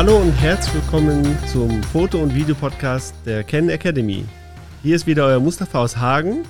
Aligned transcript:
Hallo 0.00 0.16
und 0.16 0.32
herzlich 0.32 0.76
willkommen 0.76 1.36
zum 1.52 1.82
Foto- 1.82 2.22
und 2.22 2.34
Videopodcast 2.34 3.14
der 3.26 3.44
Ken 3.44 3.68
Academy. 3.68 4.24
Hier 4.82 4.96
ist 4.96 5.06
wieder 5.06 5.26
euer 5.26 5.40
Mustafa 5.40 5.78
aus 5.78 5.94
Hagen. 5.98 6.44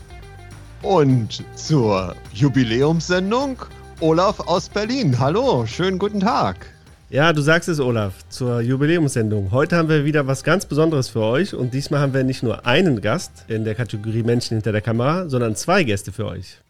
Und 0.82 1.42
zur 1.56 2.14
Jubiläumssendung 2.32 3.56
Olaf 3.98 4.38
aus 4.38 4.68
Berlin. 4.68 5.18
Hallo, 5.18 5.66
schönen 5.66 5.98
guten 5.98 6.20
Tag. 6.20 6.64
Ja, 7.08 7.32
du 7.32 7.42
sagst 7.42 7.68
es, 7.68 7.80
Olaf, 7.80 8.14
zur 8.28 8.60
Jubiläumssendung. 8.60 9.50
Heute 9.50 9.74
haben 9.74 9.88
wir 9.88 10.04
wieder 10.04 10.28
was 10.28 10.44
ganz 10.44 10.64
Besonderes 10.64 11.08
für 11.08 11.22
euch 11.22 11.52
und 11.52 11.74
diesmal 11.74 11.98
haben 11.98 12.14
wir 12.14 12.22
nicht 12.22 12.44
nur 12.44 12.66
einen 12.66 13.00
Gast 13.00 13.46
in 13.48 13.64
der 13.64 13.74
Kategorie 13.74 14.22
Menschen 14.22 14.58
hinter 14.58 14.70
der 14.70 14.80
Kamera, 14.80 15.28
sondern 15.28 15.56
zwei 15.56 15.82
Gäste 15.82 16.12
für 16.12 16.26
euch. 16.26 16.60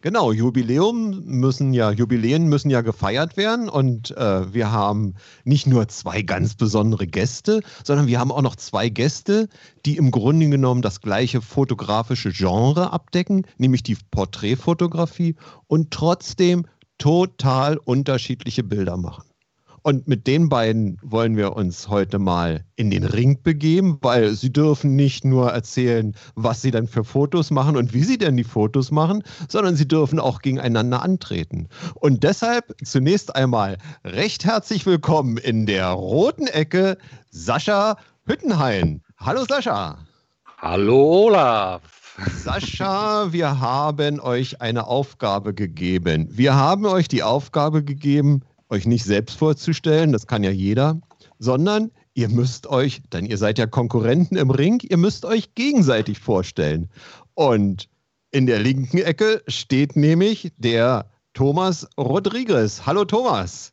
Genau, 0.00 0.32
Jubiläum 0.32 1.24
müssen 1.24 1.72
ja, 1.72 1.90
Jubiläen 1.90 2.48
müssen 2.48 2.70
ja 2.70 2.80
gefeiert 2.80 3.36
werden 3.36 3.68
und 3.68 4.10
äh, 4.16 4.52
wir 4.52 4.70
haben 4.70 5.14
nicht 5.44 5.66
nur 5.66 5.88
zwei 5.88 6.22
ganz 6.22 6.54
besondere 6.54 7.06
Gäste, 7.06 7.60
sondern 7.84 8.06
wir 8.06 8.20
haben 8.20 8.32
auch 8.32 8.42
noch 8.42 8.56
zwei 8.56 8.88
Gäste, 8.88 9.48
die 9.84 9.96
im 9.96 10.10
Grunde 10.10 10.48
genommen 10.48 10.82
das 10.82 11.00
gleiche 11.00 11.40
fotografische 11.40 12.30
Genre 12.30 12.92
abdecken, 12.92 13.46
nämlich 13.58 13.82
die 13.82 13.96
Porträtfotografie 14.10 15.36
und 15.66 15.90
trotzdem 15.92 16.66
total 16.98 17.76
unterschiedliche 17.78 18.64
Bilder 18.64 18.96
machen. 18.96 19.24
Und 19.86 20.08
mit 20.08 20.26
den 20.26 20.48
beiden 20.48 20.98
wollen 21.00 21.36
wir 21.36 21.54
uns 21.54 21.88
heute 21.88 22.18
mal 22.18 22.64
in 22.74 22.90
den 22.90 23.04
Ring 23.04 23.40
begeben, 23.44 23.98
weil 24.02 24.32
sie 24.32 24.52
dürfen 24.52 24.96
nicht 24.96 25.24
nur 25.24 25.52
erzählen, 25.52 26.16
was 26.34 26.60
sie 26.60 26.72
dann 26.72 26.88
für 26.88 27.04
Fotos 27.04 27.52
machen 27.52 27.76
und 27.76 27.94
wie 27.94 28.02
sie 28.02 28.18
denn 28.18 28.36
die 28.36 28.42
Fotos 28.42 28.90
machen, 28.90 29.22
sondern 29.48 29.76
sie 29.76 29.86
dürfen 29.86 30.18
auch 30.18 30.42
gegeneinander 30.42 31.02
antreten. 31.02 31.68
Und 31.94 32.24
deshalb 32.24 32.74
zunächst 32.82 33.36
einmal 33.36 33.78
recht 34.02 34.44
herzlich 34.44 34.84
willkommen 34.86 35.36
in 35.36 35.66
der 35.66 35.90
roten 35.90 36.48
Ecke 36.48 36.98
Sascha 37.30 37.96
Hüttenhain. 38.26 39.02
Hallo 39.18 39.44
Sascha. 39.48 39.98
Hallo 40.58 41.28
Olaf. 41.28 41.80
Sascha, 42.42 43.32
wir 43.32 43.60
haben 43.60 44.18
euch 44.18 44.60
eine 44.60 44.88
Aufgabe 44.88 45.54
gegeben. 45.54 46.26
Wir 46.32 46.56
haben 46.56 46.86
euch 46.86 47.06
die 47.06 47.22
Aufgabe 47.22 47.84
gegeben, 47.84 48.42
euch 48.68 48.86
nicht 48.86 49.04
selbst 49.04 49.38
vorzustellen, 49.38 50.12
das 50.12 50.26
kann 50.26 50.44
ja 50.44 50.50
jeder, 50.50 51.00
sondern 51.38 51.90
ihr 52.14 52.28
müsst 52.28 52.66
euch, 52.66 53.02
denn 53.12 53.26
ihr 53.26 53.38
seid 53.38 53.58
ja 53.58 53.66
Konkurrenten 53.66 54.36
im 54.36 54.50
Ring, 54.50 54.80
ihr 54.82 54.96
müsst 54.96 55.24
euch 55.24 55.54
gegenseitig 55.54 56.18
vorstellen. 56.18 56.88
Und 57.34 57.88
in 58.30 58.46
der 58.46 58.58
linken 58.58 58.98
Ecke 58.98 59.42
steht 59.46 59.96
nämlich 59.96 60.52
der 60.56 61.10
Thomas 61.34 61.88
Rodriguez. 61.98 62.86
Hallo 62.86 63.04
Thomas. 63.04 63.72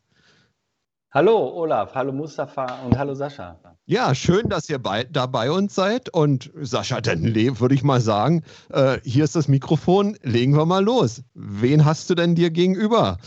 Hallo 1.12 1.48
Olaf, 1.54 1.94
hallo 1.94 2.12
Mustafa 2.12 2.84
und 2.84 2.98
hallo 2.98 3.14
Sascha. 3.14 3.56
Ja, 3.86 4.14
schön, 4.14 4.48
dass 4.48 4.68
ihr 4.68 4.78
bei, 4.78 5.04
da 5.04 5.26
bei 5.26 5.50
uns 5.50 5.74
seid. 5.74 6.08
Und 6.08 6.50
Sascha, 6.60 7.00
dann 7.00 7.34
würde 7.34 7.74
ich 7.74 7.84
mal 7.84 8.00
sagen, 8.00 8.42
äh, 8.70 8.98
hier 9.04 9.24
ist 9.24 9.36
das 9.36 9.46
Mikrofon, 9.46 10.16
legen 10.22 10.56
wir 10.56 10.66
mal 10.66 10.82
los. 10.82 11.22
Wen 11.34 11.84
hast 11.84 12.10
du 12.10 12.14
denn 12.14 12.34
dir 12.34 12.50
gegenüber? 12.50 13.18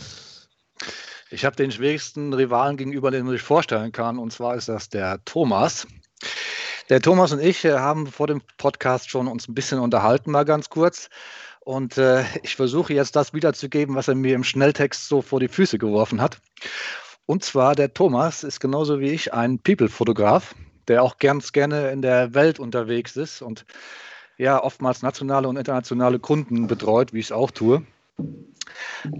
Ich 1.30 1.44
habe 1.44 1.56
den 1.56 1.70
schwierigsten 1.70 2.32
Rivalen 2.32 2.78
gegenüber, 2.78 3.10
den 3.10 3.24
man 3.26 3.32
sich 3.32 3.42
vorstellen 3.42 3.92
kann, 3.92 4.18
und 4.18 4.32
zwar 4.32 4.54
ist 4.54 4.68
das 4.68 4.88
der 4.88 5.22
Thomas. 5.26 5.86
Der 6.88 7.02
Thomas 7.02 7.32
und 7.32 7.40
ich 7.40 7.66
äh, 7.66 7.78
haben 7.78 8.06
vor 8.06 8.26
dem 8.26 8.40
Podcast 8.56 9.10
schon 9.10 9.28
uns 9.28 9.46
ein 9.46 9.54
bisschen 9.54 9.78
unterhalten, 9.78 10.30
mal 10.30 10.46
ganz 10.46 10.70
kurz. 10.70 11.10
Und 11.60 11.98
äh, 11.98 12.24
ich 12.42 12.56
versuche 12.56 12.94
jetzt 12.94 13.14
das 13.14 13.34
wiederzugeben, 13.34 13.94
was 13.94 14.08
er 14.08 14.14
mir 14.14 14.34
im 14.34 14.42
Schnelltext 14.42 15.06
so 15.06 15.20
vor 15.20 15.38
die 15.38 15.48
Füße 15.48 15.76
geworfen 15.76 16.22
hat. 16.22 16.38
Und 17.26 17.44
zwar, 17.44 17.74
der 17.74 17.92
Thomas 17.92 18.42
ist 18.42 18.58
genauso 18.58 19.00
wie 19.00 19.10
ich 19.10 19.34
ein 19.34 19.58
People-Fotograf, 19.58 20.54
der 20.88 21.02
auch 21.02 21.18
ganz 21.18 21.52
gerne 21.52 21.90
in 21.90 22.00
der 22.00 22.32
Welt 22.32 22.58
unterwegs 22.58 23.16
ist 23.16 23.42
und 23.42 23.66
ja, 24.38 24.62
oftmals 24.62 25.02
nationale 25.02 25.46
und 25.46 25.58
internationale 25.58 26.20
Kunden 26.20 26.68
betreut, 26.68 27.12
wie 27.12 27.18
ich 27.18 27.26
es 27.26 27.32
auch 27.32 27.50
tue. 27.50 27.84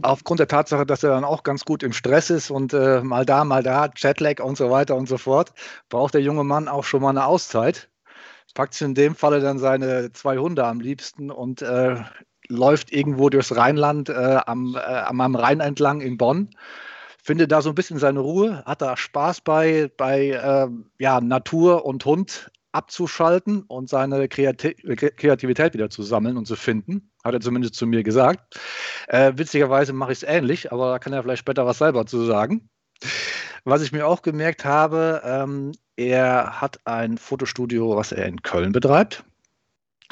Aufgrund 0.02 0.40
der 0.40 0.48
Tatsache, 0.48 0.86
dass 0.86 1.02
er 1.02 1.10
dann 1.10 1.24
auch 1.24 1.42
ganz 1.42 1.64
gut 1.64 1.82
im 1.82 1.92
Stress 1.92 2.30
ist 2.30 2.50
und 2.50 2.72
äh, 2.72 3.00
mal 3.02 3.24
da, 3.24 3.44
mal 3.44 3.62
da, 3.62 3.90
Jetlag 3.96 4.42
und 4.42 4.56
so 4.56 4.70
weiter 4.70 4.96
und 4.96 5.08
so 5.08 5.18
fort, 5.18 5.52
braucht 5.88 6.14
der 6.14 6.20
junge 6.20 6.44
Mann 6.44 6.68
auch 6.68 6.84
schon 6.84 7.02
mal 7.02 7.10
eine 7.10 7.26
Auszeit. 7.26 7.88
Packt 8.54 8.74
sich 8.74 8.86
in 8.86 8.94
dem 8.94 9.14
Falle 9.14 9.40
dann 9.40 9.60
seine 9.60 10.12
zwei 10.12 10.38
Hunde 10.38 10.64
am 10.64 10.80
liebsten 10.80 11.30
und 11.30 11.62
äh, 11.62 11.96
läuft 12.48 12.92
irgendwo 12.92 13.30
durchs 13.30 13.54
Rheinland 13.54 14.08
äh, 14.08 14.40
am, 14.46 14.74
äh, 14.74 14.80
am 14.80 15.36
Rhein 15.36 15.60
entlang 15.60 16.00
in 16.00 16.18
Bonn. 16.18 16.50
Findet 17.22 17.52
da 17.52 17.62
so 17.62 17.68
ein 17.68 17.76
bisschen 17.76 17.98
seine 17.98 18.18
Ruhe, 18.18 18.64
hat 18.64 18.82
da 18.82 18.96
Spaß 18.96 19.42
bei, 19.42 19.92
bei 19.96 20.30
äh, 20.30 20.68
ja, 20.98 21.20
Natur 21.20 21.84
und 21.84 22.04
Hund 22.04 22.50
abzuschalten 22.78 23.62
und 23.62 23.88
seine 23.88 24.28
Kreativität 24.28 25.74
wieder 25.74 25.90
zu 25.90 26.02
sammeln 26.02 26.36
und 26.36 26.46
zu 26.46 26.56
finden 26.56 27.10
hat 27.24 27.34
er 27.34 27.40
zumindest 27.40 27.74
zu 27.74 27.86
mir 27.86 28.02
gesagt. 28.02 28.58
Äh, 29.08 29.32
witzigerweise 29.36 29.92
mache 29.92 30.12
ich 30.12 30.18
es 30.18 30.22
ähnlich, 30.22 30.72
aber 30.72 30.92
da 30.92 30.98
kann 30.98 31.12
er 31.12 31.22
vielleicht 31.22 31.40
später 31.40 31.66
was 31.66 31.78
selber 31.78 32.06
zu 32.06 32.24
sagen. 32.24 32.68
Was 33.64 33.82
ich 33.82 33.92
mir 33.92 34.06
auch 34.06 34.22
gemerkt 34.22 34.64
habe, 34.64 35.22
ähm, 35.24 35.72
er 35.96 36.60
hat 36.60 36.80
ein 36.86 37.18
Fotostudio, 37.18 37.96
was 37.96 38.12
er 38.12 38.26
in 38.26 38.42
Köln 38.42 38.72
betreibt. 38.72 39.24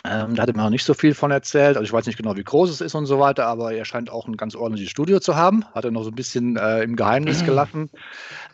Ähm, 0.05 0.35
da 0.35 0.43
hat 0.43 0.51
er 0.51 0.57
mir 0.57 0.63
noch 0.63 0.71
nicht 0.71 0.85
so 0.85 0.95
viel 0.95 1.15
von 1.15 1.31
erzählt. 1.31 1.77
Also 1.77 1.83
ich 1.83 1.93
weiß 1.93 2.07
nicht 2.07 2.19
genau, 2.19 2.37
wie 2.37 2.45
groß 2.45 2.71
es 2.71 2.81
ist 2.81 2.95
und 2.95 3.07
so 3.07 3.19
weiter, 3.19 3.47
aber 3.47 3.73
er 3.73 3.85
scheint 3.85 4.11
auch 4.11 4.29
ein 4.29 4.37
ganz 4.37 4.55
ordentliches 4.55 4.91
Studio 4.91 5.21
zu 5.21 5.37
haben. 5.37 5.65
Hat 5.75 5.85
er 5.85 5.91
noch 5.91 6.05
so 6.05 6.11
ein 6.11 6.15
bisschen 6.15 6.57
äh, 6.57 6.83
im 6.83 6.97
Geheimnis 6.97 7.45
gelassen, 7.45 7.91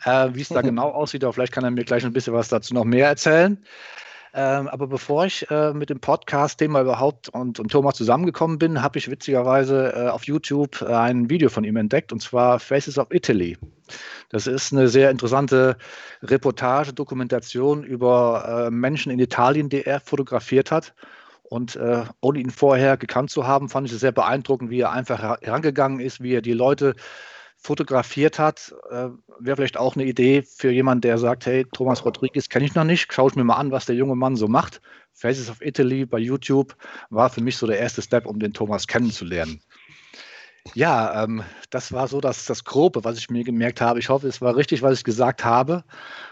äh, 0.05 0.29
wie 0.33 0.41
es 0.41 0.49
da 0.49 0.61
genau 0.71 0.89
aussieht. 0.89 1.23
Aber 1.23 1.33
vielleicht 1.33 1.53
kann 1.53 1.63
er 1.63 1.71
mir 1.71 1.83
gleich 1.83 2.05
ein 2.05 2.13
bisschen 2.13 2.33
was 2.33 2.47
dazu 2.47 2.73
noch 2.73 2.85
mehr 2.85 3.07
erzählen. 3.07 3.63
Ähm, 4.35 4.67
aber 4.67 4.87
bevor 4.87 5.25
ich 5.25 5.49
äh, 5.51 5.73
mit 5.73 5.91
dem 5.91 5.99
Podcast-Thema 5.99 6.81
überhaupt 6.81 7.29
und, 7.29 7.59
und 7.59 7.71
Thomas 7.71 7.95
zusammengekommen 7.95 8.57
bin, 8.57 8.81
habe 8.81 8.97
ich 8.97 9.11
witzigerweise 9.11 9.93
äh, 9.95 10.09
auf 10.09 10.23
YouTube 10.23 10.81
äh, 10.81 10.91
ein 10.91 11.29
Video 11.29 11.49
von 11.49 11.63
ihm 11.63 11.77
entdeckt, 11.77 12.11
und 12.11 12.19
zwar 12.19 12.59
Faces 12.59 12.97
of 12.97 13.07
Italy. 13.11 13.57
Das 14.29 14.47
ist 14.47 14.73
eine 14.73 14.87
sehr 14.87 15.11
interessante 15.11 15.77
Reportage, 16.23 16.93
Dokumentation 16.93 17.83
über 17.83 18.65
äh, 18.67 18.71
Menschen 18.71 19.11
in 19.11 19.19
Italien, 19.19 19.69
die 19.69 19.85
er 19.85 19.99
fotografiert 19.99 20.71
hat. 20.71 20.95
Und 21.43 21.75
äh, 21.75 22.03
ohne 22.19 22.39
ihn 22.39 22.49
vorher 22.49 22.97
gekannt 22.97 23.29
zu 23.29 23.45
haben, 23.45 23.69
fand 23.69 23.85
ich 23.85 23.93
es 23.93 23.99
sehr 23.99 24.11
beeindruckend, 24.11 24.71
wie 24.71 24.79
er 24.79 24.91
einfach 24.91 25.21
herangegangen 25.41 25.99
ist, 25.99 26.23
wie 26.23 26.33
er 26.33 26.41
die 26.41 26.53
Leute 26.53 26.95
fotografiert 27.63 28.39
hat, 28.39 28.75
äh, 28.91 29.07
wäre 29.39 29.55
vielleicht 29.55 29.77
auch 29.77 29.95
eine 29.95 30.05
Idee 30.05 30.43
für 30.43 30.69
jemanden, 30.69 31.01
der 31.01 31.17
sagt, 31.17 31.45
hey, 31.45 31.65
Thomas 31.73 32.03
Rodriguez 32.03 32.49
kenne 32.49 32.65
ich 32.65 32.75
noch 32.75 32.83
nicht, 32.83 33.11
schaue 33.13 33.29
ich 33.29 33.35
mir 33.35 33.45
mal 33.45 33.55
an, 33.55 33.71
was 33.71 33.85
der 33.85 33.95
junge 33.95 34.15
Mann 34.15 34.35
so 34.35 34.49
macht. 34.49 34.81
Faces 35.13 35.49
of 35.49 35.61
Italy 35.61 36.05
bei 36.05 36.17
YouTube 36.19 36.75
war 37.09 37.29
für 37.29 37.41
mich 37.41 37.55
so 37.55 37.65
der 37.65 37.79
erste 37.79 38.01
Step, 38.01 38.25
um 38.25 38.39
den 38.39 38.53
Thomas 38.53 38.87
kennenzulernen. 38.87 39.61
Ja, 40.75 41.23
ähm, 41.23 41.43
das 41.69 41.91
war 41.91 42.07
so 42.07 42.21
das, 42.21 42.45
das 42.45 42.63
Grobe, 42.63 43.03
was 43.03 43.17
ich 43.17 43.29
mir 43.29 43.43
gemerkt 43.43 43.81
habe. 43.81 43.99
Ich 43.99 44.09
hoffe, 44.09 44.27
es 44.27 44.41
war 44.41 44.55
richtig, 44.55 44.81
was 44.81 44.97
ich 44.99 45.03
gesagt 45.03 45.43
habe. 45.43 45.83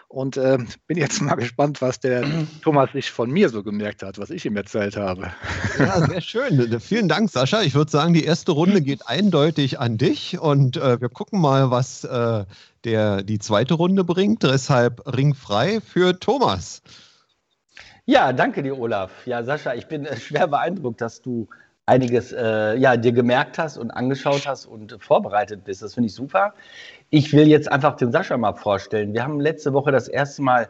Und 0.08 0.36
äh, 0.38 0.58
bin 0.88 0.98
jetzt 0.98 1.22
mal 1.22 1.36
gespannt, 1.38 1.82
was 1.82 2.00
der 2.00 2.24
Thomas 2.64 2.92
sich 2.94 3.12
von 3.12 3.30
mir 3.30 3.50
so 3.50 3.62
gemerkt 3.62 4.04
hat, 4.04 4.18
was 4.18 4.30
ich 4.30 4.46
ihm 4.46 4.56
erzählt 4.56 4.96
habe. 4.96 5.32
Ja, 5.78 6.06
sehr 6.08 6.22
schön. 6.22 6.80
Vielen 6.80 7.10
Dank, 7.10 7.30
Sascha. 7.30 7.62
Ich 7.62 7.76
würde 7.76 7.92
sagen, 7.92 8.14
die 8.14 8.24
erste 8.24 8.54
Runde 8.54 8.82
geht 8.82 9.08
eindeutig 9.08 9.80
an 9.80 9.98
dich 9.98 10.40
und 10.40 10.78
äh, 10.78 11.00
wir 11.00 11.10
gucken 11.10 11.42
mal, 11.42 11.70
was 11.70 12.06
äh, 12.06 12.46
der, 12.86 13.24
die 13.24 13.40
zweite 13.40 13.74
Runde 13.74 14.04
bringt. 14.04 14.44
Deshalb 14.44 15.02
ringfrei 15.06 15.82
für 15.82 16.20
Thomas. 16.20 16.82
Ja, 18.06 18.34
danke 18.34 18.64
dir, 18.64 18.78
Olaf. 18.78 19.12
Ja, 19.26 19.44
Sascha, 19.44 19.74
ich 19.76 19.88
bin 19.88 20.06
äh, 20.06 20.18
schwer 20.18 20.48
beeindruckt, 20.48 21.02
dass 21.02 21.22
du 21.22 21.48
einiges 21.86 22.32
äh, 22.32 22.76
ja, 22.78 22.98
dir 22.98 23.12
gemerkt 23.12 23.58
hast 23.58 23.78
und 23.78 23.92
angeschaut 23.92 24.48
hast 24.48 24.66
und 24.66 24.98
vorbereitet 25.00 25.64
bist. 25.64 25.82
Das 25.82 25.94
finde 25.94 26.08
ich 26.08 26.14
super. 26.14 26.54
Ich 27.10 27.34
will 27.34 27.48
jetzt 27.48 27.72
einfach 27.72 27.96
den 27.96 28.12
Sascha 28.12 28.38
mal 28.38 28.54
vorstellen. 28.54 29.14
Wir 29.14 29.24
haben 29.24 29.40
letzte 29.40 29.74
Woche 29.74 29.92
das 29.92 30.08
erste 30.08 30.42
Mal 30.42 30.70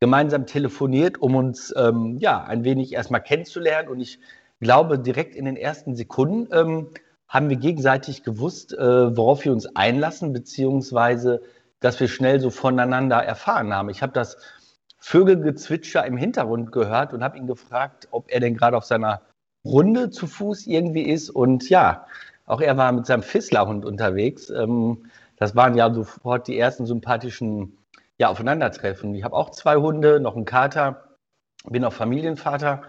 gemeinsam 0.00 0.46
telefoniert, 0.46 1.20
um 1.20 1.36
uns 1.36 1.72
ähm, 1.76 2.16
ja 2.18 2.42
ein 2.44 2.64
wenig 2.64 2.92
erstmal 2.92 3.22
kennenzulernen. 3.22 3.88
Und 3.88 4.00
ich 4.00 4.18
glaube, 4.60 4.98
direkt 4.98 5.34
in 5.34 5.44
den 5.44 5.56
ersten 5.56 5.94
Sekunden 5.94 6.48
ähm, 6.52 6.88
haben 7.28 7.48
wir 7.48 7.56
gegenseitig 7.56 8.22
gewusst, 8.22 8.72
äh, 8.72 9.16
worauf 9.16 9.44
wir 9.44 9.52
uns 9.52 9.76
einlassen, 9.76 10.32
beziehungsweise 10.32 11.42
dass 11.80 11.98
wir 11.98 12.08
schnell 12.08 12.40
so 12.40 12.50
voneinander 12.50 13.16
erfahren 13.16 13.74
haben. 13.74 13.90
Ich 13.90 14.02
habe 14.02 14.12
das 14.12 14.36
Vögelgezwitscher 14.98 16.06
im 16.06 16.16
Hintergrund 16.16 16.72
gehört 16.72 17.12
und 17.12 17.24
habe 17.24 17.36
ihn 17.36 17.46
gefragt, 17.46 18.06
ob 18.12 18.30
er 18.30 18.38
denn 18.38 18.56
gerade 18.56 18.76
auf 18.76 18.84
seiner 18.84 19.22
Runde 19.64 20.10
zu 20.10 20.26
Fuß 20.26 20.66
irgendwie 20.66 21.02
ist. 21.02 21.30
Und 21.30 21.68
ja, 21.68 22.06
auch 22.46 22.60
er 22.60 22.76
war 22.76 22.92
mit 22.92 23.06
seinem 23.06 23.22
Fisslerhund 23.22 23.84
unterwegs. 23.84 24.50
Ähm, 24.50 25.04
das 25.36 25.56
waren 25.56 25.76
ja 25.76 25.92
sofort 25.92 26.48
die 26.48 26.58
ersten 26.58 26.86
sympathischen 26.86 27.78
ja, 28.18 28.28
Aufeinandertreffen. 28.28 29.14
Ich 29.14 29.24
habe 29.24 29.36
auch 29.36 29.50
zwei 29.50 29.76
Hunde, 29.76 30.20
noch 30.20 30.36
einen 30.36 30.44
Kater, 30.44 31.04
bin 31.68 31.84
auch 31.84 31.92
Familienvater 31.92 32.82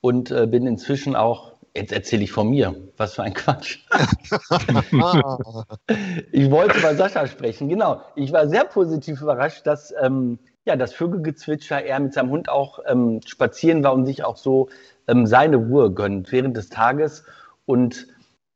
und 0.00 0.30
äh, 0.30 0.46
bin 0.46 0.66
inzwischen 0.66 1.16
auch 1.16 1.54
Jetzt 1.76 1.92
erzähle 1.92 2.22
ich 2.22 2.30
von 2.30 2.50
mir. 2.50 2.72
Was 2.96 3.14
für 3.14 3.24
ein 3.24 3.34
Quatsch. 3.34 3.80
ich 6.30 6.48
wollte 6.50 6.80
bei 6.80 6.94
Sascha 6.94 7.26
sprechen. 7.26 7.68
Genau. 7.68 8.00
Ich 8.14 8.32
war 8.32 8.48
sehr 8.48 8.64
positiv 8.64 9.20
überrascht, 9.20 9.66
dass 9.66 9.92
ähm, 10.00 10.38
ja, 10.64 10.76
das 10.76 10.94
Vögelgezwitscher 10.94 11.84
er 11.84 11.98
mit 11.98 12.14
seinem 12.14 12.30
Hund 12.30 12.48
auch 12.48 12.78
ähm, 12.86 13.20
spazieren 13.26 13.82
war 13.82 13.92
und 13.92 14.06
sich 14.06 14.22
auch 14.24 14.36
so 14.36 14.68
ähm, 15.08 15.26
seine 15.26 15.56
Ruhe 15.56 15.92
gönnt 15.92 16.32
während 16.32 16.56
des 16.56 16.68
Tages. 16.68 17.24
Und 17.66 18.08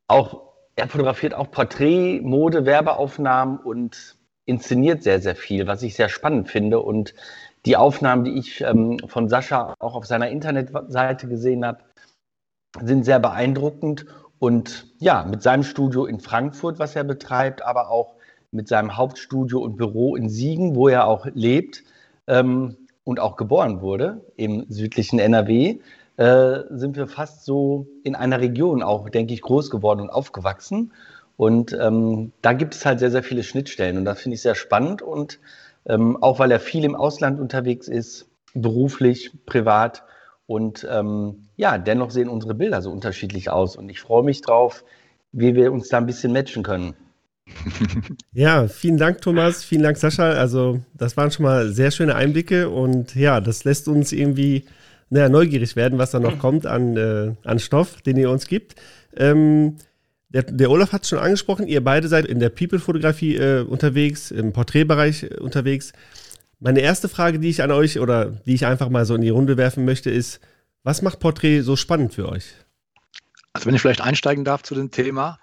auch, 0.07 0.43
er 0.75 0.87
fotografiert 0.87 1.33
auch 1.33 1.51
Porträt, 1.51 2.21
Mode, 2.21 2.65
Werbeaufnahmen 2.65 3.57
und 3.57 4.17
inszeniert 4.45 5.03
sehr, 5.03 5.21
sehr 5.21 5.35
viel, 5.35 5.67
was 5.67 5.83
ich 5.83 5.95
sehr 5.95 6.09
spannend 6.09 6.49
finde. 6.49 6.79
Und 6.79 7.13
die 7.65 7.77
Aufnahmen, 7.77 8.23
die 8.23 8.37
ich 8.37 8.61
ähm, 8.61 8.97
von 9.07 9.29
Sascha 9.29 9.73
auch 9.79 9.95
auf 9.95 10.05
seiner 10.05 10.29
Internetseite 10.29 11.27
gesehen 11.27 11.65
habe, 11.65 11.79
sind 12.81 13.05
sehr 13.05 13.19
beeindruckend. 13.19 14.05
Und 14.39 14.87
ja, 14.99 15.25
mit 15.25 15.43
seinem 15.43 15.63
Studio 15.63 16.05
in 16.05 16.19
Frankfurt, 16.19 16.79
was 16.79 16.95
er 16.95 17.03
betreibt, 17.03 17.61
aber 17.61 17.89
auch 17.89 18.15
mit 18.51 18.67
seinem 18.67 18.97
Hauptstudio 18.97 19.59
und 19.59 19.75
Büro 19.75 20.15
in 20.15 20.29
Siegen, 20.29 20.75
wo 20.75 20.87
er 20.87 21.07
auch 21.07 21.27
lebt 21.33 21.83
ähm, 22.27 22.77
und 23.03 23.19
auch 23.19 23.35
geboren 23.35 23.81
wurde, 23.81 24.25
im 24.37 24.65
südlichen 24.69 25.19
NRW, 25.19 25.79
äh, 26.19 26.63
sind 26.69 26.97
wir 26.97 27.07
fast 27.07 27.45
so 27.45 27.87
in 28.03 28.15
einer 28.15 28.41
Region 28.41 28.83
auch, 28.83 29.09
denke 29.09 29.33
ich, 29.33 29.41
groß 29.41 29.69
geworden 29.69 30.01
und 30.01 30.09
aufgewachsen. 30.09 30.93
Und 31.37 31.75
ähm, 31.79 32.33
da 32.41 32.53
gibt 32.53 32.75
es 32.75 32.85
halt 32.85 32.99
sehr, 32.99 33.11
sehr 33.11 33.23
viele 33.23 33.43
Schnittstellen. 33.43 33.97
Und 33.97 34.05
das 34.05 34.19
finde 34.19 34.35
ich 34.35 34.41
sehr 34.41 34.55
spannend. 34.55 35.01
Und 35.01 35.39
ähm, 35.85 36.21
auch 36.21 36.39
weil 36.39 36.51
er 36.51 36.59
viel 36.59 36.83
im 36.83 36.95
Ausland 36.95 37.39
unterwegs 37.39 37.87
ist, 37.87 38.27
beruflich, 38.53 39.31
privat, 39.45 40.03
und 40.49 40.85
ähm, 40.89 41.43
ja, 41.57 41.77
dennoch 41.77 42.09
sehen 42.09 42.27
unsere 42.27 42.55
Bilder 42.55 42.81
so 42.81 42.89
unterschiedlich 42.91 43.51
aus. 43.51 43.75
Und 43.75 43.87
ich 43.87 44.01
freue 44.01 44.23
mich 44.23 44.41
drauf, 44.41 44.83
wie 45.31 45.53
wir 45.53 45.71
uns 45.71 45.89
da 45.89 45.97
ein 45.97 46.07
bisschen 46.07 46.33
matchen 46.33 46.63
können. 46.63 46.95
Ja, 48.33 48.67
vielen 48.67 48.97
Dank, 48.97 49.21
Thomas. 49.21 49.63
Vielen 49.63 49.83
Dank, 49.83 49.97
Sascha. 49.97 50.31
Also, 50.31 50.79
das 50.95 51.17
waren 51.17 51.29
schon 51.29 51.43
mal 51.43 51.69
sehr 51.69 51.91
schöne 51.91 52.15
Einblicke. 52.15 52.69
Und 52.69 53.15
ja, 53.15 53.41
das 53.41 53.63
lässt 53.63 53.87
uns 53.87 54.11
irgendwie 54.11 54.65
naja, 55.09 55.29
neugierig 55.29 55.75
werden, 55.75 55.99
was 55.99 56.11
da 56.11 56.19
noch 56.19 56.39
kommt 56.39 56.65
an, 56.65 56.97
äh, 56.97 57.33
an 57.43 57.59
Stoff, 57.59 58.01
den 58.01 58.17
ihr 58.17 58.29
uns 58.29 58.47
gibt. 58.47 58.75
Ähm, 59.15 59.77
der, 60.29 60.43
der, 60.43 60.69
Olaf 60.69 60.91
hat 60.91 61.03
es 61.03 61.09
schon 61.09 61.19
angesprochen, 61.19 61.67
ihr 61.67 61.83
beide 61.83 62.07
seid 62.07 62.25
in 62.25 62.39
der 62.39 62.49
People-Fotografie 62.49 63.35
äh, 63.35 63.61
unterwegs, 63.61 64.29
im 64.29 64.53
Porträtbereich 64.53 65.23
äh, 65.23 65.37
unterwegs. 65.39 65.93
Meine 66.59 66.81
erste 66.81 67.09
Frage, 67.09 67.39
die 67.39 67.49
ich 67.49 67.63
an 67.63 67.71
euch 67.71 67.99
oder 67.99 68.27
die 68.45 68.53
ich 68.53 68.65
einfach 68.65 68.89
mal 68.89 69.05
so 69.05 69.15
in 69.15 69.21
die 69.21 69.29
Runde 69.29 69.57
werfen 69.57 69.85
möchte, 69.85 70.11
ist, 70.11 70.39
was 70.83 71.01
macht 71.01 71.19
Porträt 71.19 71.61
so 71.61 71.75
spannend 71.75 72.13
für 72.13 72.29
euch? 72.29 72.53
Also 73.53 73.65
wenn 73.65 73.75
ich 73.75 73.81
vielleicht 73.81 74.01
einsteigen 74.01 74.45
darf 74.45 74.61
zu 74.61 74.75
dem 74.75 74.91
Thema. 74.91 75.39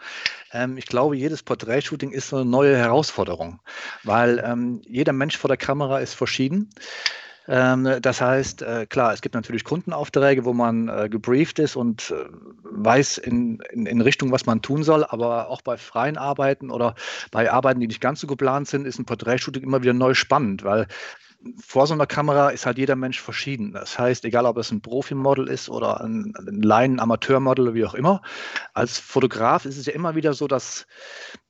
Ähm, 0.52 0.76
ich 0.76 0.86
glaube, 0.86 1.16
jedes 1.16 1.42
Porträtshooting 1.42 2.12
ist 2.12 2.28
so 2.28 2.36
eine 2.36 2.44
neue 2.44 2.76
Herausforderung, 2.76 3.60
weil 4.04 4.42
ähm, 4.44 4.80
jeder 4.86 5.12
Mensch 5.12 5.36
vor 5.36 5.48
der 5.48 5.56
Kamera 5.56 5.98
ist 5.98 6.14
verschieden. 6.14 6.70
Ähm, 7.48 7.98
das 8.02 8.20
heißt, 8.20 8.62
äh, 8.62 8.86
klar, 8.86 9.12
es 9.12 9.20
gibt 9.20 9.34
natürlich 9.34 9.64
Kundenaufträge, 9.64 10.44
wo 10.44 10.52
man 10.52 10.88
äh, 10.88 11.08
gebrieft 11.08 11.58
ist 11.58 11.76
und 11.76 12.10
äh, 12.10 12.24
weiß 12.62 13.18
in, 13.18 13.60
in, 13.70 13.86
in, 13.86 14.00
Richtung, 14.00 14.32
was 14.32 14.46
man 14.46 14.62
tun 14.62 14.82
soll, 14.82 15.04
aber 15.04 15.48
auch 15.48 15.62
bei 15.62 15.76
freien 15.76 16.16
Arbeiten 16.16 16.70
oder 16.70 16.94
bei 17.30 17.50
Arbeiten, 17.50 17.80
die 17.80 17.86
nicht 17.86 18.00
ganz 18.00 18.20
so 18.20 18.26
geplant 18.26 18.68
sind, 18.68 18.86
ist 18.86 18.98
ein 18.98 19.06
Porträtshooting 19.06 19.62
immer 19.62 19.82
wieder 19.82 19.92
neu 19.92 20.14
spannend, 20.14 20.64
weil 20.64 20.86
vor 21.58 21.86
so 21.86 21.94
einer 21.94 22.06
Kamera 22.06 22.50
ist 22.50 22.66
halt 22.66 22.78
jeder 22.78 22.96
Mensch 22.96 23.20
verschieden. 23.20 23.72
Das 23.72 23.98
heißt, 23.98 24.24
egal 24.24 24.46
ob 24.46 24.56
es 24.58 24.70
ein 24.70 24.80
Profimodel 24.80 25.48
ist 25.48 25.68
oder 25.68 26.00
ein, 26.00 26.34
ein 26.36 26.62
Laien-Amateurmodel, 26.62 27.74
wie 27.74 27.84
auch 27.84 27.94
immer, 27.94 28.22
als 28.74 28.98
Fotograf 28.98 29.64
ist 29.64 29.76
es 29.76 29.86
ja 29.86 29.92
immer 29.92 30.14
wieder 30.14 30.34
so, 30.34 30.48
dass, 30.48 30.86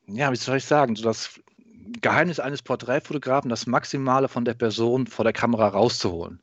ja, 0.06 0.30
wie 0.30 0.36
soll 0.36 0.58
ich 0.58 0.64
sagen, 0.64 0.96
so 0.96 1.04
das 1.04 1.40
Geheimnis 2.00 2.40
eines 2.40 2.62
Porträtfotografen, 2.62 3.48
das 3.48 3.66
Maximale 3.66 4.28
von 4.28 4.44
der 4.44 4.54
Person 4.54 5.06
vor 5.06 5.24
der 5.24 5.32
Kamera 5.32 5.68
rauszuholen. 5.68 6.40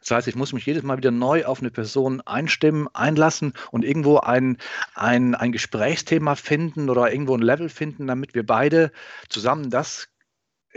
Das 0.00 0.10
heißt, 0.10 0.28
ich 0.28 0.36
muss 0.36 0.52
mich 0.52 0.66
jedes 0.66 0.82
Mal 0.82 0.96
wieder 0.96 1.10
neu 1.10 1.44
auf 1.44 1.60
eine 1.60 1.70
Person 1.70 2.20
einstimmen, 2.22 2.88
einlassen 2.94 3.52
und 3.70 3.84
irgendwo 3.84 4.18
ein, 4.18 4.58
ein, 4.94 5.34
ein 5.34 5.52
Gesprächsthema 5.52 6.34
finden 6.34 6.88
oder 6.88 7.12
irgendwo 7.12 7.34
ein 7.34 7.42
Level 7.42 7.68
finden, 7.68 8.06
damit 8.06 8.34
wir 8.34 8.46
beide 8.46 8.90
zusammen 9.28 9.70
das 9.70 10.08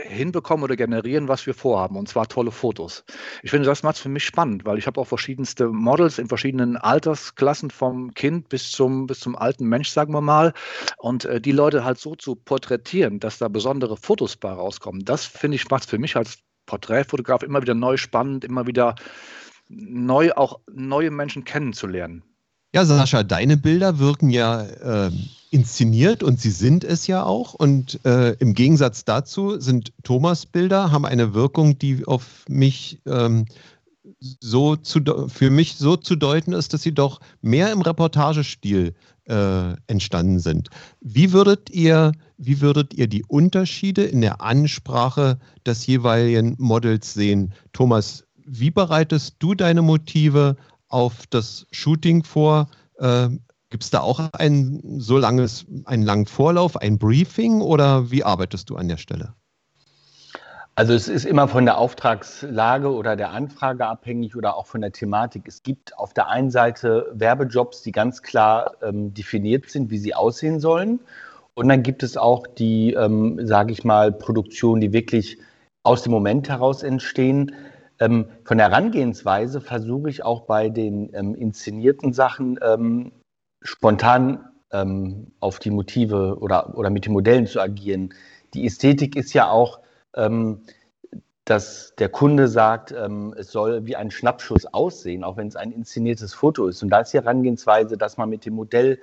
hinbekommen 0.02 0.64
oder 0.64 0.76
generieren, 0.76 1.28
was 1.28 1.46
wir 1.46 1.54
vorhaben, 1.54 1.96
und 1.96 2.08
zwar 2.08 2.28
tolle 2.28 2.50
Fotos. 2.50 3.04
Ich 3.42 3.50
finde, 3.50 3.66
das 3.66 3.82
macht 3.82 3.96
es 3.96 4.02
für 4.02 4.08
mich 4.08 4.24
spannend, 4.24 4.64
weil 4.64 4.78
ich 4.78 4.86
habe 4.86 5.00
auch 5.00 5.06
verschiedenste 5.06 5.68
Models 5.68 6.18
in 6.18 6.28
verschiedenen 6.28 6.76
Altersklassen, 6.76 7.70
vom 7.70 8.14
Kind 8.14 8.48
bis 8.48 8.70
zum, 8.70 9.06
bis 9.06 9.20
zum 9.20 9.36
alten 9.36 9.66
Mensch, 9.66 9.90
sagen 9.90 10.12
wir 10.12 10.20
mal. 10.20 10.52
Und 10.98 11.24
äh, 11.24 11.40
die 11.40 11.52
Leute 11.52 11.84
halt 11.84 11.98
so 11.98 12.14
zu 12.14 12.36
porträtieren, 12.36 13.20
dass 13.20 13.38
da 13.38 13.48
besondere 13.48 13.96
Fotos 13.96 14.36
bei 14.36 14.50
rauskommen, 14.50 15.04
das 15.04 15.26
finde 15.26 15.56
ich, 15.56 15.68
macht 15.70 15.84
es 15.84 15.90
für 15.90 15.98
mich 15.98 16.16
als 16.16 16.38
Porträtfotograf 16.66 17.42
immer 17.42 17.62
wieder 17.62 17.74
neu 17.74 17.96
spannend, 17.96 18.44
immer 18.44 18.66
wieder 18.66 18.94
neu 19.68 20.32
auch 20.32 20.60
neue 20.72 21.10
Menschen 21.10 21.44
kennenzulernen. 21.44 22.22
Ja, 22.72 22.84
Sascha, 22.84 23.24
deine 23.24 23.56
Bilder 23.56 23.98
wirken 23.98 24.30
ja 24.30 24.62
äh, 24.62 25.10
inszeniert 25.50 26.22
und 26.22 26.40
sie 26.40 26.50
sind 26.50 26.84
es 26.84 27.06
ja 27.06 27.24
auch. 27.24 27.54
Und 27.54 28.04
äh, 28.04 28.32
im 28.34 28.54
Gegensatz 28.54 29.04
dazu 29.04 29.58
sind 29.60 29.92
Thomas 30.02 30.46
Bilder, 30.46 30.92
haben 30.92 31.04
eine 31.04 31.34
Wirkung, 31.34 31.78
die 31.78 32.06
auf 32.06 32.44
mich 32.48 33.00
ähm, 33.06 33.46
so 34.40 34.76
zu, 34.76 35.00
für 35.28 35.50
mich 35.50 35.76
so 35.76 35.96
zu 35.96 36.16
deuten 36.16 36.52
ist, 36.52 36.72
dass 36.72 36.82
sie 36.82 36.94
doch 36.94 37.20
mehr 37.42 37.72
im 37.72 37.82
Reportagestil 37.82 38.94
äh, 39.28 39.74
entstanden 39.86 40.38
sind. 40.38 40.68
Wie 41.00 41.32
würdet 41.32 41.70
ihr, 41.70 42.12
wie 42.36 42.60
würdet 42.60 42.94
ihr 42.94 43.06
die 43.06 43.24
Unterschiede 43.24 44.04
in 44.04 44.20
der 44.20 44.40
Ansprache 44.40 45.38
des 45.66 45.86
jeweiligen 45.86 46.54
Models 46.58 47.14
sehen? 47.14 47.52
Thomas, 47.72 48.24
wie 48.46 48.70
bereitest 48.70 49.36
du 49.38 49.54
deine 49.54 49.82
Motive 49.82 50.56
auf 50.88 51.26
das 51.28 51.66
Shooting 51.70 52.24
vor? 52.24 52.68
Gibt 53.70 53.84
es 53.84 53.90
da 53.90 54.00
auch 54.00 54.20
ein 54.32 54.80
so 54.98 55.16
langes, 55.16 55.64
einen 55.84 56.02
langen 56.02 56.26
Vorlauf, 56.26 56.76
ein 56.76 56.98
Briefing 56.98 57.60
oder 57.60 58.10
wie 58.10 58.24
arbeitest 58.24 58.68
du 58.68 58.76
an 58.76 58.88
der 58.88 58.96
Stelle? 58.96 59.34
Also 60.74 60.94
es 60.94 61.08
ist 61.08 61.24
immer 61.24 61.46
von 61.46 61.66
der 61.66 61.78
Auftragslage 61.78 62.92
oder 62.92 63.14
der 63.14 63.30
Anfrage 63.30 63.86
abhängig 63.86 64.34
oder 64.34 64.56
auch 64.56 64.66
von 64.66 64.80
der 64.80 64.92
Thematik. 64.92 65.46
Es 65.46 65.62
gibt 65.62 65.96
auf 65.98 66.14
der 66.14 66.28
einen 66.28 66.50
Seite 66.50 67.12
Werbejobs, 67.12 67.82
die 67.82 67.92
ganz 67.92 68.22
klar 68.22 68.72
ähm, 68.82 69.12
definiert 69.14 69.68
sind, 69.68 69.90
wie 69.90 69.98
sie 69.98 70.14
aussehen 70.14 70.58
sollen. 70.58 71.00
Und 71.54 71.68
dann 71.68 71.82
gibt 71.82 72.02
es 72.02 72.16
auch 72.16 72.46
die, 72.46 72.94
ähm, 72.94 73.46
sage 73.46 73.72
ich 73.72 73.84
mal, 73.84 74.10
Produktionen, 74.10 74.80
die 74.80 74.92
wirklich 74.92 75.38
aus 75.82 76.02
dem 76.02 76.12
Moment 76.12 76.48
heraus 76.48 76.82
entstehen. 76.82 77.54
Ähm, 77.98 78.26
von 78.44 78.56
der 78.56 78.70
Herangehensweise 78.70 79.60
versuche 79.60 80.08
ich 80.08 80.24
auch 80.24 80.42
bei 80.42 80.70
den 80.70 81.10
ähm, 81.12 81.34
inszenierten 81.34 82.12
Sachen 82.12 82.58
ähm, 82.62 83.12
spontan 83.62 84.44
ähm, 84.72 85.32
auf 85.40 85.58
die 85.58 85.70
Motive 85.70 86.38
oder, 86.40 86.76
oder 86.76 86.90
mit 86.90 87.06
den 87.06 87.12
Modellen 87.12 87.46
zu 87.46 87.60
agieren. 87.60 88.14
Die 88.54 88.66
Ästhetik 88.66 89.16
ist 89.16 89.32
ja 89.32 89.50
auch, 89.50 89.80
ähm, 90.14 90.62
dass 91.44 91.94
der 91.98 92.08
Kunde 92.08 92.46
sagt, 92.48 92.92
ähm, 92.92 93.34
es 93.36 93.50
soll 93.50 93.86
wie 93.86 93.96
ein 93.96 94.10
Schnappschuss 94.10 94.66
aussehen, 94.66 95.24
auch 95.24 95.36
wenn 95.36 95.48
es 95.48 95.56
ein 95.56 95.72
inszeniertes 95.72 96.34
Foto 96.34 96.68
ist. 96.68 96.82
Und 96.82 96.90
da 96.90 97.00
ist 97.00 97.12
die 97.12 97.18
Herangehensweise, 97.18 97.96
dass 97.96 98.16
man 98.16 98.28
mit 98.28 98.44
dem 98.44 98.54
Modell 98.54 99.00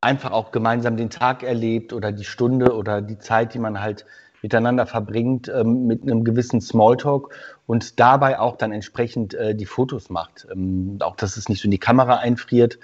einfach 0.00 0.32
auch 0.32 0.50
gemeinsam 0.50 0.96
den 0.96 1.10
Tag 1.10 1.42
erlebt 1.42 1.92
oder 1.92 2.12
die 2.12 2.24
Stunde 2.24 2.74
oder 2.74 3.02
die 3.02 3.18
Zeit, 3.18 3.54
die 3.54 3.58
man 3.58 3.80
halt 3.80 4.06
miteinander 4.42 4.86
verbringt, 4.86 5.48
ähm, 5.54 5.86
mit 5.86 6.02
einem 6.02 6.24
gewissen 6.24 6.60
Smalltalk 6.60 7.34
und 7.66 8.00
dabei 8.00 8.38
auch 8.38 8.56
dann 8.56 8.72
entsprechend 8.72 9.34
äh, 9.34 9.54
die 9.54 9.66
Fotos 9.66 10.10
macht. 10.10 10.46
Ähm, 10.50 10.98
auch, 11.00 11.16
dass 11.16 11.36
es 11.36 11.48
nicht 11.48 11.60
so 11.60 11.66
in 11.66 11.70
die 11.70 11.78
Kamera 11.78 12.16
einfriert. 12.16 12.78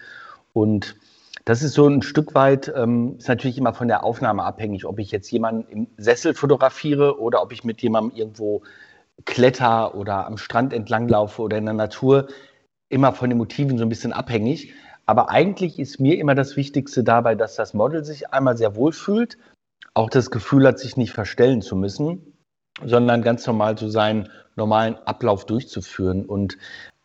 Und 0.57 0.97
das 1.45 1.63
ist 1.63 1.75
so 1.75 1.87
ein 1.87 2.01
Stück 2.01 2.35
weit, 2.35 2.73
ähm, 2.75 3.17
ist 3.19 3.29
natürlich 3.29 3.59
immer 3.59 3.75
von 3.75 3.89
der 3.89 4.05
Aufnahme 4.05 4.43
abhängig, 4.43 4.87
ob 4.87 4.99
ich 4.99 5.11
jetzt 5.11 5.31
jemanden 5.31 5.71
im 5.71 5.87
Sessel 5.99 6.33
fotografiere 6.33 7.21
oder 7.21 7.43
ob 7.43 7.53
ich 7.53 7.63
mit 7.63 7.83
jemandem 7.83 8.17
irgendwo 8.17 8.63
kletter 9.27 9.95
oder 9.95 10.27
am 10.27 10.39
Strand 10.39 10.73
entlang 10.73 11.09
laufe 11.09 11.43
oder 11.43 11.59
in 11.59 11.67
der 11.67 11.75
Natur. 11.75 12.29
Immer 12.89 13.13
von 13.13 13.29
den 13.29 13.37
Motiven 13.37 13.77
so 13.77 13.85
ein 13.85 13.91
bisschen 13.91 14.15
abhängig. 14.15 14.73
Aber 15.05 15.29
eigentlich 15.29 15.79
ist 15.79 16.01
mir 16.01 16.19
immer 16.19 16.35
das 16.35 16.57
Wichtigste 16.57 17.05
dabei, 17.05 17.35
dass 17.35 17.55
das 17.55 17.75
Model 17.75 18.03
sich 18.03 18.33
einmal 18.33 18.57
sehr 18.57 18.77
wohl 18.77 18.93
fühlt, 18.93 19.37
auch 19.93 20.09
das 20.09 20.31
Gefühl 20.31 20.67
hat, 20.67 20.79
sich 20.79 20.97
nicht 20.97 21.13
verstellen 21.13 21.61
zu 21.61 21.77
müssen, 21.77 22.33
sondern 22.83 23.21
ganz 23.21 23.47
normal 23.47 23.77
so 23.77 23.91
seinen 23.91 24.31
normalen 24.57 24.95
Ablauf 25.05 25.45
durchzuführen. 25.45 26.25
Und 26.25 26.57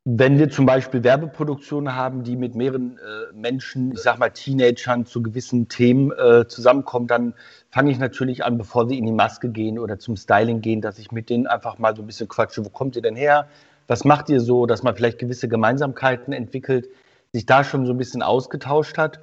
wenn 0.03 0.39
wir 0.39 0.49
zum 0.49 0.65
Beispiel 0.65 1.03
Werbeproduktionen 1.03 1.95
haben, 1.95 2.23
die 2.23 2.35
mit 2.35 2.55
mehreren 2.55 2.97
äh, 2.97 3.33
Menschen, 3.35 3.91
ich 3.91 3.99
sag 3.99 4.17
mal 4.17 4.31
Teenagern 4.31 5.05
zu 5.05 5.21
gewissen 5.21 5.67
Themen 5.67 6.11
äh, 6.11 6.47
zusammenkommen, 6.47 7.05
dann 7.05 7.35
fange 7.69 7.91
ich 7.91 7.99
natürlich 7.99 8.43
an, 8.43 8.57
bevor 8.57 8.87
sie 8.87 8.97
in 8.97 9.05
die 9.05 9.11
Maske 9.11 9.49
gehen 9.49 9.77
oder 9.77 9.99
zum 9.99 10.15
Styling 10.15 10.61
gehen, 10.61 10.81
dass 10.81 10.97
ich 10.97 11.11
mit 11.11 11.29
denen 11.29 11.45
einfach 11.45 11.77
mal 11.77 11.95
so 11.95 12.01
ein 12.01 12.07
bisschen 12.07 12.27
quatsche. 12.27 12.65
Wo 12.65 12.69
kommt 12.69 12.95
ihr 12.95 13.03
denn 13.03 13.15
her? 13.15 13.47
Was 13.87 14.03
macht 14.03 14.29
ihr 14.29 14.39
so? 14.41 14.65
Dass 14.65 14.81
man 14.81 14.95
vielleicht 14.95 15.19
gewisse 15.19 15.47
Gemeinsamkeiten 15.47 16.33
entwickelt, 16.33 16.89
sich 17.31 17.45
da 17.45 17.63
schon 17.63 17.85
so 17.85 17.93
ein 17.93 17.97
bisschen 17.97 18.23
ausgetauscht 18.23 18.97
hat. 18.97 19.19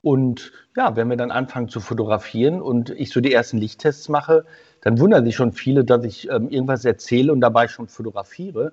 Und 0.00 0.52
ja, 0.76 0.96
wenn 0.96 1.10
wir 1.10 1.16
dann 1.18 1.30
anfangen 1.30 1.68
zu 1.68 1.78
fotografieren 1.78 2.62
und 2.62 2.88
ich 2.88 3.10
so 3.10 3.20
die 3.20 3.34
ersten 3.34 3.58
Lichttests 3.58 4.08
mache, 4.08 4.46
dann 4.80 4.98
wundern 4.98 5.26
sich 5.26 5.36
schon 5.36 5.52
viele, 5.52 5.84
dass 5.84 6.04
ich 6.04 6.30
ähm, 6.30 6.48
irgendwas 6.48 6.84
erzähle 6.86 7.32
und 7.32 7.40
dabei 7.42 7.68
schon 7.68 7.86
fotografiere. 7.86 8.72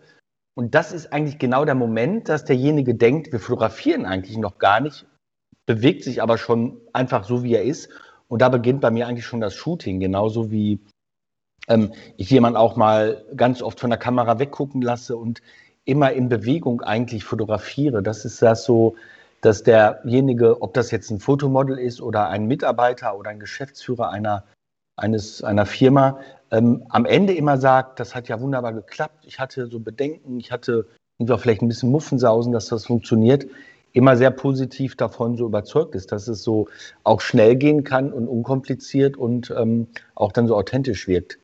Und 0.59 0.75
das 0.75 0.91
ist 0.91 1.13
eigentlich 1.13 1.39
genau 1.39 1.63
der 1.63 1.73
Moment, 1.73 2.27
dass 2.27 2.43
derjenige 2.43 2.93
denkt, 2.93 3.31
wir 3.31 3.39
fotografieren 3.39 4.05
eigentlich 4.05 4.37
noch 4.37 4.57
gar 4.57 4.81
nicht, 4.81 5.05
bewegt 5.65 6.03
sich 6.03 6.21
aber 6.21 6.37
schon 6.37 6.81
einfach 6.91 7.23
so, 7.23 7.43
wie 7.43 7.53
er 7.53 7.63
ist. 7.63 7.87
Und 8.27 8.41
da 8.41 8.49
beginnt 8.49 8.81
bei 8.81 8.91
mir 8.91 9.07
eigentlich 9.07 9.25
schon 9.25 9.39
das 9.39 9.55
Shooting, 9.55 10.01
genauso 10.01 10.51
wie 10.51 10.81
ähm, 11.69 11.93
ich 12.17 12.29
jemanden 12.29 12.57
auch 12.57 12.75
mal 12.75 13.23
ganz 13.37 13.61
oft 13.61 13.79
von 13.79 13.89
der 13.89 13.99
Kamera 13.99 14.37
weggucken 14.37 14.81
lasse 14.81 15.15
und 15.15 15.41
immer 15.85 16.11
in 16.11 16.27
Bewegung 16.27 16.81
eigentlich 16.81 17.23
fotografiere. 17.23 18.03
Das 18.03 18.25
ist 18.25 18.41
das 18.41 18.65
so, 18.65 18.97
dass 19.39 19.63
derjenige, 19.63 20.61
ob 20.61 20.73
das 20.73 20.91
jetzt 20.91 21.09
ein 21.09 21.21
Fotomodel 21.21 21.79
ist 21.79 22.01
oder 22.01 22.27
ein 22.27 22.47
Mitarbeiter 22.47 23.17
oder 23.17 23.29
ein 23.29 23.39
Geschäftsführer 23.39 24.09
einer, 24.09 24.43
eines, 24.99 25.43
einer 25.43 25.65
Firma, 25.65 26.19
ähm, 26.51 26.83
am 26.89 27.05
Ende 27.05 27.33
immer 27.33 27.57
sagt, 27.57 27.99
das 27.99 28.15
hat 28.15 28.27
ja 28.27 28.39
wunderbar 28.41 28.73
geklappt. 28.73 29.25
Ich 29.27 29.39
hatte 29.39 29.67
so 29.67 29.79
Bedenken, 29.79 30.39
ich 30.39 30.51
hatte 30.51 30.87
vielleicht 31.37 31.61
ein 31.61 31.67
bisschen 31.67 31.91
Muffensausen, 31.91 32.53
dass 32.53 32.67
das 32.67 32.85
funktioniert. 32.85 33.47
Immer 33.91 34.17
sehr 34.17 34.31
positiv 34.31 34.95
davon 34.95 35.35
so 35.35 35.45
überzeugt 35.45 35.95
ist, 35.95 36.11
dass 36.11 36.27
es 36.27 36.43
so 36.43 36.67
auch 37.03 37.21
schnell 37.21 37.55
gehen 37.55 37.83
kann 37.83 38.13
und 38.13 38.27
unkompliziert 38.27 39.17
und 39.17 39.53
ähm, 39.57 39.87
auch 40.15 40.31
dann 40.31 40.47
so 40.47 40.55
authentisch 40.55 41.07
wirkt. 41.07 41.39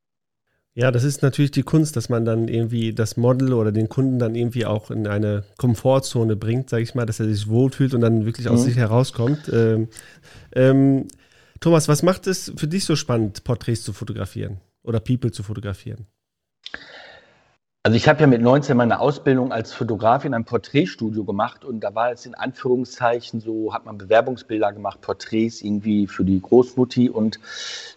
Ja, 0.77 0.91
das 0.91 1.05
ist 1.05 1.21
natürlich 1.21 1.51
die 1.51 1.63
Kunst, 1.63 1.95
dass 1.95 2.09
man 2.09 2.25
dann 2.25 2.49
irgendwie 2.49 2.93
das 2.93 3.15
Model 3.15 3.53
oder 3.53 3.71
den 3.71 3.87
Kunden 3.87 4.19
dann 4.19 4.35
irgendwie 4.35 4.65
auch 4.65 4.91
in 4.91 5.07
eine 5.07 5.43
Komfortzone 5.57 6.35
bringt, 6.35 6.69
sage 6.69 6.83
ich 6.83 6.93
mal, 6.93 7.05
dass 7.05 7.21
er 7.21 7.27
sich 7.27 7.47
wohlfühlt 7.47 7.93
und 7.93 8.01
dann 8.01 8.25
wirklich 8.25 8.49
aus 8.49 8.59
mhm. 8.59 8.65
sich 8.65 8.75
herauskommt. 8.75 9.49
Ähm, 9.53 9.87
ähm, 10.53 11.07
Thomas, 11.65 11.87
was 11.87 12.03
macht 12.03 12.27
es 12.27 12.53
für 12.55 12.67
dich 12.67 12.85
so 12.85 12.95
spannend, 12.95 13.43
Porträts 13.43 13.81
zu 13.81 13.91
fotografieren 13.91 14.61
oder 14.83 14.99
People 14.99 15.31
zu 15.31 15.41
fotografieren? 15.41 16.05
Also 17.81 17.97
ich 17.97 18.07
habe 18.07 18.21
ja 18.21 18.27
mit 18.27 18.39
19 18.39 18.77
meine 18.77 18.99
Ausbildung 18.99 19.51
als 19.51 19.73
Fotograf 19.73 20.25
in 20.25 20.35
einem 20.35 20.45
Porträtstudio 20.45 21.23
gemacht 21.23 21.65
und 21.65 21.79
da 21.79 21.95
war 21.95 22.11
es 22.11 22.27
in 22.27 22.35
Anführungszeichen 22.35 23.39
so, 23.39 23.73
hat 23.73 23.83
man 23.83 23.97
Bewerbungsbilder 23.97 24.73
gemacht, 24.73 25.01
Porträts 25.01 25.63
irgendwie 25.63 26.05
für 26.05 26.23
die 26.23 26.39
Großmutti 26.39 27.09
und 27.09 27.39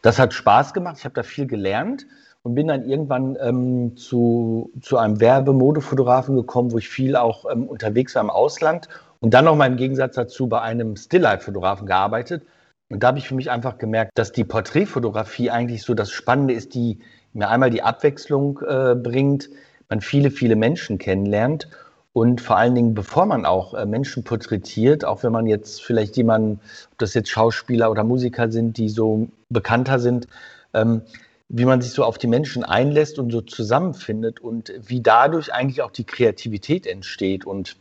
das 0.01 0.19
hat 0.19 0.33
Spaß 0.33 0.73
gemacht. 0.73 0.97
Ich 1.01 1.05
habe 1.05 1.15
da 1.15 1.23
viel 1.23 1.47
gelernt 1.47 2.07
und 2.45 2.55
bin 2.55 2.69
dann 2.69 2.89
irgendwann 2.89 3.37
ähm, 3.39 3.99
zu, 3.99 4.73
zu 4.81 4.97
einem 4.97 5.21
Werbemodefotografen 5.21 6.37
gekommen, 6.37 6.73
wo 6.73 6.79
ich 6.79 6.89
viel 6.89 7.17
auch 7.17 7.45
ähm, 7.53 7.69
unterwegs 7.69 8.15
war 8.15 8.23
im 8.23 8.31
Ausland 8.31 8.89
und 9.21 9.35
dann 9.35 9.45
nochmal 9.45 9.69
im 9.71 9.77
Gegensatz 9.77 10.15
dazu 10.15 10.47
bei 10.47 10.63
einem 10.63 10.97
Stilllife-Fotografen 10.97 11.87
gearbeitet. 11.87 12.45
Und 12.91 13.03
da 13.03 13.09
habe 13.09 13.19
ich 13.19 13.29
für 13.29 13.35
mich 13.35 13.51
einfach 13.51 13.79
gemerkt, 13.79 14.13
dass 14.15 14.33
die 14.33 14.45
Porträtfotografie 14.45 15.51
eigentlich 15.51 15.83
so 15.83 15.95
das 15.95 16.11
Spannende 16.11 16.55
ist, 16.55 16.75
die 16.75 16.99
mir 17.35 17.49
einmal 17.49 17.71
die 17.71 17.83
Abwechslung 17.83 18.61
äh, 18.67 18.95
bringt, 18.95 19.51
man 19.89 20.01
viele, 20.01 20.31
viele 20.31 20.57
Menschen 20.57 20.99
kennenlernt 20.99 21.69
und 22.13 22.41
vor 22.41 22.57
allen 22.57 22.75
Dingen, 22.75 22.95
bevor 22.95 23.27
man 23.27 23.47
auch 23.47 23.75
äh, 23.75 23.87
Menschen 23.87 24.25
porträtiert, 24.25 25.05
auch 25.05 25.23
wenn 25.23 25.33
man 25.33 25.47
jetzt 25.47 25.83
vielleicht 25.83 26.17
jemanden, 26.17 26.61
ob 26.91 26.99
das 26.99 27.15
jetzt 27.15 27.31
Schauspieler 27.31 27.91
oder 27.91 28.05
Musiker 28.05 28.51
sind, 28.51 28.77
die 28.77 28.89
so 28.89 29.29
bekannter 29.51 29.99
sind, 29.99 30.27
ähm, 30.75 31.03
wie 31.49 31.65
man 31.65 31.81
sich 31.81 31.93
so 31.93 32.05
auf 32.05 32.19
die 32.19 32.27
Menschen 32.27 32.65
einlässt 32.65 33.19
und 33.19 33.31
so 33.31 33.41
zusammenfindet 33.41 34.41
und 34.41 34.73
wie 34.81 35.01
dadurch 35.01 35.53
eigentlich 35.53 35.83
auch 35.83 35.91
die 35.91 36.05
Kreativität 36.05 36.87
entsteht. 36.87 37.47
Und 37.47 37.77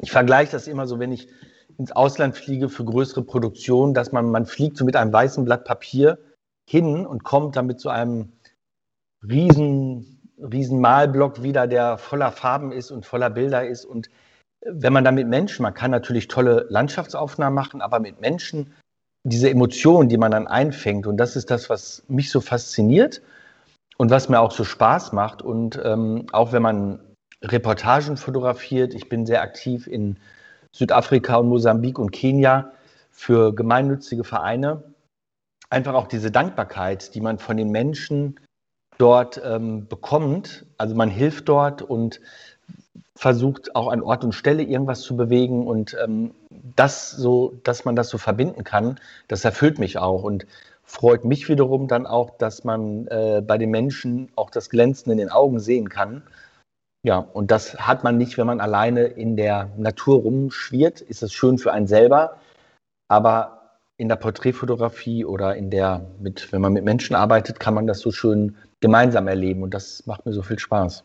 ich 0.00 0.10
vergleiche 0.10 0.52
das 0.52 0.66
immer 0.66 0.86
so, 0.86 0.98
wenn 0.98 1.12
ich 1.12 1.28
ins 1.78 1.92
Ausland 1.92 2.36
fliege 2.36 2.68
für 2.68 2.84
größere 2.84 3.22
Produktionen, 3.22 3.94
dass 3.94 4.12
man, 4.12 4.30
man 4.30 4.46
fliegt 4.46 4.76
so 4.76 4.84
mit 4.84 4.96
einem 4.96 5.12
weißen 5.12 5.44
Blatt 5.44 5.64
Papier 5.64 6.18
hin 6.68 7.06
und 7.06 7.24
kommt 7.24 7.56
dann 7.56 7.66
mit 7.66 7.80
so 7.80 7.88
einem 7.88 8.32
riesen, 9.26 10.20
riesen 10.38 10.80
Malblock 10.80 11.42
wieder, 11.42 11.66
der 11.66 11.96
voller 11.96 12.32
Farben 12.32 12.72
ist 12.72 12.90
und 12.90 13.06
voller 13.06 13.30
Bilder 13.30 13.66
ist. 13.66 13.84
Und 13.84 14.10
wenn 14.64 14.92
man 14.92 15.04
dann 15.04 15.14
mit 15.14 15.28
Menschen, 15.28 15.62
man 15.62 15.74
kann 15.74 15.92
natürlich 15.92 16.28
tolle 16.28 16.66
Landschaftsaufnahmen 16.68 17.54
machen, 17.54 17.80
aber 17.80 18.00
mit 18.00 18.20
Menschen 18.20 18.74
diese 19.24 19.50
Emotionen, 19.50 20.08
die 20.08 20.18
man 20.18 20.32
dann 20.32 20.46
einfängt. 20.46 21.06
Und 21.06 21.16
das 21.16 21.36
ist 21.36 21.50
das, 21.50 21.70
was 21.70 22.02
mich 22.08 22.30
so 22.30 22.40
fasziniert 22.40 23.22
und 23.98 24.10
was 24.10 24.28
mir 24.28 24.40
auch 24.40 24.52
so 24.52 24.64
Spaß 24.64 25.12
macht. 25.12 25.42
Und 25.42 25.80
ähm, 25.84 26.26
auch 26.32 26.52
wenn 26.52 26.62
man 26.62 27.00
Reportagen 27.42 28.16
fotografiert, 28.16 28.94
ich 28.94 29.08
bin 29.08 29.26
sehr 29.26 29.42
aktiv 29.42 29.86
in 29.86 30.18
Südafrika 30.78 31.36
und 31.36 31.48
Mosambik 31.48 31.98
und 31.98 32.12
Kenia 32.12 32.70
für 33.10 33.52
gemeinnützige 33.52 34.22
Vereine. 34.22 34.84
Einfach 35.70 35.94
auch 35.94 36.06
diese 36.06 36.30
Dankbarkeit, 36.30 37.16
die 37.16 37.20
man 37.20 37.40
von 37.40 37.56
den 37.56 37.70
Menschen 37.70 38.38
dort 38.96 39.42
ähm, 39.44 39.88
bekommt. 39.88 40.66
Also 40.76 40.94
man 40.94 41.10
hilft 41.10 41.48
dort 41.48 41.82
und 41.82 42.20
versucht 43.16 43.74
auch 43.74 43.88
an 43.88 44.02
Ort 44.02 44.22
und 44.22 44.36
Stelle 44.36 44.62
irgendwas 44.62 45.00
zu 45.00 45.16
bewegen 45.16 45.66
und 45.66 45.96
ähm, 46.00 46.32
das 46.76 47.10
so, 47.10 47.58
dass 47.64 47.84
man 47.84 47.96
das 47.96 48.08
so 48.08 48.16
verbinden 48.16 48.62
kann, 48.62 49.00
das 49.26 49.44
erfüllt 49.44 49.80
mich 49.80 49.98
auch 49.98 50.22
und 50.22 50.46
freut 50.84 51.24
mich 51.24 51.48
wiederum 51.48 51.88
dann 51.88 52.06
auch, 52.06 52.38
dass 52.38 52.62
man 52.62 53.08
äh, 53.08 53.42
bei 53.44 53.58
den 53.58 53.70
Menschen 53.70 54.30
auch 54.36 54.50
das 54.50 54.70
Glänzen 54.70 55.10
in 55.10 55.18
den 55.18 55.28
Augen 55.28 55.58
sehen 55.58 55.88
kann. 55.88 56.22
Ja, 57.08 57.20
und 57.20 57.50
das 57.50 57.74
hat 57.74 58.04
man 58.04 58.18
nicht, 58.18 58.36
wenn 58.36 58.46
man 58.46 58.60
alleine 58.60 59.04
in 59.04 59.34
der 59.34 59.72
Natur 59.78 60.20
rumschwirrt, 60.20 61.00
ist 61.00 61.22
es 61.22 61.32
schön 61.32 61.56
für 61.56 61.72
einen 61.72 61.86
selber, 61.86 62.36
aber 63.08 63.78
in 63.96 64.10
der 64.10 64.16
Porträtfotografie 64.16 65.24
oder 65.24 65.56
in 65.56 65.70
der, 65.70 66.06
mit, 66.20 66.52
wenn 66.52 66.60
man 66.60 66.74
mit 66.74 66.84
Menschen 66.84 67.16
arbeitet, 67.16 67.60
kann 67.60 67.72
man 67.72 67.86
das 67.86 68.00
so 68.00 68.10
schön 68.10 68.56
gemeinsam 68.80 69.26
erleben 69.26 69.62
und 69.62 69.72
das 69.72 70.04
macht 70.04 70.26
mir 70.26 70.34
so 70.34 70.42
viel 70.42 70.58
Spaß. 70.58 71.02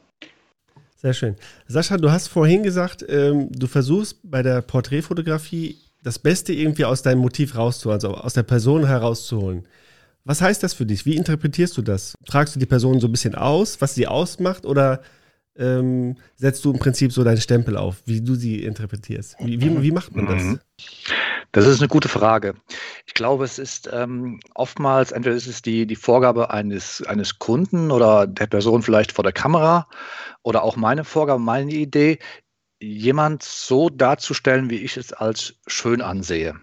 Sehr 0.98 1.14
schön. 1.14 1.38
Sascha, 1.68 1.96
du 1.96 2.12
hast 2.12 2.28
vorhin 2.28 2.64
gesagt, 2.64 3.06
ähm, 3.08 3.48
du 3.54 3.68
versuchst 3.68 4.18
bei 4.30 4.44
der 4.44 4.62
Porträtfotografie 4.62 5.78
das 6.04 6.20
Beste 6.20 6.52
irgendwie 6.52 6.84
aus 6.84 7.02
deinem 7.02 7.20
Motiv 7.20 7.56
rauszuholen, 7.56 7.96
also 7.96 8.14
aus 8.14 8.34
der 8.34 8.44
Person 8.44 8.86
herauszuholen. 8.86 9.66
Was 10.26 10.42
heißt 10.42 10.64
das 10.64 10.74
für 10.74 10.86
dich? 10.86 11.06
Wie 11.06 11.16
interpretierst 11.16 11.78
du 11.78 11.82
das? 11.82 12.16
Fragst 12.26 12.56
du 12.56 12.60
die 12.60 12.66
Person 12.66 13.00
so 13.00 13.08
ein 13.08 13.12
bisschen 13.14 13.36
aus, 13.36 13.80
was 13.80 13.96
sie 13.96 14.06
ausmacht, 14.06 14.66
oder 14.66 15.00
ähm, 15.56 16.18
setzt 16.36 16.66
du 16.66 16.72
im 16.72 16.80
Prinzip 16.80 17.12
so 17.12 17.24
deinen 17.24 17.42
Stempel 17.42 17.78
auf, 17.78 18.02
wie 18.06 18.22
du 18.22 18.36
sie 18.36 18.64
interpretierst? 18.64 19.36
Wie, 19.40 19.62
wie, 19.62 19.82
wie 19.82 19.92
macht 19.92 20.16
man 20.16 20.26
das? 20.26 20.42
Mhm. 20.42 20.60
Das 21.52 21.68
ist 21.68 21.80
eine 21.80 21.88
gute 21.88 22.10
Frage. 22.10 22.56
Ich 23.06 23.14
glaube, 23.14 23.46
es 23.46 23.60
ist 23.60 23.88
ähm, 23.94 24.40
oftmals, 24.56 25.12
entweder 25.12 25.36
ist 25.36 25.46
es 25.46 25.62
die, 25.62 25.86
die 25.86 25.96
Vorgabe 25.96 26.50
eines, 26.50 27.04
eines 27.06 27.38
Kunden 27.38 27.92
oder 27.92 28.26
der 28.26 28.48
Person 28.48 28.82
vielleicht 28.82 29.12
vor 29.12 29.24
der 29.24 29.34
Kamera 29.34 29.88
oder 30.42 30.64
auch 30.64 30.76
meine 30.76 31.04
Vorgabe, 31.04 31.40
meine 31.40 31.72
Idee, 31.72 32.18
jemand 32.82 33.44
so 33.44 33.90
darzustellen, 33.90 34.70
wie 34.70 34.78
ich 34.78 34.98
es 34.98 35.14
als 35.14 35.56
schön 35.68 36.02
ansehe. 36.02 36.56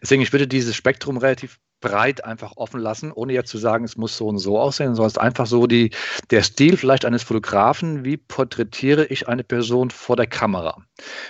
Deswegen, 0.00 0.22
ich 0.22 0.32
würde 0.32 0.46
dieses 0.46 0.76
Spektrum 0.76 1.18
relativ 1.18 1.58
breit 1.80 2.24
einfach 2.24 2.52
offen 2.56 2.80
lassen, 2.80 3.12
ohne 3.12 3.32
jetzt 3.32 3.50
zu 3.50 3.58
sagen, 3.58 3.84
es 3.84 3.96
muss 3.96 4.16
so 4.16 4.26
und 4.26 4.38
so 4.38 4.58
aussehen, 4.58 4.94
sondern 4.94 5.06
es 5.06 5.12
ist 5.14 5.18
einfach 5.18 5.46
so 5.46 5.66
die, 5.66 5.90
der 6.30 6.42
Stil 6.42 6.76
vielleicht 6.76 7.04
eines 7.04 7.22
Fotografen, 7.22 8.04
wie 8.04 8.16
porträtiere 8.16 9.06
ich 9.06 9.28
eine 9.28 9.44
Person 9.44 9.90
vor 9.90 10.16
der 10.16 10.26
Kamera. 10.26 10.82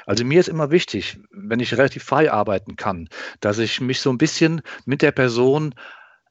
Also 0.06 0.24
mir 0.24 0.40
ist 0.40 0.48
immer 0.48 0.70
wichtig, 0.70 1.18
wenn 1.30 1.60
ich 1.60 1.76
relativ 1.76 2.04
frei 2.04 2.32
arbeiten 2.32 2.76
kann, 2.76 3.08
dass 3.40 3.58
ich 3.58 3.80
mich 3.80 4.00
so 4.00 4.10
ein 4.10 4.18
bisschen 4.18 4.62
mit 4.86 5.02
der 5.02 5.12
Person 5.12 5.74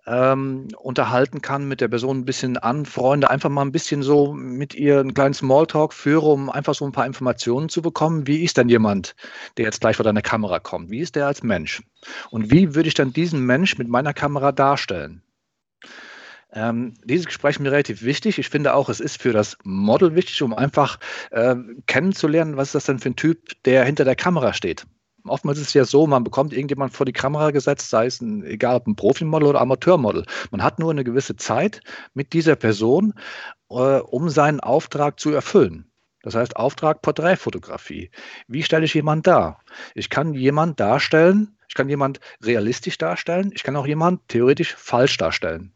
ähm, 0.08 0.70
unterhalten 0.78 1.42
kann, 1.42 1.68
mit 1.68 1.82
der 1.82 1.90
Person 1.90 2.20
ein 2.20 2.26
bisschen 2.26 2.58
anfreunde, 2.58 3.30
einfach 3.30 3.50
mal 3.50 3.64
ein 3.64 3.74
bisschen 3.74 4.02
so 4.02 4.34
mit 4.34 4.74
ihr 4.74 5.00
einen 5.00 5.14
kleinen 5.14 5.34
Smalltalk 5.34 5.94
führe, 5.94 6.28
um 6.28 6.50
einfach 6.50 6.74
so 6.74 6.86
ein 6.86 6.94
paar 6.94 7.06
Informationen 7.06 7.68
zu 7.70 7.82
bekommen. 7.82 8.26
Wie 8.26 8.44
ist 8.44 8.58
denn 8.58 8.70
jemand, 8.70 9.16
der 9.58 9.66
jetzt 9.66 9.82
gleich 9.82 9.98
vor 9.98 10.06
deiner 10.06 10.22
Kamera 10.22 10.60
kommt? 10.60 10.90
Wie 10.90 11.00
ist 11.00 11.16
der 11.16 11.28
als 11.28 11.44
Mensch? 11.44 11.84
Und 12.32 12.52
wie 12.52 12.74
würde 12.74 12.88
ich 12.88 12.96
dann 12.96 13.12
diesen 13.12 13.46
Mensch 13.46 13.78
mit 13.78 13.90
meiner 13.90 14.14
Kamera 14.14 14.54
darstellen? 14.54 15.22
Ähm, 16.54 16.94
dieses 17.04 17.26
Gespräch 17.26 17.58
ist 17.58 17.60
mir 17.60 17.72
relativ 17.72 18.04
wichtig. 18.04 18.40
Ich 18.40 18.48
finde 18.48 18.74
auch, 18.74 18.88
es 18.88 19.02
ist 19.02 19.22
für 19.22 19.34
das 19.34 19.58
Model 19.64 20.16
wichtig, 20.16 20.42
um 20.42 20.54
einfach 20.54 20.98
äh, 21.32 21.56
kennenzulernen, 21.88 22.56
was 22.56 22.70
ist 22.70 22.76
das 22.76 22.86
denn 22.86 23.00
für 23.00 23.10
ein 23.10 23.18
Typ, 23.18 23.62
der 23.66 23.84
hinter 23.84 24.06
der 24.06 24.16
Kamera 24.16 24.54
steht 24.54 24.86
oftmals 25.30 25.60
ist 25.60 25.68
es 25.68 25.74
ja 25.74 25.86
so, 25.86 26.08
man 26.08 26.24
bekommt 26.24 26.54
irgendjemand 26.54 26.94
vor 26.94 27.06
die 27.06 27.14
Kamera 27.14 27.52
gesetzt, 27.52 27.90
sei 27.90 28.06
es 28.06 28.22
ein, 28.22 28.44
egal 28.44 28.78
ob 28.78 28.88
ein 28.88 28.96
Profimodel 28.96 29.50
oder 29.50 29.62
Amateurmodel. 29.62 30.26
Man 30.52 30.64
hat 30.64 30.80
nur 30.80 30.92
eine 30.92 31.04
gewisse 31.04 31.36
Zeit 31.36 31.82
mit 32.14 32.34
dieser 32.34 32.56
Person, 32.56 33.14
äh, 33.70 33.74
um 34.00 34.30
seinen 34.30 34.60
Auftrag 34.60 35.20
zu 35.20 35.32
erfüllen. 35.32 35.90
Das 36.24 36.36
heißt, 36.36 36.58
Auftrag 36.58 37.02
Porträtfotografie. 37.02 38.12
Wie 38.48 38.64
stelle 38.64 38.86
ich 38.86 38.94
jemanden 38.94 39.24
dar? 39.24 39.62
Ich 39.96 40.10
kann 40.10 40.34
jemanden 40.34 40.76
darstellen, 40.76 41.58
ich 41.70 41.76
kann 41.76 41.90
jemanden 41.90 42.20
realistisch 42.44 42.98
darstellen, 42.98 43.52
ich 43.54 43.64
kann 43.64 43.76
auch 43.76 43.88
jemanden 43.88 44.22
theoretisch 44.28 44.76
falsch 44.76 45.18
darstellen. 45.18 45.74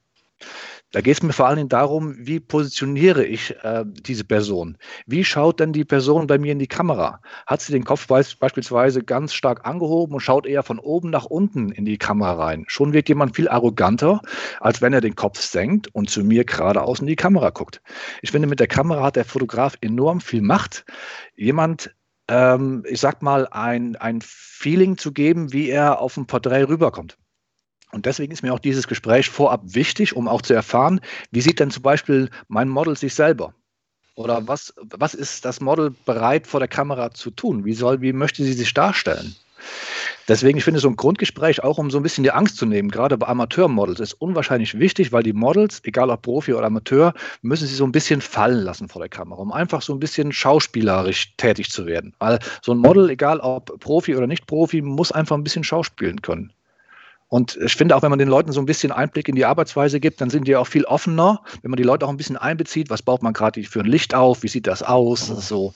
Da 0.92 1.00
geht 1.00 1.16
es 1.16 1.24
mir 1.24 1.32
vor 1.32 1.48
allen 1.48 1.56
Dingen 1.56 1.70
darum, 1.70 2.16
wie 2.18 2.42
positioniere 2.42 3.24
ich 3.24 3.56
äh, 3.64 3.86
diese 3.86 4.26
Person? 4.26 4.78
Wie 5.06 5.24
schaut 5.24 5.62
denn 5.62 5.72
die 5.72 5.86
Person 5.86 6.28
bei 6.28 6.38
mir 6.38 6.52
in 6.52 6.60
die 6.60 6.68
Kamera? 6.68 7.22
Hat 7.48 7.62
sie 7.62 7.72
den 7.72 7.86
Kopf 7.86 8.08
beispielsweise 8.08 9.02
ganz 9.02 9.34
stark 9.34 9.66
angehoben 9.66 10.16
und 10.16 10.20
schaut 10.20 10.46
eher 10.46 10.64
von 10.64 10.80
oben 10.80 11.10
nach 11.10 11.26
unten 11.26 11.72
in 11.72 11.86
die 11.86 11.98
Kamera 11.98 12.34
rein? 12.34 12.66
Schon 12.68 12.92
wirkt 12.92 13.08
jemand 13.08 13.38
viel 13.38 13.48
arroganter, 13.48 14.22
als 14.60 14.82
wenn 14.82 14.92
er 14.92 15.02
den 15.02 15.16
Kopf 15.16 15.40
senkt 15.40 15.88
und 15.96 16.10
zu 16.10 16.24
mir 16.24 16.44
geradeaus 16.44 17.00
in 17.00 17.08
die 17.08 17.16
Kamera 17.16 17.52
guckt. 17.52 17.82
Ich 18.22 18.32
finde, 18.32 18.50
mit 18.50 18.60
der 18.60 18.68
Kamera 18.68 19.04
hat 19.04 19.16
der 19.16 19.26
Fotograf 19.26 19.78
enorm 19.80 20.20
viel 20.20 20.42
Macht. 20.42 20.86
Jemand 21.36 21.96
ähm, 22.28 22.84
ich 22.88 23.00
sag 23.00 23.22
mal, 23.22 23.48
ein, 23.52 23.96
ein 23.98 24.20
Feeling 24.22 24.98
zu 24.98 25.12
geben, 25.12 25.52
wie 25.54 25.70
er 25.70 26.00
auf 26.00 26.14
dem 26.14 26.28
Porträt 26.28 26.64
rüberkommt. 26.64 27.18
Und 27.92 28.06
deswegen 28.06 28.32
ist 28.32 28.44
mir 28.44 28.54
auch 28.54 28.60
dieses 28.60 28.88
Gespräch 28.88 29.30
vorab 29.30 29.62
wichtig, 29.66 30.16
um 30.16 30.28
auch 30.28 30.42
zu 30.42 30.54
erfahren, 30.54 31.02
wie 31.32 31.42
sieht 31.42 31.60
denn 31.60 31.72
zum 31.72 31.84
Beispiel 31.84 32.30
mein 32.48 32.70
Model 32.70 32.98
sich 32.98 33.14
selber? 33.14 33.54
Oder 34.16 34.48
was, 34.48 34.74
was 34.82 35.14
ist 35.14 35.46
das 35.46 35.62
Model 35.62 35.94
bereit 36.06 36.48
vor 36.48 36.60
der 36.60 36.68
Kamera 36.68 37.12
zu 37.12 37.32
tun? 37.32 37.66
Wie, 37.66 37.74
soll, 37.74 38.02
wie 38.02 38.14
möchte 38.14 38.44
sie 38.44 38.54
sich 38.54 38.74
darstellen? 38.74 39.36
Deswegen, 40.28 40.58
ich 40.58 40.64
finde 40.64 40.80
so 40.80 40.88
ein 40.88 40.96
Grundgespräch 40.96 41.64
auch, 41.64 41.78
um 41.78 41.92
so 41.92 41.98
ein 41.98 42.04
bisschen 42.04 42.24
die 42.24 42.32
Angst 42.32 42.58
zu 42.58 42.66
nehmen, 42.66 42.90
gerade 42.90 43.18
bei 43.18 43.28
Amateurmodels, 43.28 44.00
ist 44.00 44.14
unwahrscheinlich 44.14 44.78
wichtig, 44.80 45.12
weil 45.12 45.24
die 45.24 45.34
Models, 45.34 45.82
egal 45.84 46.10
ob 46.10 46.22
Profi 46.22 46.54
oder 46.54 46.68
Amateur, 46.68 47.14
müssen 47.42 47.68
sie 47.68 47.76
so 47.76 47.84
ein 47.84 47.92
bisschen 47.92 48.22
fallen 48.22 48.64
lassen 48.64 48.88
vor 48.88 49.02
der 49.02 49.10
Kamera, 49.10 49.42
um 49.42 49.52
einfach 49.52 49.82
so 49.82 49.94
ein 49.94 50.00
bisschen 50.00 50.32
schauspielerisch 50.32 51.36
tätig 51.38 51.70
zu 51.70 51.86
werden. 51.86 52.14
Weil 52.20 52.40
so 52.62 52.72
ein 52.72 52.78
Model, 52.78 53.10
egal 53.10 53.40
ob 53.40 53.80
Profi 53.80 54.16
oder 54.16 54.28
nicht 54.28 54.48
Profi, 54.48 54.82
muss 54.82 55.12
einfach 55.12 55.36
ein 55.36 55.44
bisschen 55.44 55.64
schauspielen 55.64 56.22
können. 56.22 56.54
Und 57.34 57.58
ich 57.64 57.78
finde 57.78 57.96
auch, 57.96 58.02
wenn 58.02 58.10
man 58.10 58.20
den 58.20 58.28
Leuten 58.28 58.52
so 58.52 58.60
ein 58.60 58.66
bisschen 58.66 58.92
Einblick 58.92 59.30
in 59.30 59.36
die 59.36 59.46
Arbeitsweise 59.46 60.02
gibt, 60.02 60.20
dann 60.20 60.30
sind 60.30 60.50
die 60.50 60.58
auch 60.58 60.68
viel 60.68 60.84
offener, 60.84 61.42
wenn 61.62 61.72
man 61.72 61.78
die 61.78 61.84
Leute 61.84 62.06
auch 62.06 62.10
ein 62.10 62.18
bisschen 62.18 62.36
einbezieht. 62.36 62.90
Was 62.90 63.02
baut 63.02 63.24
man 63.24 63.32
gerade 63.32 63.64
für 63.64 63.80
ein 63.80 63.86
Licht 63.86 64.14
auf? 64.14 64.44
Wie 64.44 64.50
sieht 64.50 64.68
das 64.68 64.84
aus? 64.84 65.30
Das 65.30 65.48
so, 65.48 65.74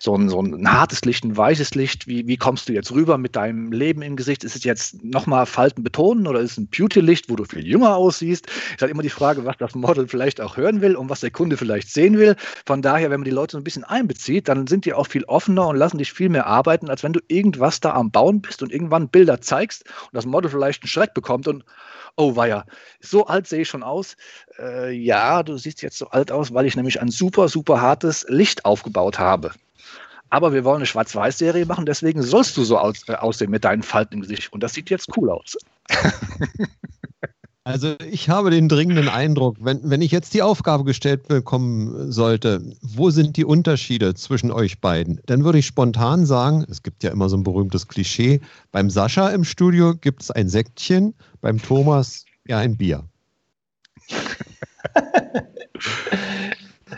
so, 0.00 0.16
ein, 0.16 0.28
so 0.28 0.42
ein 0.42 0.68
hartes 0.68 1.04
Licht, 1.04 1.22
ein 1.22 1.36
weiches 1.36 1.76
Licht. 1.76 2.08
Wie, 2.08 2.26
wie 2.26 2.36
kommst 2.36 2.68
du 2.68 2.72
jetzt 2.72 2.90
rüber 2.90 3.16
mit 3.16 3.36
deinem 3.36 3.70
Leben 3.70 4.02
im 4.02 4.16
Gesicht? 4.16 4.42
Ist 4.42 4.56
es 4.56 4.64
jetzt 4.64 5.04
nochmal 5.04 5.46
Falten 5.46 5.84
betonen 5.84 6.26
oder 6.26 6.40
ist 6.40 6.50
es 6.50 6.58
ein 6.58 6.66
Beauty-Licht, 6.66 7.30
wo 7.30 7.36
du 7.36 7.44
viel 7.44 7.64
jünger 7.64 7.94
aussiehst? 7.94 8.48
Ist 8.48 8.82
halt 8.82 8.90
immer 8.90 9.02
die 9.02 9.08
Frage, 9.08 9.44
was 9.44 9.56
das 9.56 9.76
Model 9.76 10.08
vielleicht 10.08 10.40
auch 10.40 10.56
hören 10.56 10.80
will 10.80 10.96
und 10.96 11.08
was 11.08 11.20
der 11.20 11.30
Kunde 11.30 11.56
vielleicht 11.56 11.92
sehen 11.92 12.18
will. 12.18 12.34
Von 12.66 12.82
daher, 12.82 13.10
wenn 13.10 13.20
man 13.20 13.24
die 13.24 13.30
Leute 13.30 13.52
so 13.52 13.58
ein 13.58 13.64
bisschen 13.64 13.84
einbezieht, 13.84 14.48
dann 14.48 14.66
sind 14.66 14.84
die 14.84 14.94
auch 14.94 15.06
viel 15.06 15.22
offener 15.26 15.68
und 15.68 15.76
lassen 15.76 15.98
dich 15.98 16.12
viel 16.12 16.28
mehr 16.28 16.48
arbeiten, 16.48 16.90
als 16.90 17.04
wenn 17.04 17.12
du 17.12 17.20
irgendwas 17.28 17.78
da 17.78 17.92
am 17.92 18.10
Bauen 18.10 18.40
bist 18.40 18.64
und 18.64 18.72
irgendwann 18.72 19.08
Bilder 19.08 19.40
zeigst 19.40 19.84
und 19.84 20.14
das 20.14 20.26
Model 20.26 20.50
vielleicht 20.50 20.87
einen 20.88 20.92
Schreck 20.92 21.14
bekommt 21.14 21.46
und 21.46 21.64
oh 22.16 22.34
weia, 22.34 22.64
so 23.00 23.26
alt 23.26 23.46
sehe 23.46 23.62
ich 23.62 23.68
schon 23.68 23.82
aus. 23.82 24.16
Äh, 24.58 24.92
ja, 24.92 25.42
du 25.42 25.56
siehst 25.56 25.82
jetzt 25.82 25.98
so 25.98 26.08
alt 26.08 26.32
aus, 26.32 26.52
weil 26.52 26.66
ich 26.66 26.76
nämlich 26.76 27.00
ein 27.00 27.10
super, 27.10 27.48
super 27.48 27.80
hartes 27.80 28.26
Licht 28.28 28.64
aufgebaut 28.64 29.18
habe. 29.18 29.52
Aber 30.30 30.52
wir 30.52 30.64
wollen 30.64 30.78
eine 30.78 30.86
Schwarz-Weiß-Serie 30.86 31.64
machen, 31.64 31.86
deswegen 31.86 32.22
sollst 32.22 32.56
du 32.56 32.64
so 32.64 32.76
aus, 32.78 33.08
äh, 33.08 33.14
aussehen 33.14 33.50
mit 33.50 33.64
deinen 33.64 33.82
Falten 33.82 34.14
im 34.14 34.20
Gesicht. 34.22 34.52
Und 34.52 34.62
das 34.62 34.74
sieht 34.74 34.90
jetzt 34.90 35.08
cool 35.16 35.30
aus. 35.30 35.56
Also 37.64 37.96
ich 38.10 38.30
habe 38.30 38.50
den 38.50 38.68
dringenden 38.68 39.08
Eindruck, 39.08 39.56
wenn, 39.60 39.90
wenn 39.90 40.00
ich 40.00 40.10
jetzt 40.10 40.32
die 40.32 40.40
Aufgabe 40.40 40.84
gestellt 40.84 41.28
bekommen 41.28 42.10
sollte, 42.10 42.62
wo 42.80 43.10
sind 43.10 43.36
die 43.36 43.44
Unterschiede 43.44 44.14
zwischen 44.14 44.50
euch 44.50 44.80
beiden, 44.80 45.20
dann 45.26 45.44
würde 45.44 45.58
ich 45.58 45.66
spontan 45.66 46.24
sagen, 46.24 46.64
es 46.70 46.82
gibt 46.82 47.02
ja 47.02 47.10
immer 47.10 47.28
so 47.28 47.36
ein 47.36 47.42
berühmtes 47.42 47.86
Klischee, 47.86 48.40
beim 48.72 48.88
Sascha 48.88 49.28
im 49.28 49.44
Studio 49.44 49.94
gibt 49.94 50.22
es 50.22 50.30
ein 50.30 50.48
Säckchen, 50.48 51.14
beim 51.42 51.60
Thomas 51.60 52.24
ja 52.46 52.58
ein 52.58 52.78
Bier. 52.78 53.04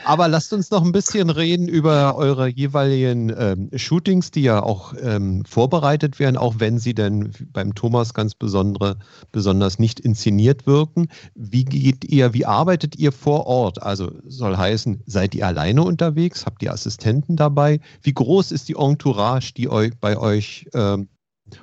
Aber 0.04 0.28
lasst 0.28 0.52
uns 0.52 0.70
noch 0.70 0.84
ein 0.84 0.92
bisschen 0.92 1.30
reden 1.30 1.68
über 1.68 2.16
eure 2.16 2.48
jeweiligen 2.48 3.32
ähm, 3.36 3.70
Shootings, 3.74 4.30
die 4.30 4.42
ja 4.42 4.62
auch 4.62 4.94
ähm, 5.00 5.44
vorbereitet 5.44 6.18
werden, 6.18 6.36
auch 6.36 6.56
wenn 6.58 6.78
sie 6.78 6.94
denn 6.94 7.32
beim 7.52 7.74
Thomas 7.74 8.14
ganz 8.14 8.34
besondere, 8.34 8.98
besonders 9.32 9.78
nicht 9.78 10.00
inszeniert 10.00 10.66
wirken. 10.66 11.08
Wie 11.34 11.64
geht 11.64 12.04
ihr, 12.04 12.32
wie 12.34 12.46
arbeitet 12.46 12.96
ihr 12.96 13.12
vor 13.12 13.46
Ort? 13.46 13.82
Also 13.82 14.12
soll 14.26 14.56
heißen, 14.56 15.02
seid 15.06 15.34
ihr 15.34 15.46
alleine 15.46 15.82
unterwegs? 15.82 16.46
Habt 16.46 16.62
ihr 16.62 16.72
Assistenten 16.72 17.36
dabei? 17.36 17.80
Wie 18.02 18.14
groß 18.14 18.52
ist 18.52 18.68
die 18.68 18.76
Entourage, 18.76 19.52
die 19.56 19.68
euch 19.68 19.92
bei 20.00 20.16
euch 20.16 20.68
ähm, 20.74 21.08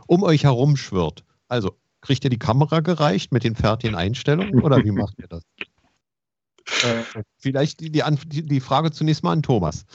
um 0.05 0.23
euch 0.23 0.43
herum 0.43 0.75
schwirrt? 0.75 1.23
Also 1.47 1.71
kriegt 2.01 2.23
ihr 2.23 2.29
die 2.29 2.39
Kamera 2.39 2.81
gereicht 2.81 3.31
mit 3.31 3.43
den 3.43 3.55
fertigen 3.55 3.95
Einstellungen 3.95 4.61
oder 4.61 4.83
wie 4.83 4.91
macht 4.91 5.19
ihr 5.19 5.27
das? 5.27 5.43
Äh, 6.83 7.21
vielleicht 7.37 7.79
die, 7.79 7.91
die, 7.91 8.01
die 8.43 8.59
Frage 8.59 8.91
zunächst 8.91 9.23
mal 9.23 9.31
an 9.31 9.43
Thomas. 9.43 9.85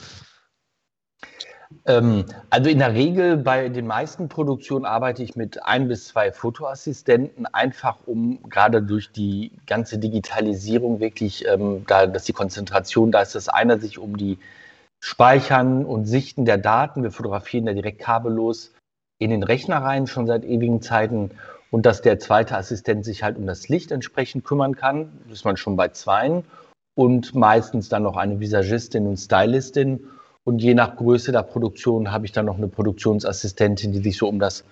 Ähm, 1.85 2.25
also 2.49 2.69
in 2.69 2.79
der 2.79 2.93
Regel 2.93 3.37
bei 3.37 3.69
den 3.69 3.87
meisten 3.87 4.29
Produktionen 4.29 4.85
arbeite 4.85 5.23
ich 5.23 5.35
mit 5.35 5.63
ein 5.63 5.87
bis 5.87 6.07
zwei 6.07 6.31
Fotoassistenten, 6.31 7.45
einfach 7.47 7.97
um 8.05 8.41
gerade 8.49 8.81
durch 8.81 9.11
die 9.11 9.51
ganze 9.65 9.97
Digitalisierung 9.97 10.99
wirklich, 10.99 11.47
ähm, 11.47 11.83
da, 11.87 12.07
dass 12.07 12.25
die 12.25 12.33
Konzentration 12.33 13.11
da 13.11 13.21
ist, 13.21 13.35
das 13.35 13.49
einer 13.49 13.79
sich 13.79 13.97
um 13.97 14.17
die 14.17 14.37
Speichern 14.99 15.85
und 15.85 16.05
Sichten 16.05 16.45
der 16.45 16.57
Daten, 16.57 17.03
wir 17.03 17.11
fotografieren 17.11 17.67
ja 17.67 17.73
direkt 17.73 17.99
kabellos 17.99 18.71
in 19.19 19.29
den 19.29 19.43
Rechner 19.43 19.77
rein, 19.77 20.07
schon 20.07 20.27
seit 20.27 20.45
ewigen 20.45 20.81
Zeiten 20.81 21.31
und 21.71 21.85
dass 21.85 22.01
der 22.01 22.19
zweite 22.19 22.55
Assistent 22.55 23.03
sich 23.03 23.23
halt 23.23 23.37
um 23.37 23.45
das 23.45 23.67
Licht 23.67 23.91
entsprechend 23.91 24.45
kümmern 24.45 24.75
kann, 24.75 25.11
ist 25.29 25.43
man 25.43 25.57
schon 25.57 25.75
bei 25.75 25.89
zweien 25.89 26.43
und 26.95 27.33
meistens 27.33 27.89
dann 27.89 28.03
noch 28.03 28.17
eine 28.17 28.39
Visagistin 28.39 29.07
und 29.07 29.17
Stylistin. 29.17 30.07
Und 30.43 30.61
je 30.61 30.73
nach 30.73 30.95
Größe 30.97 31.31
der 31.31 31.43
Produktion 31.43 32.11
habe 32.11 32.25
ich 32.25 32.31
dann 32.31 32.45
noch 32.45 32.57
eine 32.57 32.67
Produktionsassistentin, 32.67 33.93
die 33.93 34.03
sich 34.03 34.17
so 34.17 34.27
um 34.27 34.39
das 34.39 34.63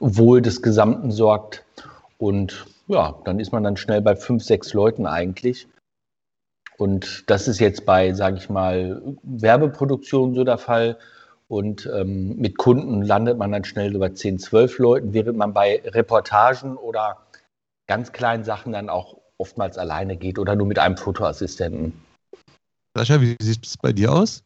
Wohl 0.00 0.40
des 0.40 0.62
Gesamten 0.62 1.10
sorgt. 1.10 1.64
Und 2.16 2.66
ja, 2.86 3.14
dann 3.24 3.38
ist 3.38 3.52
man 3.52 3.62
dann 3.62 3.76
schnell 3.76 4.00
bei 4.00 4.16
fünf, 4.16 4.42
sechs 4.42 4.72
Leuten 4.72 5.06
eigentlich. 5.06 5.68
Und 6.78 7.28
das 7.28 7.48
ist 7.48 7.58
jetzt 7.58 7.84
bei, 7.84 8.12
sage 8.14 8.36
ich 8.38 8.48
mal, 8.48 9.02
Werbeproduktionen 9.22 10.34
so 10.34 10.44
der 10.44 10.58
Fall. 10.58 10.96
Und 11.48 11.90
ähm, 11.92 12.36
mit 12.36 12.58
Kunden 12.58 13.02
landet 13.02 13.38
man 13.38 13.52
dann 13.52 13.64
schnell 13.64 13.94
über 13.94 14.14
10, 14.14 14.38
12 14.38 14.78
Leuten, 14.78 15.12
während 15.14 15.36
man 15.36 15.54
bei 15.54 15.82
Reportagen 15.84 16.76
oder 16.76 17.18
ganz 17.86 18.12
kleinen 18.12 18.44
Sachen 18.44 18.72
dann 18.72 18.90
auch 18.90 19.18
oftmals 19.38 19.78
alleine 19.78 20.16
geht 20.16 20.38
oder 20.38 20.54
nur 20.54 20.66
mit 20.66 20.78
einem 20.78 20.96
Fotoassistenten. 20.96 21.92
Sascha, 22.96 23.20
wie 23.20 23.36
sieht 23.40 23.64
es 23.64 23.76
bei 23.76 23.92
dir 23.92 24.12
aus? 24.12 24.42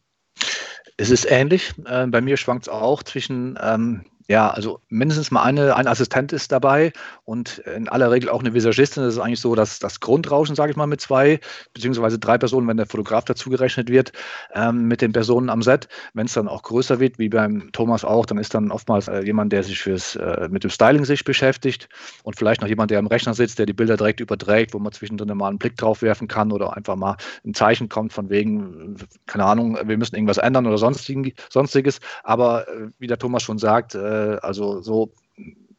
Es 0.97 1.09
ist 1.09 1.29
ähnlich. 1.29 1.73
Äh, 1.85 2.07
bei 2.07 2.21
mir 2.21 2.37
schwankt 2.37 2.67
es 2.67 2.69
auch 2.69 3.03
zwischen 3.03 3.57
ähm, 3.61 4.05
ja, 4.27 4.49
also 4.49 4.79
mindestens 4.89 5.31
mal 5.31 5.43
eine, 5.43 5.75
ein 5.75 5.87
Assistent 5.87 6.31
ist 6.31 6.51
dabei 6.51 6.93
und 7.25 7.59
in 7.59 7.89
aller 7.89 8.09
Regel 8.11 8.29
auch 8.29 8.39
eine 8.39 8.53
Visagistin. 8.53 9.03
Das 9.03 9.15
ist 9.15 9.19
eigentlich 9.19 9.41
so 9.41 9.53
dass 9.55 9.79
das 9.79 9.99
Grundrauschen, 9.99 10.55
sage 10.55 10.71
ich 10.71 10.77
mal, 10.77 10.87
mit 10.87 11.01
zwei 11.01 11.39
beziehungsweise 11.73 12.19
drei 12.19 12.37
Personen, 12.37 12.67
wenn 12.67 12.77
der 12.77 12.85
Fotograf 12.85 13.25
dazugerechnet 13.25 13.89
wird, 13.89 14.13
ähm, 14.53 14.87
mit 14.87 15.01
den 15.01 15.11
Personen 15.11 15.49
am 15.49 15.61
Set. 15.61 15.87
Wenn 16.13 16.25
es 16.25 16.33
dann 16.33 16.47
auch 16.47 16.63
größer 16.63 16.99
wird, 16.99 17.19
wie 17.19 17.29
beim 17.29 17.71
Thomas 17.73 18.05
auch, 18.05 18.25
dann 18.25 18.37
ist 18.37 18.53
dann 18.53 18.71
oftmals 18.71 19.07
äh, 19.07 19.21
jemand, 19.21 19.51
der 19.51 19.63
sich 19.63 19.79
fürs, 19.79 20.15
äh, 20.15 20.47
mit 20.49 20.63
dem 20.63 20.69
Styling 20.69 21.05
sich 21.05 21.23
beschäftigt 21.25 21.89
und 22.23 22.37
vielleicht 22.37 22.61
noch 22.61 22.69
jemand, 22.69 22.91
der 22.91 22.99
am 22.99 23.07
Rechner 23.07 23.33
sitzt, 23.33 23.59
der 23.59 23.65
die 23.65 23.73
Bilder 23.73 23.97
direkt 23.97 24.21
überträgt, 24.21 24.73
wo 24.73 24.79
man 24.79 24.93
zwischendrin 24.93 25.35
mal 25.37 25.49
einen 25.49 25.57
Blick 25.57 25.75
drauf 25.77 26.01
werfen 26.01 26.27
kann 26.27 26.51
oder 26.51 26.75
einfach 26.75 26.95
mal 26.95 27.17
ein 27.45 27.53
Zeichen 27.53 27.89
kommt 27.89 28.13
von 28.13 28.29
wegen, 28.29 28.95
keine 29.25 29.45
Ahnung, 29.45 29.77
wir 29.83 29.97
müssen 29.97 30.15
irgendwas 30.15 30.37
ändern 30.37 30.65
oder 30.65 30.77
sonstiges. 30.77 31.99
Aber 32.23 32.67
äh, 32.67 32.89
wie 32.99 33.07
der 33.07 33.17
Thomas 33.17 33.43
schon 33.43 33.57
sagt, 33.57 33.95
äh, 33.95 34.12
also 34.41 34.81
so 34.81 35.13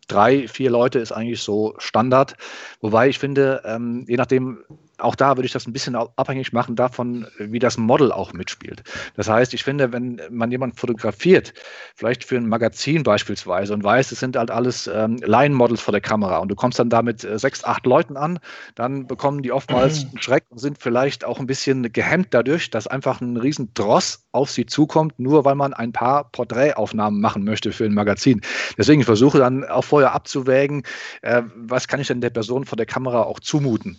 drei, 0.09 0.49
vier 0.49 0.70
Leute 0.70 0.99
ist 0.99 1.12
eigentlich 1.12 1.42
so 1.42 1.75
Standard. 1.79 2.35
Wobei 2.81 3.09
ich 3.09 3.18
finde, 3.18 3.62
ähm, 3.64 4.05
je 4.09 4.16
nachdem, 4.16 4.64
auch 4.98 5.14
da 5.14 5.37
würde 5.37 5.46
ich 5.46 5.52
das 5.52 5.66
ein 5.66 5.72
bisschen 5.72 5.96
abhängig 5.96 6.52
machen 6.52 6.76
davon, 6.76 7.26
wie 7.38 7.59
das 7.59 7.76
Model 7.76 8.12
auch 8.12 8.33
mitspielt. 8.33 8.83
Das 9.16 9.28
heißt, 9.28 9.54
ich 9.54 9.64
finde, 9.64 9.92
wenn 9.92 10.20
man 10.30 10.50
jemanden 10.50 10.76
fotografiert, 10.76 11.52
vielleicht 11.94 12.24
für 12.24 12.37
ein 12.37 12.48
Magazin 12.48 13.02
beispielsweise 13.02 13.74
und 13.74 13.83
weiß, 13.83 14.12
es 14.12 14.20
sind 14.20 14.37
halt 14.37 14.50
alles 14.50 14.87
ähm, 14.87 15.16
Line-Models 15.16 15.80
vor 15.80 15.92
der 15.92 16.00
Kamera 16.00 16.38
und 16.38 16.48
du 16.48 16.54
kommst 16.54 16.78
dann 16.78 16.90
da 16.90 17.02
mit 17.02 17.24
äh, 17.24 17.38
sechs, 17.38 17.64
acht 17.64 17.87
Leuten 17.87 18.16
an, 18.16 18.38
dann 18.74 19.07
bekommen 19.07 19.42
die 19.42 19.52
oftmals 19.52 20.04
einen 20.11 20.20
Schreck 20.20 20.44
und 20.50 20.59
sind 20.59 20.78
vielleicht 20.80 21.24
auch 21.24 21.40
ein 21.40 21.46
bisschen 21.46 21.92
gehemmt 21.92 22.28
dadurch, 22.30 22.70
dass 22.70 22.87
einfach 22.87 23.20
ein 23.20 23.37
riesen 23.37 23.72
Dross 23.74 24.24
auf 24.33 24.50
sie 24.50 24.66
zukommt, 24.66 25.18
nur 25.18 25.44
weil 25.44 25.54
man 25.54 25.74
ein 25.74 25.92
paar 25.92 26.30
Porträtaufnahmen 26.30 27.20
machen 27.20 27.44
möchte 27.44 27.72
für 27.72 27.85
ein 27.85 27.94
Magazin. 27.94 28.40
Deswegen 28.78 29.02
versuche 29.02 29.38
dann 29.38 29.64
auch 29.64 29.85
vorher 29.85 30.12
abzuwägen, 30.12 30.83
äh, 31.22 31.42
was 31.57 31.88
kann 31.88 32.00
ich 32.00 32.09
denn 32.09 32.20
der 32.20 32.30
Person 32.30 32.64
vor 32.64 32.76
der 32.76 32.87
Kamera 32.87 33.22
auch 33.22 33.40
zumuten 33.40 33.98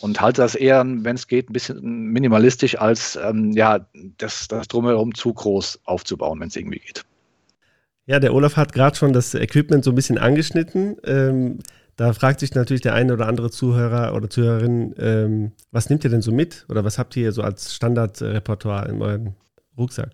und 0.00 0.20
halte 0.20 0.42
das 0.42 0.54
eher, 0.54 0.84
wenn 0.84 1.16
es 1.16 1.26
geht, 1.26 1.50
ein 1.50 1.52
bisschen 1.52 1.80
minimalistisch, 1.82 2.78
als 2.78 3.16
ähm, 3.22 3.52
ja, 3.52 3.86
das, 4.18 4.48
das 4.48 4.68
drumherum 4.68 5.14
zu 5.14 5.32
groß 5.32 5.80
aufzubauen, 5.84 6.40
wenn 6.40 6.48
es 6.48 6.56
irgendwie 6.56 6.80
geht. 6.80 7.04
Ja, 8.06 8.18
der 8.18 8.34
Olaf 8.34 8.56
hat 8.56 8.72
gerade 8.72 8.96
schon 8.96 9.12
das 9.12 9.34
Equipment 9.34 9.84
so 9.84 9.92
ein 9.92 9.94
bisschen 9.94 10.18
angeschnitten. 10.18 10.96
Ähm, 11.04 11.58
Da 11.96 12.14
fragt 12.14 12.40
sich 12.40 12.54
natürlich 12.54 12.80
der 12.80 12.94
eine 12.94 13.12
oder 13.12 13.26
andere 13.26 13.50
Zuhörer 13.50 14.14
oder 14.14 14.30
Zuhörerin, 14.30 14.94
ähm, 14.96 15.52
was 15.70 15.90
nehmt 15.90 16.02
ihr 16.02 16.08
denn 16.08 16.22
so 16.22 16.32
mit 16.32 16.64
oder 16.70 16.82
was 16.82 16.96
habt 16.96 17.14
ihr 17.14 17.30
so 17.32 17.42
als 17.42 17.74
Standardrepertoire 17.74 18.88
in 18.88 19.02
eurem 19.02 19.34
Rucksack? 19.76 20.10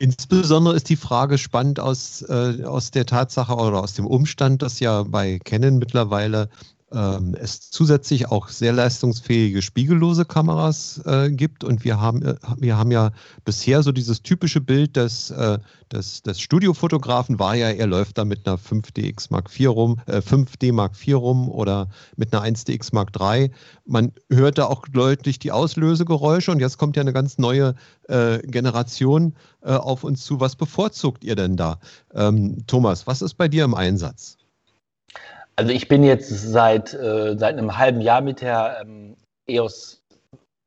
Insbesondere 0.00 0.74
ist 0.74 0.88
die 0.88 0.96
Frage 0.96 1.38
spannend 1.38 1.78
aus, 1.78 2.22
äh, 2.22 2.64
aus 2.64 2.90
der 2.90 3.06
Tatsache 3.06 3.54
oder 3.54 3.80
aus 3.84 3.94
dem 3.94 4.06
Umstand, 4.06 4.62
dass 4.62 4.80
ja 4.80 5.04
bei 5.04 5.38
Canon 5.44 5.78
mittlerweile 5.78 6.48
ähm, 6.92 7.34
es 7.38 7.70
zusätzlich 7.70 8.30
auch 8.30 8.48
sehr 8.48 8.72
leistungsfähige 8.72 9.62
spiegellose 9.62 10.24
Kameras 10.24 11.00
äh, 11.04 11.30
gibt. 11.30 11.64
Und 11.64 11.84
wir 11.84 12.00
haben, 12.00 12.22
äh, 12.22 12.34
wir 12.58 12.76
haben 12.76 12.90
ja 12.90 13.12
bisher 13.44 13.82
so 13.82 13.92
dieses 13.92 14.22
typische 14.22 14.60
Bild 14.60 14.96
des, 14.96 15.30
äh, 15.30 15.58
des, 15.92 16.22
des 16.22 16.40
Studiofotografen 16.40 17.38
war 17.38 17.54
ja, 17.54 17.68
er 17.68 17.86
läuft 17.86 18.18
da 18.18 18.24
mit 18.24 18.46
einer 18.46 18.58
5DX 18.58 19.28
Mark 19.30 19.48
IV 19.58 19.70
rum, 19.70 20.00
äh, 20.06 20.18
5D 20.18 20.72
Mark 20.72 20.92
IV 20.94 21.16
rum 21.16 21.48
oder 21.48 21.88
mit 22.16 22.34
einer 22.34 22.44
1DX 22.44 22.90
Mark 22.92 23.10
III. 23.18 23.50
Man 23.84 24.12
hört 24.30 24.58
da 24.58 24.66
auch 24.66 24.86
deutlich 24.88 25.38
die 25.38 25.52
Auslösegeräusche 25.52 26.50
und 26.50 26.60
jetzt 26.60 26.78
kommt 26.78 26.96
ja 26.96 27.00
eine 27.02 27.12
ganz 27.12 27.38
neue 27.38 27.74
äh, 28.08 28.38
Generation 28.38 29.34
äh, 29.62 29.72
auf 29.72 30.04
uns 30.04 30.24
zu. 30.24 30.40
Was 30.40 30.56
bevorzugt 30.56 31.24
ihr 31.24 31.36
denn 31.36 31.56
da? 31.56 31.78
Ähm, 32.14 32.64
Thomas, 32.66 33.06
was 33.06 33.22
ist 33.22 33.34
bei 33.34 33.48
dir 33.48 33.64
im 33.64 33.74
Einsatz? 33.74 34.36
Also 35.56 35.72
ich 35.72 35.88
bin 35.88 36.02
jetzt 36.02 36.28
seit, 36.28 36.94
äh, 36.94 37.36
seit 37.36 37.58
einem 37.58 37.76
halben 37.76 38.00
Jahr 38.00 38.20
mit 38.20 38.40
der 38.40 38.78
ähm, 38.82 39.16
EOS 39.46 40.02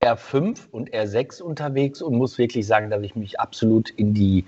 R5 0.03 0.69
und 0.71 0.91
R6 0.91 1.41
unterwegs 1.41 2.01
und 2.01 2.15
muss 2.15 2.37
wirklich 2.37 2.67
sagen, 2.67 2.89
dass 2.89 3.01
ich 3.01 3.15
mich 3.15 3.39
absolut 3.39 3.89
in 3.89 4.13
die 4.13 4.45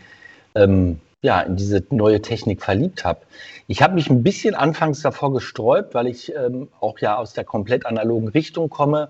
ähm, 0.56 1.00
ja, 1.24 1.42
in 1.42 1.56
diese 1.56 1.84
neue 1.90 2.22
Technik 2.22 2.62
verliebt 2.62 3.04
habe. 3.04 3.22
Ich 3.68 3.82
habe 3.82 3.96
mich 3.96 4.10
ein 4.10 4.22
bisschen 4.22 4.54
anfangs 4.54 5.02
davor 5.02 5.34
gesträubt, 5.34 5.96
weil 5.96 6.08
ich 6.08 6.34
ähm, 6.36 6.70
auch 6.80 7.00
ja 7.00 7.18
aus 7.18 7.34
der 7.34 7.44
komplett 7.44 7.86
analogen 7.86 8.28
Richtung 8.28 8.70
komme. 8.70 9.10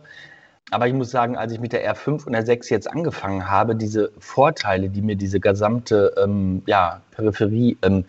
Aber 0.72 0.88
ich 0.88 0.94
muss 0.94 1.12
sagen, 1.12 1.38
als 1.38 1.54
ich 1.54 1.60
mit 1.60 1.74
der 1.74 1.86
R5 1.94 2.26
und 2.26 2.36
R6 2.36 2.72
jetzt 2.72 2.90
angefangen 2.90 3.50
habe, 3.50 3.76
diese 3.76 4.12
Vorteile, 4.20 4.90
die 4.90 5.02
mir 5.02 5.16
diese 5.16 5.40
gesamte 5.40 6.14
ähm, 6.22 6.64
ja, 6.66 7.02
Peripherie 7.12 7.78
ähm, 7.84 8.06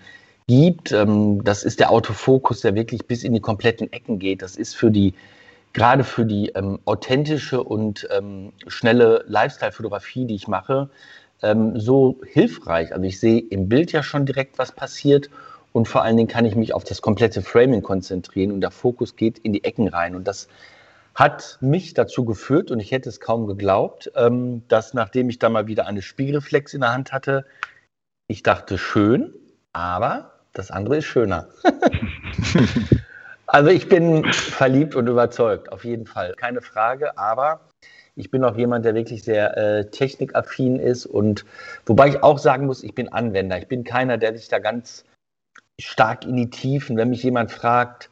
gibt. 0.49 0.91
Ähm, 0.91 1.45
das 1.45 1.63
ist 1.63 1.79
der 1.79 1.93
Autofokus, 1.93 2.63
der 2.63 2.75
wirklich 2.75 3.07
bis 3.07 3.23
in 3.23 3.33
die 3.35 3.41
kompletten 3.41 3.93
Ecken 3.93 4.19
geht. 4.19 4.43
Das 4.43 4.57
ist 4.57 4.75
für 4.75 4.91
die, 4.91 5.15
gerade 5.73 6.03
für 6.03 6.25
die 6.25 6.49
ähm, 6.57 6.81
authentische 6.87 7.63
und 7.63 8.09
ähm, 8.11 8.53
schnelle 8.67 9.25
Lifestyle-Fotografie, 9.29 10.25
die 10.25 10.35
ich 10.35 10.49
mache, 10.49 10.91
ähm, 11.43 11.79
so 11.79 12.19
hilfreich. 12.27 12.93
Also 12.93 13.05
ich 13.05 13.21
sehe 13.21 13.39
im 13.39 13.69
Bild 13.69 13.93
ja 13.93 14.03
schon 14.03 14.27
direkt, 14.27 14.59
was 14.59 14.73
passiert. 14.73 15.31
Und 15.73 15.87
vor 15.87 16.03
allen 16.03 16.17
Dingen 16.17 16.29
kann 16.29 16.47
ich 16.47 16.57
mich 16.57 16.75
auf 16.75 16.83
das 16.83 17.03
komplette 17.03 17.43
Framing 17.43 17.83
konzentrieren 17.83 18.51
und 18.51 18.63
der 18.63 18.71
Fokus 18.71 19.15
geht 19.15 19.39
in 19.39 19.53
die 19.53 19.63
Ecken 19.65 19.87
rein. 19.87 20.17
Und 20.17 20.27
das 20.27 20.49
hat 21.15 21.59
mich 21.61 21.95
dazu 21.95 22.25
geführt, 22.25 22.71
und 22.71 22.81
ich 22.81 22.91
hätte 22.91 23.09
es 23.09 23.21
kaum 23.21 23.47
geglaubt, 23.47 24.11
ähm, 24.17 24.63
dass 24.69 24.95
nachdem 24.95 25.29
ich 25.29 25.39
da 25.39 25.51
mal 25.51 25.67
wieder 25.67 25.87
eine 25.87 26.01
Spiegelreflex 26.01 26.75
in 26.75 26.81
der 26.81 26.93
Hand 26.93 27.13
hatte, 27.13 27.45
ich 28.29 28.43
dachte, 28.43 28.79
schön, 28.79 29.35
aber 29.73 30.38
das 30.53 30.71
andere 30.71 30.99
ist 30.99 31.05
schöner. 31.05 31.49
also 33.47 33.71
ich 33.71 33.89
bin 33.89 34.25
verliebt 34.33 34.95
und 34.95 35.07
überzeugt, 35.07 35.73
auf 35.73 35.85
jeden 35.85 36.07
Fall. 36.07 36.35
Keine 36.37 36.61
Frage, 36.61 37.17
aber 37.19 37.61
ich 38.17 38.31
bin 38.31 38.43
auch 38.43 38.57
jemand, 38.57 38.85
der 38.85 38.95
wirklich 38.95 39.23
sehr 39.23 39.57
äh, 39.57 39.91
technikaffin 39.91 40.81
ist 40.81 41.07
und 41.07 41.45
wobei 41.87 42.09
ich 42.09 42.23
auch 42.23 42.39
sagen 42.39 42.67
muss, 42.67 42.83
ich 42.83 42.95
bin 42.95 43.13
Anwender. 43.13 43.59
Ich 43.59 43.69
bin 43.69 43.85
keiner, 43.85 44.19
der 44.19 44.37
sich 44.37 44.49
da 44.49 44.59
ganz 44.59 45.05
stark 45.81 46.25
in 46.25 46.37
die 46.37 46.51
Tiefen, 46.51 46.97
wenn 46.97 47.11
mich 47.11 47.23
jemand 47.23 47.53
fragt, 47.53 48.11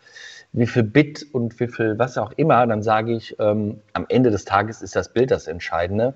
wie 0.52 0.66
viel 0.66 0.84
Bit 0.84 1.26
und 1.32 1.58
wie 1.60 1.68
viel 1.68 1.98
was 1.98 2.16
auch 2.16 2.32
immer, 2.36 2.66
dann 2.66 2.82
sage 2.82 3.14
ich, 3.14 3.36
ähm, 3.38 3.80
am 3.92 4.06
Ende 4.08 4.30
des 4.30 4.44
Tages 4.44 4.80
ist 4.80 4.96
das 4.96 5.12
Bild 5.12 5.30
das 5.30 5.48
Entscheidende. 5.48 6.14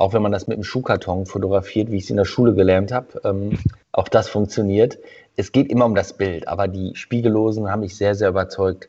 Auch 0.00 0.14
wenn 0.14 0.22
man 0.22 0.32
das 0.32 0.46
mit 0.46 0.56
einem 0.56 0.64
Schuhkarton 0.64 1.26
fotografiert, 1.26 1.90
wie 1.90 1.98
ich 1.98 2.04
es 2.04 2.10
in 2.10 2.16
der 2.16 2.24
Schule 2.24 2.54
gelernt 2.54 2.90
habe, 2.90 3.20
ähm, 3.24 3.58
auch 3.92 4.08
das 4.08 4.28
funktioniert 4.28 4.98
es 5.40 5.52
geht 5.52 5.70
immer 5.70 5.86
um 5.86 5.94
das 5.94 6.16
Bild, 6.16 6.46
aber 6.46 6.68
die 6.68 6.94
Spiegellosen 6.94 7.68
haben 7.70 7.80
mich 7.80 7.96
sehr, 7.96 8.14
sehr 8.14 8.28
überzeugt. 8.28 8.88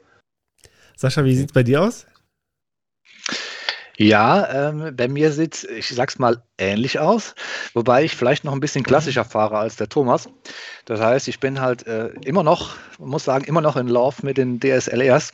Sascha, 0.95 1.23
wie 1.23 1.35
sieht 1.35 1.47
es 1.47 1.53
bei 1.53 1.63
dir 1.63 1.81
aus? 1.81 2.05
Ja, 3.97 4.69
ähm, 4.69 4.95
bei 4.95 5.07
mir 5.07 5.31
sieht 5.31 5.55
es, 5.55 5.63
ich 5.63 5.89
sag's 5.89 6.17
mal, 6.17 6.41
ähnlich 6.57 6.99
aus, 6.99 7.35
wobei 7.73 8.03
ich 8.03 8.15
vielleicht 8.15 8.43
noch 8.43 8.53
ein 8.53 8.59
bisschen 8.59 8.83
klassischer 8.83 9.23
fahre 9.23 9.57
als 9.57 9.75
der 9.75 9.89
Thomas. 9.89 10.27
Das 10.85 10.99
heißt, 10.99 11.27
ich 11.27 11.39
bin 11.39 11.61
halt 11.61 11.85
äh, 11.87 12.09
immer 12.25 12.43
noch, 12.43 12.75
muss 12.97 13.25
sagen, 13.25 13.45
immer 13.45 13.61
noch 13.61 13.77
in 13.77 13.87
Love 13.87 14.17
mit 14.23 14.37
den 14.37 14.59
DSLRs. 14.59 15.33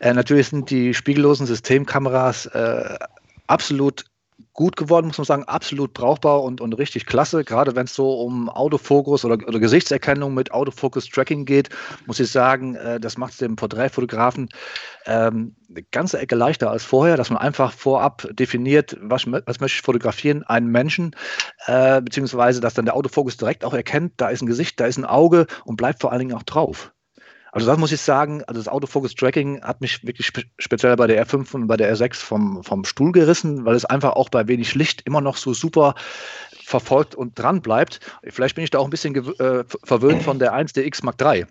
Äh, 0.00 0.14
natürlich 0.14 0.48
sind 0.48 0.70
die 0.70 0.94
spiegellosen 0.94 1.46
Systemkameras 1.46 2.46
äh, 2.46 2.98
absolut 3.46 4.06
gut 4.52 4.76
geworden, 4.76 5.06
muss 5.06 5.18
man 5.18 5.24
sagen, 5.24 5.44
absolut 5.44 5.94
brauchbar 5.94 6.42
und, 6.42 6.60
und 6.60 6.74
richtig 6.74 7.06
klasse. 7.06 7.44
Gerade 7.44 7.74
wenn 7.74 7.86
es 7.86 7.94
so 7.94 8.12
um 8.20 8.48
Autofokus 8.50 9.24
oder, 9.24 9.34
oder 9.46 9.58
Gesichtserkennung 9.58 10.34
mit 10.34 10.52
Autofokus-Tracking 10.52 11.44
geht, 11.44 11.70
muss 12.06 12.20
ich 12.20 12.30
sagen, 12.30 12.74
äh, 12.74 13.00
das 13.00 13.16
macht 13.16 13.32
es 13.32 13.38
dem 13.38 13.56
Porträtfotografen 13.56 14.48
ähm, 15.06 15.56
eine 15.70 15.82
ganze 15.84 16.18
Ecke 16.18 16.34
leichter 16.34 16.70
als 16.70 16.84
vorher, 16.84 17.16
dass 17.16 17.30
man 17.30 17.38
einfach 17.38 17.72
vorab 17.72 18.28
definiert, 18.32 18.96
was, 19.00 19.26
was 19.26 19.60
möchte 19.60 19.76
ich 19.76 19.82
fotografieren, 19.82 20.42
einen 20.42 20.68
Menschen, 20.68 21.16
äh, 21.66 22.02
beziehungsweise 22.02 22.60
dass 22.60 22.74
dann 22.74 22.84
der 22.84 22.96
Autofokus 22.96 23.38
direkt 23.38 23.64
auch 23.64 23.74
erkennt, 23.74 24.14
da 24.18 24.28
ist 24.28 24.42
ein 24.42 24.46
Gesicht, 24.46 24.78
da 24.80 24.86
ist 24.86 24.98
ein 24.98 25.06
Auge 25.06 25.46
und 25.64 25.76
bleibt 25.76 26.00
vor 26.02 26.12
allen 26.12 26.20
Dingen 26.20 26.36
auch 26.36 26.42
drauf. 26.42 26.92
Also 27.52 27.66
das 27.66 27.78
muss 27.78 27.92
ich 27.92 28.00
sagen, 28.00 28.42
also 28.44 28.58
das 28.58 28.66
Autofocus 28.66 29.14
Tracking 29.14 29.62
hat 29.62 29.82
mich 29.82 30.04
wirklich 30.06 30.26
spe 30.26 30.42
speziell 30.58 30.96
bei 30.96 31.06
der 31.06 31.24
R5 31.24 31.54
und 31.54 31.66
bei 31.66 31.76
der 31.76 31.94
R6 31.94 32.14
vom, 32.16 32.64
vom 32.64 32.84
Stuhl 32.86 33.12
gerissen, 33.12 33.66
weil 33.66 33.74
es 33.74 33.84
einfach 33.84 34.14
auch 34.14 34.30
bei 34.30 34.48
wenig 34.48 34.74
Licht 34.74 35.02
immer 35.04 35.20
noch 35.20 35.36
so 35.36 35.52
super 35.52 35.94
verfolgt 36.64 37.14
und 37.14 37.38
dran 37.38 37.60
bleibt. 37.60 38.00
Vielleicht 38.24 38.54
bin 38.54 38.64
ich 38.64 38.70
da 38.70 38.78
auch 38.78 38.86
ein 38.86 38.90
bisschen 38.90 39.14
äh, 39.38 39.64
verwöhnt 39.84 40.22
von 40.22 40.38
der 40.38 40.54
1DX 40.54 41.04
Mark 41.04 41.20
III. 41.20 41.44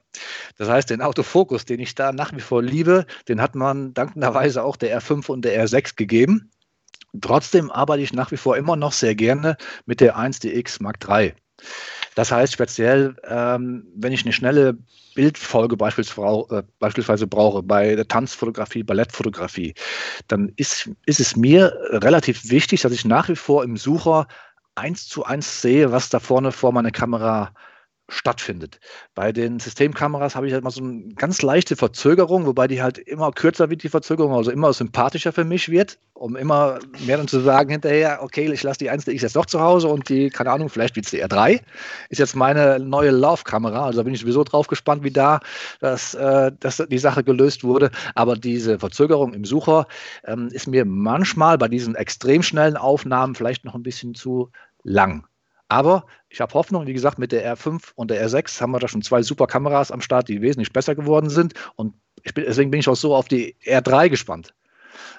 Das 0.58 0.70
heißt, 0.70 0.90
den 0.90 1.04
Autofokus, 1.04 1.66
den 1.66 1.80
ich 1.80 1.94
da 1.94 2.12
nach 2.12 2.34
wie 2.36 2.42
vor 2.42 2.64
liebe, 2.64 3.06
den 3.28 3.40
hat 3.40 3.54
man 3.54 3.94
dankenderweise 3.94 4.64
auch 4.64 4.78
der 4.78 5.00
R5 5.00 5.30
und 5.30 5.46
der 5.46 5.64
R6 5.64 5.96
gegeben. 5.96 6.50
Trotzdem 7.22 7.70
arbeite 7.70 8.02
ich 8.02 8.12
nach 8.12 8.32
wie 8.32 8.38
vor 8.38 8.58
immer 8.58 8.76
noch 8.76 8.94
sehr 8.94 9.14
gerne 9.14 9.56
mit 9.86 10.02
der 10.02 10.18
1DX 10.18 10.82
Mark 10.82 10.98
III. 11.08 11.36
Das 12.16 12.32
heißt 12.32 12.54
speziell, 12.54 13.16
ähm, 13.28 13.88
wenn 13.96 14.12
ich 14.12 14.24
eine 14.24 14.34
schnelle 14.34 14.78
Bildfolge 15.16 15.78
beispielsweise, 15.78 16.46
äh, 16.58 16.64
beispielsweise 16.80 17.28
brauche 17.28 17.64
bei 17.64 17.96
der 17.96 18.08
Tanzfotografie, 18.08 18.84
Ballettfotografie, 18.84 19.74
dann 20.28 20.52
ist, 20.58 20.90
ist 21.06 21.20
es 21.20 21.36
mir 21.36 21.74
relativ 21.90 22.50
wichtig, 22.50 22.82
dass 22.82 22.92
ich 22.92 23.06
nach 23.06 23.30
wie 23.30 23.36
vor 23.36 23.64
im 23.64 23.78
Sucher 23.78 24.28
eins 24.76 25.08
zu 25.08 25.24
eins 25.24 25.62
sehe, 25.62 25.92
was 25.92 26.10
da 26.10 26.20
vorne 26.20 26.52
vor 26.52 26.72
meiner 26.72 26.92
Kamera 26.92 27.54
stattfindet. 28.12 28.80
Bei 29.16 29.32
den 29.32 29.60
Systemkameras 29.60 30.36
habe 30.36 30.46
ich 30.48 30.54
halt 30.54 30.64
mal 30.64 30.70
so 30.70 30.84
eine 30.84 31.14
ganz 31.16 31.42
leichte 31.42 31.76
Verzögerung, 31.76 32.46
wobei 32.46 32.68
die 32.68 32.82
halt 32.82 32.98
immer 32.98 33.32
kürzer 33.32 33.70
wird, 33.70 33.84
die 33.84 33.90
Verzögerung, 33.90 34.34
also 34.34 34.52
immer 34.52 34.74
sympathischer 34.74 35.32
für 35.32 35.46
mich 35.46 35.70
wird, 35.70 35.98
um 36.14 36.36
immer 36.36 36.80
mehr 37.06 37.18
dann 37.18 37.30
zu 37.30 37.40
sagen 37.40 37.72
hinterher, 37.72 38.20
okay, 38.22 38.52
ich 38.52 38.64
lasse 38.64 38.80
die 38.80 38.90
1 38.90 39.06
DX 39.06 39.22
jetzt 39.22 39.36
doch 39.36 39.46
zu 39.46 39.62
Hause 39.62 39.88
und 39.88 40.10
die, 40.10 40.30
keine 40.30 40.52
Ahnung, 40.52 40.70
vielleicht 40.70 40.96
wird 40.96 41.06
es 41.06 41.12
die 41.12 41.24
R3, 41.24 41.62
ist 42.10 42.20
jetzt 42.20 42.36
meine 42.36 42.80
neue 42.80 43.12
Laufkamera, 43.12 43.86
also 43.86 44.00
da 44.00 44.04
bin 44.04 44.14
ich 44.14 44.20
sowieso 44.20 44.44
drauf 44.44 44.68
gespannt, 44.68 45.04
wie 45.04 45.12
da 45.12 45.40
das, 45.80 46.14
äh, 46.14 46.52
dass 46.60 46.84
die 46.90 47.00
Sache 47.00 47.24
gelöst 47.24 47.64
wurde, 47.64 47.92
aber 48.14 48.36
diese 48.36 48.78
Verzögerung 48.78 49.34
im 49.34 49.46
Sucher 49.46 49.88
ähm, 50.26 50.50
ist 50.52 50.68
mir 50.68 50.84
manchmal 50.84 51.58
bei 51.58 51.70
diesen 51.70 51.96
extrem 51.96 52.44
schnellen 52.44 52.76
Aufnahmen 52.76 53.36
vielleicht 53.36 53.64
noch 53.64 53.76
ein 53.76 53.84
bisschen 53.84 54.16
zu 54.16 54.52
lang. 54.84 55.26
Aber 55.70 56.06
ich 56.32 56.40
habe 56.40 56.54
Hoffnung, 56.54 56.88
wie 56.88 56.94
gesagt, 56.94 57.20
mit 57.20 57.34
der 57.34 57.56
R5 57.56 57.92
und 57.96 58.10
der 58.10 58.26
R6 58.26 58.62
haben 58.62 58.72
wir 58.72 58.80
da 58.80 58.88
schon 58.88 59.02
zwei 59.02 59.22
super 59.22 59.48
Kameras 59.48 59.92
am 59.92 60.00
Start, 60.00 60.30
die 60.30 60.42
wesentlich 60.42 60.72
besser 60.72 60.96
geworden 60.96 61.30
sind. 61.30 61.54
Und 61.76 61.94
bin, 62.34 62.46
deswegen 62.48 62.72
bin 62.72 62.80
ich 62.80 62.88
auch 62.88 62.96
so 62.96 63.14
auf 63.14 63.28
die 63.28 63.56
R3 63.66 64.10
gespannt. 64.10 64.54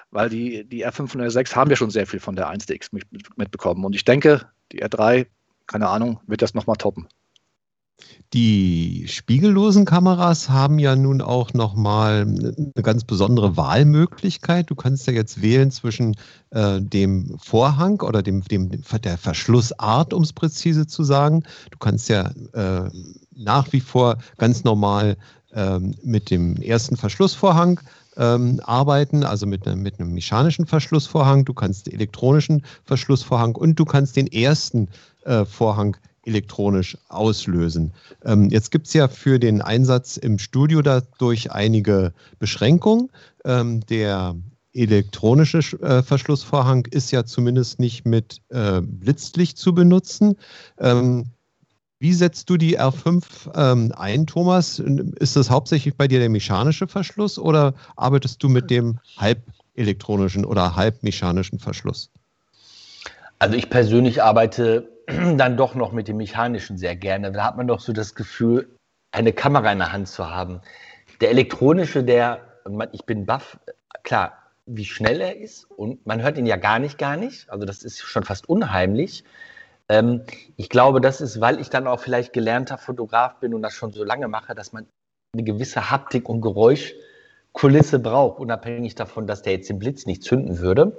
Weil 0.09 0.29
die, 0.29 0.63
die 0.63 0.85
R5 0.85 1.15
und 1.15 1.21
R6 1.21 1.55
haben 1.55 1.69
ja 1.69 1.75
schon 1.75 1.91
sehr 1.91 2.07
viel 2.07 2.19
von 2.19 2.35
der 2.35 2.49
1DX 2.49 2.89
mitbekommen. 3.35 3.85
Und 3.85 3.95
ich 3.95 4.05
denke, 4.05 4.47
die 4.71 4.83
R3, 4.83 5.27
keine 5.67 5.87
Ahnung, 5.87 6.19
wird 6.25 6.41
das 6.41 6.55
nochmal 6.55 6.77
toppen. 6.77 7.07
Die 8.33 9.05
spiegellosen 9.07 9.85
Kameras 9.85 10.49
haben 10.49 10.79
ja 10.79 10.95
nun 10.95 11.21
auch 11.21 11.53
nochmal 11.53 12.21
eine 12.21 12.81
ganz 12.81 13.03
besondere 13.03 13.57
Wahlmöglichkeit. 13.57 14.71
Du 14.71 14.75
kannst 14.75 15.05
ja 15.05 15.13
jetzt 15.13 15.43
wählen 15.43 15.69
zwischen 15.69 16.15
äh, 16.49 16.81
dem 16.81 17.37
Vorhang 17.37 18.01
oder 18.01 18.23
dem, 18.23 18.43
dem, 18.43 18.71
der 19.03 19.17
Verschlussart, 19.19 20.13
um 20.13 20.23
es 20.23 20.33
präzise 20.33 20.87
zu 20.87 21.03
sagen. 21.03 21.43
Du 21.69 21.77
kannst 21.77 22.09
ja 22.09 22.31
äh, 22.53 22.89
nach 23.35 23.71
wie 23.71 23.81
vor 23.81 24.17
ganz 24.39 24.63
normal 24.63 25.15
äh, 25.51 25.77
mit 26.01 26.31
dem 26.31 26.55
ersten 26.55 26.97
Verschlussvorhang 26.97 27.79
ähm, 28.17 28.59
arbeiten, 28.63 29.23
also 29.23 29.45
mit, 29.45 29.67
mit 29.75 29.99
einem 29.99 30.11
mechanischen 30.11 30.65
Verschlussvorhang. 30.65 31.45
Du 31.45 31.53
kannst 31.53 31.91
elektronischen 31.91 32.63
Verschlussvorhang 32.85 33.55
und 33.55 33.75
du 33.75 33.85
kannst 33.85 34.15
den 34.15 34.25
ersten 34.25 34.87
äh, 35.25 35.45
Vorhang 35.45 35.97
elektronisch 36.25 36.97
auslösen. 37.09 37.93
Ähm, 38.23 38.49
jetzt 38.49 38.71
gibt 38.71 38.87
es 38.87 38.93
ja 38.93 39.07
für 39.07 39.39
den 39.39 39.61
Einsatz 39.61 40.17
im 40.17 40.39
Studio 40.39 40.81
dadurch 40.81 41.51
einige 41.51 42.13
Beschränkungen. 42.39 43.09
Ähm, 43.45 43.85
der 43.87 44.35
elektronische 44.73 45.59
äh, 45.81 46.01
Verschlussvorhang 46.01 46.87
ist 46.89 47.11
ja 47.11 47.25
zumindest 47.25 47.79
nicht 47.79 48.05
mit 48.05 48.41
äh, 48.49 48.81
Blitzlicht 48.81 49.57
zu 49.57 49.73
benutzen. 49.73 50.35
Ähm, 50.79 51.25
wie 51.99 52.13
setzt 52.13 52.49
du 52.49 52.57
die 52.57 52.79
R5 52.79 53.23
ähm, 53.55 53.93
ein, 53.95 54.27
Thomas? 54.27 54.79
Ist 54.79 55.35
das 55.35 55.49
hauptsächlich 55.49 55.95
bei 55.95 56.07
dir 56.07 56.19
der 56.19 56.29
mechanische 56.29 56.87
Verschluss 56.87 57.39
oder 57.39 57.75
arbeitest 57.95 58.43
du 58.43 58.49
mit 58.49 58.69
dem 58.69 58.99
halbelektronischen 59.17 60.43
oder 60.43 60.75
halbmechanischen 60.75 61.59
Verschluss? 61.59 62.09
Also 63.39 63.55
ich 63.55 63.69
persönlich 63.69 64.21
arbeite 64.21 64.92
dann 65.37 65.57
doch 65.57 65.75
noch 65.75 65.91
mit 65.91 66.07
dem 66.07 66.17
mechanischen 66.17 66.77
sehr 66.77 66.95
gerne. 66.95 67.31
Da 67.31 67.43
hat 67.45 67.57
man 67.57 67.67
doch 67.67 67.79
so 67.79 67.93
das 67.93 68.15
Gefühl, 68.15 68.75
eine 69.11 69.33
Kamera 69.33 69.71
in 69.71 69.79
der 69.79 69.91
Hand 69.91 70.07
zu 70.07 70.29
haben. 70.29 70.61
Der 71.21 71.29
elektronische, 71.29 72.03
der, 72.03 72.59
ich 72.91 73.05
bin 73.05 73.25
baff, 73.25 73.59
klar, 74.03 74.33
wie 74.65 74.85
schnell 74.85 75.21
er 75.21 75.37
ist 75.37 75.69
und 75.69 76.05
man 76.05 76.21
hört 76.21 76.37
ihn 76.37 76.45
ja 76.45 76.55
gar 76.55 76.79
nicht, 76.79 76.97
gar 76.97 77.17
nicht. 77.17 77.49
Also 77.49 77.65
das 77.65 77.83
ist 77.83 78.01
schon 78.01 78.23
fast 78.23 78.47
unheimlich. 78.47 79.23
Ähm, 79.89 80.23
ich 80.55 80.69
glaube, 80.69 81.01
das 81.01 81.21
ist, 81.21 81.41
weil 81.41 81.59
ich 81.59 81.69
dann 81.69 81.87
auch 81.87 81.99
vielleicht 81.99 82.33
gelernter 82.33 82.77
Fotograf 82.77 83.39
bin 83.39 83.53
und 83.53 83.61
das 83.61 83.73
schon 83.73 83.91
so 83.91 84.03
lange 84.03 84.27
mache, 84.27 84.55
dass 84.55 84.71
man 84.71 84.87
eine 85.33 85.43
gewisse 85.43 85.91
Haptik 85.91 86.29
und 86.29 86.41
Geräuschkulisse 86.41 87.99
braucht, 87.99 88.39
unabhängig 88.39 88.95
davon, 88.95 89.27
dass 89.27 89.41
der 89.41 89.53
jetzt 89.53 89.69
den 89.69 89.79
Blitz 89.79 90.05
nicht 90.05 90.23
zünden 90.23 90.59
würde. 90.59 90.97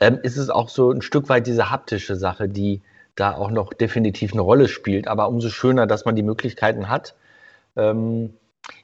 Ähm, 0.00 0.18
ist 0.22 0.38
es 0.38 0.48
auch 0.48 0.68
so 0.68 0.90
ein 0.90 1.02
Stück 1.02 1.28
weit 1.28 1.46
diese 1.46 1.70
haptische 1.70 2.16
Sache, 2.16 2.48
die 2.48 2.80
da 3.16 3.34
auch 3.34 3.50
noch 3.50 3.72
definitiv 3.72 4.32
eine 4.32 4.42
Rolle 4.42 4.68
spielt. 4.68 5.08
Aber 5.08 5.28
umso 5.28 5.48
schöner, 5.48 5.86
dass 5.86 6.04
man 6.04 6.16
die 6.16 6.22
Möglichkeiten 6.22 6.88
hat. 6.88 7.14
Ähm, 7.76 8.34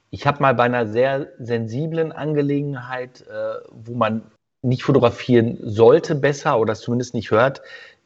ich 0.09 0.27
habe 0.27 0.41
mal 0.41 0.53
bei 0.53 0.63
einer 0.63 0.87
sehr 0.87 1.27
sensiblen 1.39 2.11
Angelegenheit, 2.11 3.21
äh, 3.27 3.55
wo 3.71 3.93
man 3.93 4.23
nicht 4.61 4.83
fotografieren 4.83 5.57
sollte 5.61 6.15
besser 6.15 6.59
oder 6.59 6.73
es 6.73 6.81
zumindest 6.81 7.13
nicht 7.13 7.31
hört, 7.31 7.61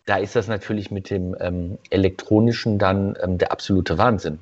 da 0.06 0.18
ist 0.18 0.36
das 0.36 0.48
natürlich 0.48 0.92
mit 0.92 1.10
dem 1.10 1.36
ähm, 1.40 1.78
elektronischen 1.90 2.78
dann 2.78 3.18
ähm, 3.22 3.38
der 3.38 3.52
absolute 3.52 3.98
Wahnsinn. 3.98 4.40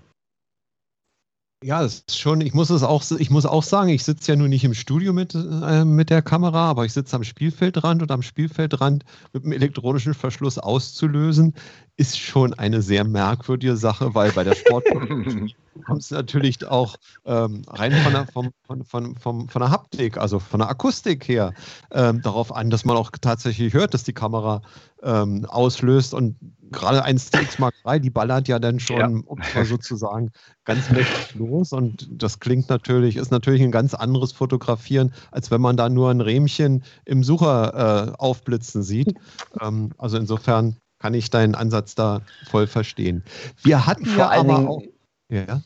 Ja, 1.64 1.82
das 1.82 2.04
ist 2.08 2.20
schon, 2.20 2.42
ich 2.42 2.54
muss 2.54 2.70
es 2.70 2.84
auch, 2.84 3.04
ich 3.18 3.30
muss 3.30 3.46
auch 3.46 3.64
sagen, 3.64 3.90
ich 3.90 4.04
sitze 4.04 4.34
ja 4.34 4.36
nur 4.36 4.50
nicht 4.50 4.66
im 4.66 4.74
Studio 4.74 5.14
mit, 5.14 5.34
äh, 5.34 5.86
mit 5.86 6.10
der 6.10 6.22
Kamera, 6.22 6.70
aber 6.70 6.84
ich 6.84 6.92
sitze 6.92 7.16
am 7.16 7.24
Spielfeldrand 7.24 8.02
und 8.02 8.12
am 8.12 8.22
Spielfeldrand 8.22 9.06
mit 9.32 9.46
dem 9.46 9.54
elektronischen 9.54 10.14
Verschluss 10.14 10.58
auszulösen, 10.58 11.54
ist 11.96 12.20
schon 12.20 12.54
eine 12.54 12.82
sehr 12.82 13.06
merkwürdige 13.06 13.78
Sache, 13.78 14.14
weil 14.14 14.32
bei 14.34 14.44
der 14.44 14.56
Sport 14.56 14.86
kommt 15.86 16.02
es 16.02 16.12
natürlich 16.12 16.66
auch 16.68 16.98
ähm, 17.26 17.62
rein 17.68 17.94
von 17.94 18.14
der, 18.14 18.28
vom, 18.28 18.50
von, 18.68 18.84
von, 18.84 19.16
von, 19.16 19.48
von 19.48 19.62
der 19.62 19.72
Haptik, 19.72 20.18
also 20.18 20.40
von 20.40 20.60
der 20.60 20.70
Akustik 20.70 21.28
her, 21.28 21.54
ähm, 21.92 22.22
darauf 22.22 22.54
an, 22.54 22.72
dass 22.72 22.84
man 22.84 22.98
auch 22.98 23.12
tatsächlich 23.22 23.74
hört, 23.74 23.94
dass 23.94 24.04
die 24.04 24.14
Kamera 24.14 24.62
ähm, 25.02 25.46
auslöst. 25.46 26.14
Und 26.14 26.36
gerade 26.74 27.04
ein 27.04 27.18
Stakes 27.18 27.60
Mark 27.60 27.74
III, 27.86 28.02
die 28.02 28.10
ballert 28.10 28.48
ja 28.48 28.60
dann 28.60 28.80
schon, 28.80 29.00
ja. 29.00 29.08
um 29.26 29.40
mal 29.56 29.66
sozusagen, 29.66 30.32
ganz 30.66 30.90
mächtig 30.90 31.36
los. 31.36 31.72
Und 31.72 32.08
das 32.12 32.40
klingt 32.40 32.70
natürlich, 32.70 33.16
ist 33.16 33.32
natürlich 33.32 33.62
ein 33.62 33.72
ganz 33.72 33.94
anderes 33.94 34.34
Fotografieren, 34.34 35.14
als 35.32 35.52
wenn 35.52 35.62
man 35.62 35.78
da 35.78 35.90
nur 35.90 36.10
ein 36.10 36.22
Rähmchen 36.22 36.84
im 37.06 37.24
Sucher 37.24 38.10
äh, 38.10 38.18
aufblitzen 38.18 38.84
sieht. 38.84 39.14
Ähm, 39.62 39.92
also 39.98 40.18
insofern 40.18 40.76
kann 41.00 41.14
ich 41.14 41.30
deinen 41.30 41.56
Ansatz 41.56 41.96
da 41.96 42.22
voll 42.50 42.68
verstehen. 42.68 43.24
Wir 43.62 43.86
hatten 43.86 44.06
Vor 44.06 44.18
ja 44.18 44.32
aber 44.32 44.56
Dingen, 44.56 44.68
auch. 44.68 44.82
Ja. 45.30 45.62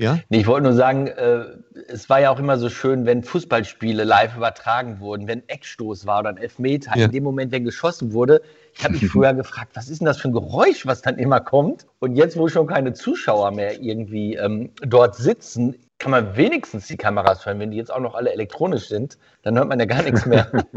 Ja? 0.00 0.18
Nee, 0.30 0.40
ich 0.40 0.46
wollte 0.46 0.64
nur 0.64 0.72
sagen, 0.72 1.08
äh, 1.08 1.44
es 1.88 2.08
war 2.08 2.20
ja 2.20 2.30
auch 2.30 2.38
immer 2.38 2.56
so 2.58 2.70
schön, 2.70 3.04
wenn 3.04 3.22
Fußballspiele 3.22 4.04
live 4.04 4.34
übertragen 4.34 4.98
wurden, 4.98 5.28
wenn 5.28 5.46
Eckstoß 5.46 6.06
war 6.06 6.20
oder 6.20 6.30
ein 6.30 6.38
Elfmeter. 6.38 6.96
Ja. 6.96 7.04
In 7.04 7.12
dem 7.12 7.22
Moment, 7.22 7.52
wenn 7.52 7.64
geschossen 7.64 8.14
wurde, 8.14 8.40
ich 8.72 8.82
habe 8.82 8.94
mich 8.94 9.06
früher 9.10 9.34
gefragt, 9.34 9.72
was 9.74 9.88
ist 9.88 10.00
denn 10.00 10.06
das 10.06 10.18
für 10.18 10.28
ein 10.28 10.32
Geräusch, 10.32 10.86
was 10.86 11.02
dann 11.02 11.18
immer 11.18 11.40
kommt? 11.40 11.86
Und 11.98 12.16
jetzt, 12.16 12.38
wo 12.38 12.48
schon 12.48 12.66
keine 12.66 12.94
Zuschauer 12.94 13.50
mehr 13.50 13.80
irgendwie 13.82 14.36
ähm, 14.36 14.70
dort 14.80 15.16
sitzen, 15.16 15.76
kann 15.98 16.12
man 16.12 16.34
wenigstens 16.34 16.86
die 16.86 16.96
Kameras 16.96 17.44
hören. 17.44 17.58
Wenn 17.58 17.70
die 17.70 17.76
jetzt 17.76 17.92
auch 17.92 18.00
noch 18.00 18.14
alle 18.14 18.32
elektronisch 18.32 18.88
sind, 18.88 19.18
dann 19.42 19.58
hört 19.58 19.68
man 19.68 19.78
ja 19.78 19.84
gar 19.84 20.02
nichts 20.02 20.24
mehr. 20.24 20.50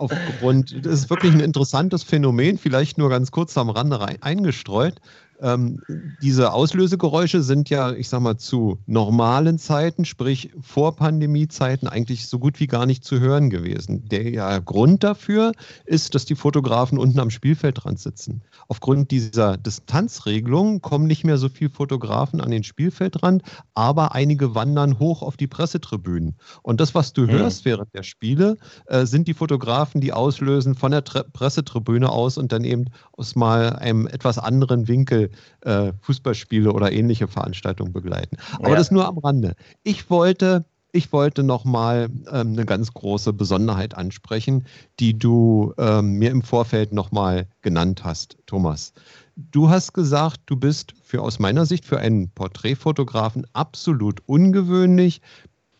aufgrund, 0.00 0.86
das 0.86 0.94
ist 0.94 1.10
wirklich 1.10 1.34
ein 1.34 1.40
interessantes 1.40 2.02
Phänomen, 2.02 2.58
vielleicht 2.58 2.96
nur 2.96 3.10
ganz 3.10 3.30
kurz 3.30 3.56
am 3.58 3.70
Rande 3.70 4.00
rein, 4.00 4.16
eingestreut. 4.22 5.00
Ähm, 5.42 5.80
diese 6.22 6.52
Auslösegeräusche 6.52 7.42
sind 7.42 7.70
ja, 7.70 7.92
ich 7.92 8.08
sag 8.08 8.20
mal, 8.20 8.36
zu 8.36 8.78
normalen 8.86 9.58
Zeiten, 9.58 10.04
sprich 10.04 10.50
vor 10.60 10.96
Pandemiezeiten, 10.96 11.88
eigentlich 11.88 12.28
so 12.28 12.38
gut 12.38 12.60
wie 12.60 12.66
gar 12.66 12.86
nicht 12.86 13.04
zu 13.04 13.20
hören 13.20 13.50
gewesen. 13.50 14.08
Der 14.08 14.28
ja, 14.28 14.58
Grund 14.58 15.02
dafür 15.02 15.52
ist, 15.84 16.14
dass 16.14 16.24
die 16.24 16.34
Fotografen 16.34 16.98
unten 16.98 17.20
am 17.20 17.30
Spielfeldrand 17.30 17.98
sitzen. 17.98 18.42
Aufgrund 18.68 19.10
dieser 19.10 19.56
Distanzregelung 19.56 20.80
kommen 20.80 21.06
nicht 21.06 21.24
mehr 21.24 21.38
so 21.38 21.48
viele 21.48 21.70
Fotografen 21.70 22.40
an 22.40 22.50
den 22.50 22.62
Spielfeldrand, 22.62 23.42
aber 23.74 24.14
einige 24.14 24.54
wandern 24.54 24.98
hoch 24.98 25.22
auf 25.22 25.36
die 25.36 25.46
Pressetribünen. 25.46 26.36
Und 26.62 26.80
das, 26.80 26.94
was 26.94 27.12
du 27.12 27.22
mhm. 27.22 27.30
hörst 27.30 27.64
während 27.64 27.94
der 27.94 28.02
Spiele, 28.02 28.56
äh, 28.86 29.06
sind 29.06 29.26
die 29.28 29.34
Fotografen, 29.34 30.00
die 30.00 30.12
auslösen 30.12 30.74
von 30.74 30.92
der 30.92 31.04
Tre 31.04 31.24
Pressetribüne 31.32 32.10
aus 32.10 32.38
und 32.38 32.52
dann 32.52 32.64
eben 32.64 32.86
aus 33.12 33.36
mal 33.36 33.76
einem 33.76 34.06
etwas 34.06 34.38
anderen 34.38 34.88
Winkel 34.88 35.29
äh, 35.62 35.92
Fußballspiele 36.00 36.72
oder 36.72 36.92
ähnliche 36.92 37.28
Veranstaltungen 37.28 37.92
begleiten. 37.92 38.36
Aber 38.58 38.70
ja. 38.70 38.76
das 38.76 38.90
nur 38.90 39.06
am 39.06 39.18
Rande. 39.18 39.54
Ich 39.82 40.10
wollte 40.10 40.64
ich 40.92 41.12
wollte 41.12 41.42
nochmal 41.42 42.08
ähm, 42.32 42.48
eine 42.52 42.66
ganz 42.66 42.92
große 42.92 43.32
Besonderheit 43.32 43.96
ansprechen, 43.96 44.64
die 44.98 45.18
du 45.18 45.72
ähm, 45.78 46.14
mir 46.14 46.30
im 46.30 46.42
Vorfeld 46.42 46.92
nochmal 46.92 47.46
genannt 47.62 48.02
hast, 48.04 48.38
Thomas. 48.46 48.92
Du 49.36 49.70
hast 49.70 49.92
gesagt, 49.92 50.40
du 50.46 50.56
bist 50.56 50.94
für 51.02 51.22
aus 51.22 51.38
meiner 51.38 51.64
Sicht 51.64 51.84
für 51.84 51.98
einen 51.98 52.30
Porträtfotografen 52.30 53.46
absolut 53.52 54.20
ungewöhnlich, 54.26 55.20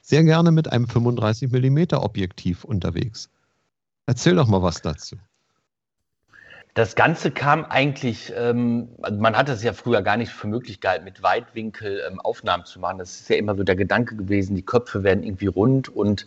sehr 0.01 0.25
gerne 0.25 0.51
mit 0.51 0.73
einem 0.73 0.87
35 0.87 1.51
mm 1.51 1.95
Objektiv 1.95 2.65
unterwegs. 2.65 3.29
Erzähl 4.07 4.37
doch 4.37 4.49
mal 4.49 4.63
was 4.63 4.83
dazu. 4.83 5.17
Das 6.75 6.95
Ganze 6.95 7.31
kam 7.33 7.65
eigentlich, 7.65 8.33
ähm, 8.37 8.91
also 9.03 9.19
man 9.21 9.37
hat 9.37 9.49
es 9.49 9.63
ja 9.63 9.73
früher 9.73 10.03
gar 10.03 10.17
nicht 10.17 10.31
für 10.31 10.47
möglich 10.47 10.81
gehalten, 10.81 11.05
mit 11.05 11.23
Weitwinkel 11.23 12.03
ähm, 12.09 12.21
Aufnahmen 12.21 12.65
zu 12.65 12.79
machen. 12.79 12.99
Das 12.99 13.21
ist 13.21 13.29
ja 13.29 13.37
immer 13.37 13.57
so 13.57 13.65
der 13.65 13.77
Gedanke 13.77 14.15
gewesen, 14.15 14.55
die 14.55 14.65
Köpfe 14.65 15.03
werden 15.03 15.25
irgendwie 15.25 15.49
rund 15.49 15.89
und 15.89 16.27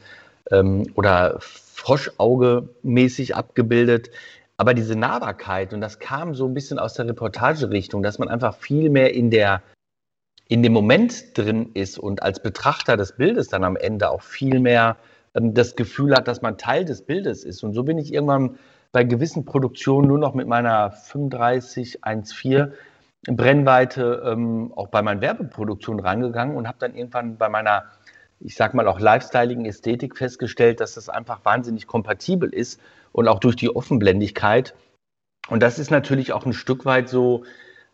ähm, 0.51 0.85
oder 0.95 1.39
Froschauge-mäßig 1.39 3.35
abgebildet. 3.35 4.09
Aber 4.57 4.73
diese 4.73 4.95
Nahbarkeit, 4.95 5.73
und 5.73 5.81
das 5.81 5.99
kam 5.99 6.35
so 6.35 6.45
ein 6.45 6.53
bisschen 6.53 6.77
aus 6.77 6.93
der 6.93 7.07
Reportagerichtung, 7.07 8.03
dass 8.03 8.19
man 8.19 8.27
einfach 8.27 8.55
viel 8.55 8.89
mehr 8.89 9.13
in 9.13 9.31
der 9.31 9.61
in 10.49 10.61
dem 10.61 10.73
Moment 10.73 11.37
drin 11.37 11.71
ist 11.73 11.97
und 11.97 12.21
als 12.21 12.41
Betrachter 12.41 12.97
des 12.97 13.13
Bildes 13.13 13.47
dann 13.47 13.63
am 13.63 13.77
Ende 13.77 14.09
auch 14.09 14.21
viel 14.21 14.59
mehr 14.59 14.97
ähm, 15.35 15.53
das 15.53 15.75
Gefühl 15.75 16.13
hat, 16.13 16.27
dass 16.27 16.41
man 16.41 16.57
Teil 16.57 16.83
des 16.85 17.01
Bildes 17.03 17.45
ist. 17.45 17.63
Und 17.63 17.73
so 17.73 17.83
bin 17.83 17.97
ich 17.97 18.13
irgendwann 18.13 18.57
bei 18.93 19.03
gewissen 19.03 19.43
Produktionen 19.43 20.07
nur 20.07 20.19
noch 20.19 20.35
mit 20.35 20.47
meiner 20.47 20.91
35 20.91 22.03
1.4 22.03 22.71
Brennweite 23.25 24.21
ähm, 24.25 24.71
auch 24.75 24.87
bei 24.87 25.01
meinen 25.01 25.19
Werbeproduktionen 25.19 26.05
rangegangen 26.05 26.55
und 26.55 26.67
habe 26.67 26.77
dann 26.79 26.95
irgendwann 26.95 27.37
bei 27.37 27.49
meiner, 27.49 27.85
ich 28.39 28.55
sag 28.55 28.73
mal 28.73 28.87
auch 28.87 28.99
lifestyleigen 28.99 29.65
Ästhetik 29.65 30.17
festgestellt, 30.17 30.79
dass 30.79 30.93
das 30.93 31.09
einfach 31.09 31.43
wahnsinnig 31.43 31.87
kompatibel 31.87 32.53
ist 32.53 32.79
und 33.11 33.27
auch 33.27 33.39
durch 33.39 33.55
die 33.55 33.75
Offenblendigkeit. 33.75 34.75
Und 35.49 35.63
das 35.63 35.79
ist 35.79 35.89
natürlich 35.89 36.31
auch 36.31 36.45
ein 36.45 36.53
Stück 36.53 36.85
weit 36.85 37.09
so, 37.09 37.45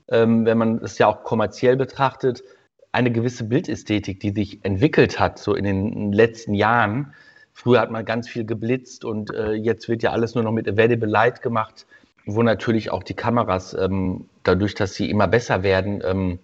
ähm, 0.09 0.45
wenn 0.45 0.57
man 0.57 0.79
es 0.79 0.97
ja 0.97 1.07
auch 1.07 1.23
kommerziell 1.23 1.77
betrachtet, 1.77 2.43
eine 2.91 3.11
gewisse 3.11 3.45
Bildästhetik, 3.45 4.19
die 4.19 4.31
sich 4.31 4.65
entwickelt 4.65 5.19
hat, 5.19 5.37
so 5.39 5.53
in 5.53 5.63
den 5.63 6.11
letzten 6.11 6.55
Jahren, 6.55 7.13
Früher 7.61 7.81
hat 7.81 7.91
man 7.91 8.05
ganz 8.05 8.29
viel 8.29 8.45
geblitzt 8.45 9.03
und 9.03 9.33
äh, 9.33 9.51
jetzt 9.51 9.89
wird 9.89 10.01
ja 10.01 10.11
alles 10.11 10.33
nur 10.33 10.45
noch 10.45 10.53
mit 10.53 10.65
Available 10.65 11.09
Light 11.09 11.41
gemacht, 11.41 11.85
wo 12.25 12.41
natürlich 12.41 12.89
auch 12.89 13.03
die 13.03 13.15
Kameras, 13.15 13.73
ähm, 13.73 14.29
dadurch, 14.43 14.75
dass 14.75 14.93
sie 14.93 15.09
immer 15.09 15.27
besser 15.27 15.61
werden, 15.61 16.01
ähm, 16.05 16.39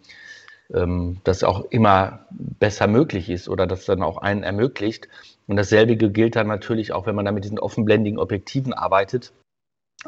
ähm, 0.73 1.21
das 1.23 1.45
auch 1.45 1.63
immer 1.71 2.25
besser 2.32 2.88
möglich 2.88 3.30
ist 3.30 3.47
oder 3.47 3.65
das 3.65 3.86
dann 3.86 4.04
auch 4.04 4.17
einen 4.17 4.43
ermöglicht. 4.43 5.08
Und 5.47 5.56
dasselbe 5.56 5.95
gilt 5.95 6.36
dann 6.36 6.47
natürlich 6.47 6.91
auch, 6.91 7.06
wenn 7.06 7.15
man 7.15 7.23
da 7.23 7.32
mit 7.32 7.45
diesen 7.45 7.60
offenblendigen 7.60 8.19
Objektiven 8.19 8.73
arbeitet. 8.73 9.32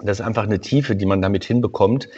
Das 0.02 0.20
ist 0.20 0.26
einfach 0.26 0.43
eine 0.43 0.60
Tiefe, 0.60 0.98
die 0.98 1.06
man 1.06 1.22
damit 1.22 1.46
hinbekommt, 1.46 2.10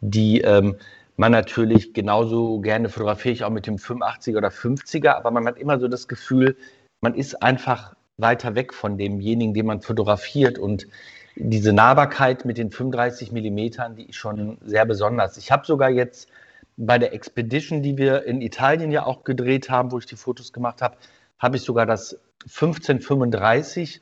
die 0.00 0.42
ähm, 0.42 0.76
man 1.16 1.32
natürlich 1.32 1.94
genauso 1.94 2.60
gerne 2.60 2.90
fotografiere 2.90 3.32
ich 3.32 3.42
auch 3.42 3.50
mit 3.50 3.66
dem 3.66 3.78
85er 3.78 4.36
oder 4.36 4.50
50er, 4.50 5.14
aber 5.14 5.32
man 5.32 5.46
hat 5.48 5.58
immer 5.58 5.80
so 5.80 5.88
das 5.88 6.06
Gefühl, 6.06 6.56
man 7.00 7.14
ist 7.14 7.42
einfach 7.42 7.95
weiter 8.18 8.54
weg 8.54 8.72
von 8.72 8.98
demjenigen, 8.98 9.54
den 9.54 9.66
man 9.66 9.80
fotografiert. 9.80 10.58
Und 10.58 10.86
diese 11.34 11.72
Nahbarkeit 11.72 12.44
mit 12.44 12.58
den 12.58 12.70
35 12.70 13.32
Millimetern, 13.32 13.96
die 13.96 14.08
ist 14.08 14.16
schon 14.16 14.58
sehr 14.64 14.86
besonders. 14.86 15.36
Ich 15.36 15.52
habe 15.52 15.66
sogar 15.66 15.90
jetzt 15.90 16.28
bei 16.76 16.98
der 16.98 17.12
Expedition, 17.12 17.82
die 17.82 17.96
wir 17.98 18.24
in 18.24 18.40
Italien 18.40 18.90
ja 18.90 19.06
auch 19.06 19.24
gedreht 19.24 19.70
haben, 19.70 19.92
wo 19.92 19.98
ich 19.98 20.06
die 20.06 20.16
Fotos 20.16 20.52
gemacht 20.52 20.82
habe, 20.82 20.96
habe 21.38 21.56
ich 21.56 21.62
sogar 21.62 21.86
das 21.86 22.18
1535 22.44 24.00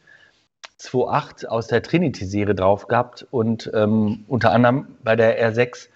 2.8 0.80 1.46
aus 1.46 1.68
der 1.68 1.82
Trinity-Serie 1.82 2.54
drauf 2.54 2.88
gehabt 2.88 3.26
und 3.30 3.70
ähm, 3.74 4.24
unter 4.28 4.52
anderem 4.52 4.96
bei 5.02 5.16
der 5.16 5.40
R6 5.52 5.88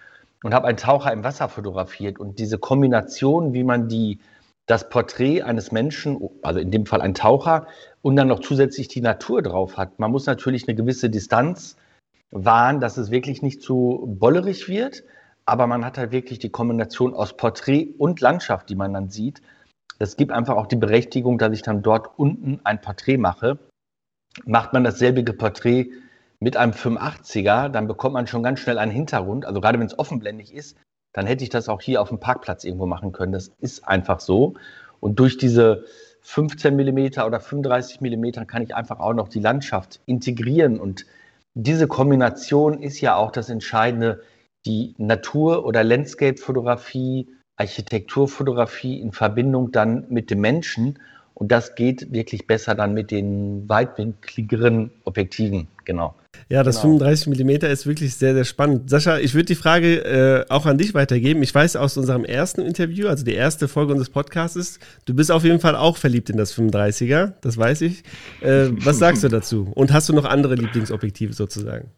und 0.43 0.55
habe 0.55 0.69
einen 0.69 0.77
Taucher 0.77 1.13
im 1.13 1.25
Wasser 1.25 1.49
fotografiert. 1.49 2.19
Und 2.19 2.39
diese 2.39 2.59
Kombination, 2.59 3.53
wie 3.53 3.65
man 3.65 3.89
die, 3.89 4.21
das 4.67 4.89
Porträt 4.89 5.43
eines 5.43 5.73
Menschen, 5.73 6.19
also 6.43 6.61
in 6.61 6.71
dem 6.71 6.87
Fall 6.87 7.01
ein 7.01 7.15
Taucher, 7.15 7.67
und 8.03 8.17
dann 8.17 8.29
noch 8.29 8.41
zusätzlich 8.41 8.89
die 8.89 9.01
Natur 9.01 9.43
drauf 9.43 9.77
hat. 9.77 9.99
Man 9.99 10.11
muss 10.11 10.27
natürlich 10.27 10.69
eine 10.69 10.77
gewisse 10.77 11.11
Distanz 11.11 11.77
wahren, 12.31 12.81
dass 12.81 12.97
es 12.97 13.11
wirklich 13.11 13.43
nicht 13.43 13.63
zu 13.63 14.05
bollerig 14.19 14.69
wird, 14.69 15.05
aber 15.47 15.67
man 15.67 15.85
hat 15.85 15.99
halt 15.99 16.13
wirklich 16.13 16.39
die 16.39 16.51
Kombination 16.51 17.15
aus 17.15 17.37
Porträt 17.37 17.95
und 17.99 18.21
Landschaft, 18.21 18.69
die 18.69 18.75
man 18.75 18.93
dann 18.93 19.09
sieht. 19.09 19.41
Das 19.99 20.17
gibt 20.17 20.31
einfach 20.31 20.57
auch 20.57 20.67
die 20.67 20.77
Berechtigung, 20.77 21.39
dass 21.39 21.53
ich 21.53 21.63
dann 21.63 21.83
dort 21.83 22.19
unten 22.19 22.61
ein 22.65 22.81
Porträt 22.81 23.17
mache. 23.17 23.59
Macht 24.45 24.73
man 24.73 24.85
dasselbige 24.85 25.33
Porträt 25.33 25.91
mit 26.41 26.57
einem 26.57 26.73
85er, 26.73 27.69
dann 27.69 27.89
bekommt 27.89 28.15
man 28.15 28.27
schon 28.27 28.45
ganz 28.45 28.61
schnell 28.61 28.79
einen 28.79 28.93
Hintergrund. 28.93 29.45
Also 29.45 29.61
gerade 29.61 29.79
wenn 29.81 29.87
es 29.87 29.99
offenblendig 29.99 30.55
ist, 30.55 30.77
dann 31.13 31.27
hätte 31.27 31.43
ich 31.43 31.51
das 31.51 31.69
auch 31.69 31.81
hier 31.81 32.01
auf 32.01 32.11
dem 32.11 32.21
Parkplatz 32.21 32.63
irgendwo 32.63 32.87
machen 32.87 33.13
können. 33.13 33.33
Das 33.33 33.51
ist 33.59 33.89
einfach 33.89 34.21
so. 34.21 34.55
Und 35.01 35.19
durch 35.19 35.37
diese 35.39 35.85
15 36.23 36.77
mm 36.77 37.21
oder 37.27 37.41
35 37.41 38.01
mm 38.01 38.47
kann 38.47 38.63
ich 38.63 38.75
einfach 38.75 39.01
auch 39.01 39.15
noch 39.15 39.29
die 39.29 39.41
Landschaft 39.41 40.01
integrieren. 40.07 40.79
Und 40.79 41.07
diese 41.55 41.89
Kombination 41.89 42.83
ist 42.83 43.01
ja 43.01 43.17
auch 43.17 43.31
das 43.31 43.49
Entscheidende, 43.49 44.23
die 44.67 44.95
Natur- 44.99 45.65
oder 45.65 45.85
Landscape-Fotografie, 45.85 47.29
Architekturfotografie 47.57 49.01
in 49.01 49.13
Verbindung 49.13 49.73
dann 49.73 50.07
mit 50.09 50.31
dem 50.31 50.41
Menschen. 50.41 50.99
Und 51.39 51.53
das 51.53 51.77
geht 51.77 52.13
wirklich 52.13 52.49
besser 52.49 52.75
dann 52.75 52.95
mit 52.95 53.13
den 53.13 53.69
weitwinkligeren 53.69 54.91
Objektiven, 55.05 55.69
genau. 55.85 56.17
Ja, 56.49 56.65
das 56.65 56.83
genau. 56.83 56.99
35 56.99 57.29
mm 57.29 57.67
ist 57.67 57.87
wirklich 57.87 58.17
sehr, 58.17 58.35
sehr 58.35 58.45
spannend. 58.45 58.91
Sascha, 58.91 59.19
ich 59.19 59.35
würde 59.35 59.45
die 59.45 59.55
Frage 59.55 60.05
äh, 60.05 60.45
auch 60.49 60.67
an 60.67 60.79
dich 60.79 60.95
weitergeben. 60.95 61.41
Ich 61.45 61.55
weiß 61.55 61.77
aus 61.77 61.97
unserem 61.97 62.25
ersten 62.25 62.63
Interview, 62.63 63.07
also 63.07 63.25
die 63.25 63.35
erste 63.35 63.69
Folge 63.69 63.93
unseres 63.93 64.11
Podcasts, 64.11 64.81
du 65.05 65.15
bist 65.15 65.31
auf 65.31 65.45
jeden 65.45 65.61
Fall 65.61 65.77
auch 65.77 65.97
verliebt 65.97 66.29
in 66.29 66.37
das 66.37 66.53
35er, 66.59 67.35
das 67.41 67.57
weiß 67.57 67.83
ich. 67.83 68.03
Äh, 68.41 68.71
was 68.73 68.99
sagst 68.99 69.23
du 69.23 69.29
dazu? 69.29 69.71
Und 69.77 69.93
hast 69.93 70.09
du 70.09 70.15
noch 70.15 70.25
andere 70.25 70.57
Lieblingsobjektive 70.57 71.35
sozusagen? 71.35 71.93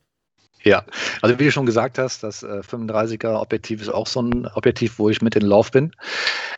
Ja, 0.62 0.84
also 1.22 1.38
wie 1.38 1.44
du 1.44 1.52
schon 1.52 1.64
gesagt 1.64 1.98
hast, 1.98 2.22
das 2.22 2.42
äh, 2.42 2.60
35er 2.60 3.40
Objektiv 3.40 3.80
ist 3.80 3.88
auch 3.88 4.06
so 4.06 4.20
ein 4.20 4.46
Objektiv, 4.54 4.98
wo 4.98 5.08
ich 5.08 5.22
mit 5.22 5.34
in 5.34 5.42
Love 5.42 5.70
bin. 5.70 5.92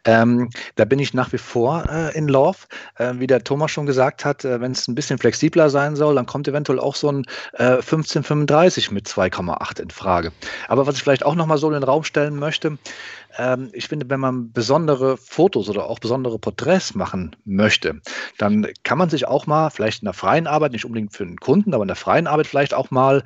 Ähm, 0.05 0.51
da 0.75 0.85
bin 0.85 0.99
ich 0.99 1.15
nach 1.15 1.33
wie 1.33 1.39
vor 1.39 1.85
äh, 1.89 2.17
in 2.17 2.27
Love. 2.27 2.59
Äh, 2.97 3.15
wie 3.19 3.29
der 3.29 3.45
Thomas 3.45 3.71
schon 3.71 3.87
gesagt 3.87 4.25
hat, 4.25 4.45
äh, 4.45 4.61
wenn 4.61 4.73
es 4.73 4.89
ein 4.89 4.97
bisschen 4.97 5.19
flexibler 5.19 5.71
sein 5.71 5.95
soll, 5.95 6.17
dann 6.17 6.27
kommt 6.27 6.49
eventuell 6.49 6.81
auch 6.81 6.97
so 6.97 7.13
ein 7.13 7.25
1535 7.59 8.89
äh, 8.91 8.95
mit 8.95 9.07
2,8 9.07 9.81
in 9.81 9.91
Frage. 9.91 10.33
Aber 10.67 10.87
was 10.87 10.97
ich 10.97 11.03
vielleicht 11.03 11.25
auch 11.25 11.37
nochmal 11.37 11.59
so 11.59 11.69
in 11.69 11.75
den 11.75 11.85
Raum 11.85 12.03
stellen 12.03 12.37
möchte, 12.37 12.79
ähm, 13.39 13.71
ich 13.73 13.89
finde, 13.89 14.09
wenn 14.11 14.21
man 14.21 14.53
besondere 14.53 15.17
Fotos 15.17 15.69
oder 15.69 15.89
auch 15.89 15.99
besondere 15.99 16.39
Porträts 16.39 16.95
machen 16.95 17.35
möchte, 17.45 18.01
dann 18.39 18.67
kann 18.83 18.99
man 18.99 19.11
sich 19.11 19.27
auch 19.27 19.47
mal, 19.47 19.71
vielleicht 19.71 20.03
in 20.03 20.07
der 20.07 20.15
freien 20.15 20.47
Arbeit, 20.47 20.73
nicht 20.73 20.85
unbedingt 20.85 21.15
für 21.15 21.25
den 21.25 21.39
Kunden, 21.39 21.75
aber 21.75 21.85
in 21.85 21.89
der 21.89 21.97
freien 21.97 22.27
Arbeit 22.27 22.47
vielleicht 22.47 22.75
auch 22.75 22.91
mal 22.91 23.25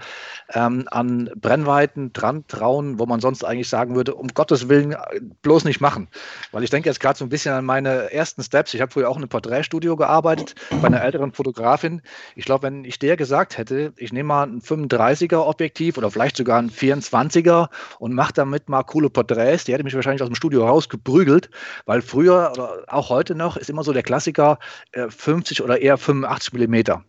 ähm, 0.52 0.86
an 0.90 1.30
Brennweiten 1.36 2.12
dran 2.12 2.44
trauen, 2.46 2.98
wo 2.98 3.06
man 3.06 3.20
sonst 3.20 3.44
eigentlich 3.44 3.68
sagen 3.68 3.96
würde, 3.96 4.14
um 4.14 4.28
Gottes 4.28 4.68
Willen 4.68 4.92
äh, 4.92 5.20
bloß 5.42 5.64
nicht 5.64 5.80
machen. 5.80 6.08
Weil 6.52 6.62
ich 6.62 6.70
denke 6.70 6.88
jetzt 6.88 7.00
gerade 7.00 7.18
so 7.18 7.24
ein 7.24 7.28
bisschen 7.28 7.54
an 7.54 7.64
meine 7.64 8.12
ersten 8.12 8.42
Steps. 8.42 8.74
Ich 8.74 8.80
habe 8.80 8.92
früher 8.92 9.08
auch 9.08 9.16
in 9.16 9.22
einem 9.22 9.28
Porträtstudio 9.28 9.96
gearbeitet, 9.96 10.54
bei 10.80 10.86
einer 10.86 11.02
älteren 11.02 11.32
Fotografin. 11.32 12.02
Ich 12.34 12.44
glaube, 12.44 12.64
wenn 12.64 12.84
ich 12.84 12.98
der 12.98 13.16
gesagt 13.16 13.58
hätte, 13.58 13.92
ich 13.96 14.12
nehme 14.12 14.28
mal 14.28 14.44
ein 14.44 14.60
35er 14.60 15.46
Objektiv 15.46 15.98
oder 15.98 16.10
vielleicht 16.10 16.36
sogar 16.36 16.58
ein 16.58 16.70
24er 16.70 17.68
und 17.98 18.12
mache 18.14 18.32
damit 18.32 18.68
mal 18.68 18.82
coole 18.84 19.10
Porträts, 19.10 19.64
die 19.64 19.72
hätte 19.72 19.84
mich 19.84 19.95
wahrscheinlich 19.96 20.22
aus 20.22 20.28
dem 20.28 20.34
Studio 20.34 20.66
rausgeprügelt, 20.66 21.50
weil 21.84 22.02
früher 22.02 22.50
oder 22.52 22.84
auch 22.88 23.10
heute 23.10 23.34
noch 23.34 23.56
ist 23.56 23.70
immer 23.70 23.82
so 23.82 23.92
der 23.92 24.02
Klassiker 24.02 24.58
äh, 24.92 25.08
50 25.08 25.62
oder 25.62 25.80
eher 25.80 25.98
85 25.98 26.52
Millimeter. 26.52 27.04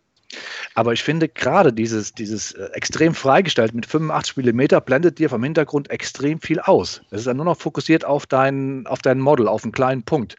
Aber 0.74 0.92
ich 0.92 1.02
finde 1.02 1.28
gerade 1.28 1.72
dieses, 1.72 2.12
dieses 2.12 2.52
äh, 2.52 2.68
extrem 2.72 3.14
freigestellt 3.14 3.74
mit 3.74 3.86
85 3.86 4.36
mm 4.36 4.80
blendet 4.84 5.18
dir 5.18 5.30
vom 5.30 5.42
Hintergrund 5.42 5.90
extrem 5.90 6.40
viel 6.40 6.60
aus. 6.60 7.02
Es 7.10 7.20
ist 7.20 7.26
dann 7.26 7.36
nur 7.36 7.46
noch 7.46 7.56
fokussiert 7.56 8.04
auf 8.04 8.26
dein, 8.26 8.86
auf 8.86 9.00
dein 9.00 9.20
Model, 9.20 9.48
auf 9.48 9.64
einen 9.64 9.72
kleinen 9.72 10.02
Punkt. 10.02 10.36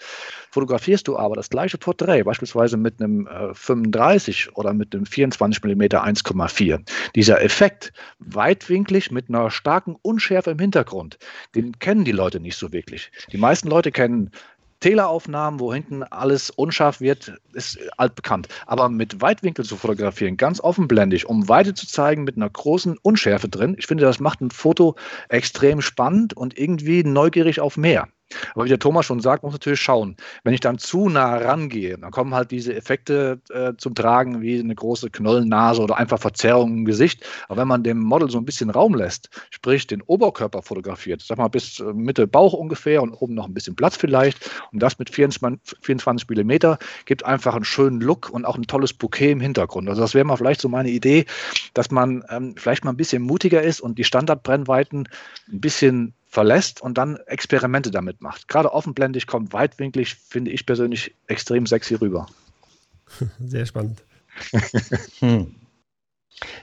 Fotografierst 0.52 1.08
du 1.08 1.18
aber 1.18 1.36
das 1.36 1.50
gleiche 1.50 1.78
Porträt, 1.78 2.24
beispielsweise 2.24 2.78
mit 2.78 3.02
einem 3.02 3.28
äh, 3.28 3.54
35 3.54 4.56
oder 4.56 4.74
mit 4.74 4.96
einem 4.96 5.06
24 5.06 5.64
mm 5.64 5.82
1,4, 5.82 6.80
dieser 7.16 7.42
Effekt 7.42 7.92
weitwinklig 8.20 9.12
mit 9.12 9.30
einer 9.30 9.52
starken 9.52 9.96
Unschärfe 10.02 10.52
im 10.52 10.60
Hintergrund, 10.60 11.18
den 11.56 11.78
kennen 11.80 12.04
die 12.04 12.12
Leute 12.12 12.40
nicht 12.40 12.58
so 12.58 12.72
wirklich. 12.72 13.12
Die 13.32 13.38
meisten 13.38 13.68
Leute 13.68 13.92
kennen 13.92 14.32
Teleaufnahmen, 14.80 15.60
wo 15.60 15.74
hinten 15.74 16.04
alles 16.04 16.50
unscharf 16.50 17.02
wird, 17.02 17.34
ist 17.54 17.80
altbekannt. 17.98 18.48
Aber 18.66 18.90
mit 18.90 19.22
Weitwinkel 19.22 19.66
zu 19.66 19.76
fotografieren, 19.76 20.38
ganz 20.38 20.62
offenblendig, 20.62 21.28
um 21.28 21.50
Weite 21.50 21.74
zu 21.74 21.88
zeigen 21.88 22.24
mit 22.24 22.38
einer 22.38 22.50
großen 22.50 22.98
Unschärfe 22.98 23.50
drin, 23.50 23.76
ich 23.78 23.88
finde, 23.88 24.04
das 24.04 24.20
macht 24.20 24.42
ein 24.42 24.52
Foto 24.52 24.96
extrem 25.28 25.82
spannend 25.82 26.36
und 26.36 26.58
irgendwie 26.58 27.04
neugierig 27.04 27.60
auf 27.60 27.78
mehr. 27.78 28.08
Aber 28.54 28.66
wie 28.66 28.70
der 28.70 28.80
Thomas 28.80 29.06
schon 29.06 29.20
sagt, 29.20 29.44
muss 29.44 29.54
natürlich 29.54 29.80
schauen. 29.80 30.16
Wenn 30.44 30.54
ich 30.54 30.60
dann 30.60 30.78
zu 30.78 31.10
nah 31.10 31.38
rangehe, 31.38 31.98
dann 31.98 32.12
kommen 32.12 32.34
halt 32.34 32.52
diese 32.52 32.76
Effekte 32.76 33.42
äh, 33.50 33.74
zum 33.78 33.96
Tragen, 33.96 34.42
wie 34.42 34.60
eine 34.60 34.76
große 34.76 35.10
Knollennase 35.10 35.82
oder 35.82 35.98
einfach 35.98 36.20
Verzerrung 36.20 36.80
im 36.80 36.86
Gesicht. 36.86 37.26
Aber 37.48 37.62
wenn 37.62 37.68
man 37.68 37.84
dem 37.84 38.00
Model 38.00 38.30
so 38.30 38.38
ein 38.38 38.46
bisschen 38.46 38.70
Raum 38.70 38.96
lässt, 38.96 39.30
sprich 39.50 39.88
den 39.88 40.02
Oberkörper 40.02 40.62
fotografiert, 40.62 41.22
sag 41.22 41.38
mal 41.38 41.48
bis 41.48 41.80
äh, 41.80 41.94
Mitte 41.94 42.28
Bauch 42.28 42.54
ungefähr 42.54 43.02
und 43.02 43.14
oben 43.14 43.34
noch 43.34 43.48
ein 43.48 43.54
bisschen 43.54 43.76
Platz 43.76 43.96
vielleicht, 43.96 44.50
und 44.72 44.80
das 44.82 45.00
mit 45.00 45.10
24, 45.10 45.78
24 45.82 46.30
mm, 46.30 46.76
gibt 47.06 47.26
einfach 47.26 47.56
einen 47.56 47.66
schönen 47.66 48.02
Look 48.02 48.30
und 48.30 48.46
auch 48.46 48.56
ein 48.56 48.64
tolles 48.64 48.94
Bouquet 48.94 49.32
im 49.32 49.40
Hintergrund. 49.40 49.90
Also 49.90 50.02
das 50.02 50.14
wäre 50.14 50.26
mal 50.26 50.38
vielleicht 50.38 50.62
so 50.62 50.70
meine 50.70 50.90
Idee, 50.90 51.26
dass 51.74 51.92
man 51.92 52.24
ähm, 52.30 52.56
vielleicht 52.58 52.84
mal 52.84 52.92
ein 52.92 52.98
bisschen 52.98 53.22
mutiger 53.22 53.62
ist 53.62 53.82
und 53.82 53.98
die 53.98 54.04
Standardbrennweiten 54.04 55.08
ein 55.52 55.62
bisschen 55.62 56.14
verlässt 56.30 56.82
und 56.82 56.98
dann 56.98 57.18
Experimente 57.26 57.90
damit 57.90 58.22
macht. 58.22 58.48
Gerade 58.48 58.72
offenblendig 58.72 59.26
kommt 59.26 59.52
weitwinklig, 59.52 60.16
finde 60.16 60.52
ich 60.52 60.66
persönlich 60.66 61.16
extrem 61.28 61.66
sexy 61.66 61.96
rüber. 61.96 62.28
Sehr 63.40 63.66
spannend. 63.66 64.04
hm. 65.20 65.56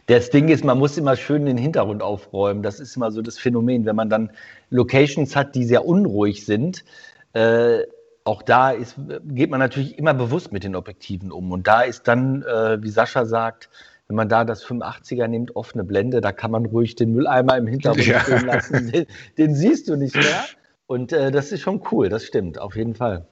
Das 0.06 0.30
Ding 0.30 0.48
ist, 0.48 0.64
man 0.64 0.78
muss 0.78 0.96
immer 0.96 1.16
schön 1.16 1.44
den 1.44 1.58
Hintergrund 1.58 2.00
aufräumen. 2.00 2.62
Das 2.62 2.80
ist 2.80 2.96
immer 2.96 3.10
so 3.10 3.20
das 3.20 3.38
Phänomen, 3.38 3.84
wenn 3.84 3.96
man 3.96 4.08
dann 4.08 4.30
Locations 4.70 5.36
hat, 5.36 5.54
die 5.54 5.64
sehr 5.64 5.84
unruhig 5.84 6.46
sind. 6.46 6.84
Äh, 7.34 7.80
auch 8.24 8.42
da 8.42 8.70
ist, 8.70 8.96
geht 9.24 9.50
man 9.50 9.60
natürlich 9.60 9.98
immer 9.98 10.14
bewusst 10.14 10.52
mit 10.52 10.64
den 10.64 10.76
Objektiven 10.76 11.30
um. 11.30 11.50
Und 11.52 11.66
da 11.66 11.82
ist 11.82 12.08
dann, 12.08 12.42
äh, 12.42 12.82
wie 12.82 12.88
Sascha 12.88 13.26
sagt, 13.26 13.68
wenn 14.08 14.16
man 14.16 14.28
da 14.28 14.44
das 14.44 14.64
85er 14.64 15.26
nimmt, 15.26 15.56
offene 15.56 15.84
Blende, 15.84 16.20
da 16.20 16.32
kann 16.32 16.50
man 16.50 16.66
ruhig 16.66 16.94
den 16.94 17.12
Mülleimer 17.12 17.56
im 17.56 17.66
Hintergrund 17.66 18.06
ja. 18.06 18.20
stehen 18.20 18.46
lassen. 18.46 18.92
Den, 18.92 19.06
den, 19.36 19.54
siehst 19.54 19.88
du 19.88 19.96
nicht 19.96 20.14
mehr. 20.14 20.44
Und 20.86 21.12
äh, 21.12 21.30
das 21.32 21.50
ist 21.50 21.60
schon 21.60 21.82
cool, 21.90 22.08
das 22.08 22.24
stimmt, 22.24 22.60
auf 22.60 22.76
jeden 22.76 22.94
Fall. 22.94 23.26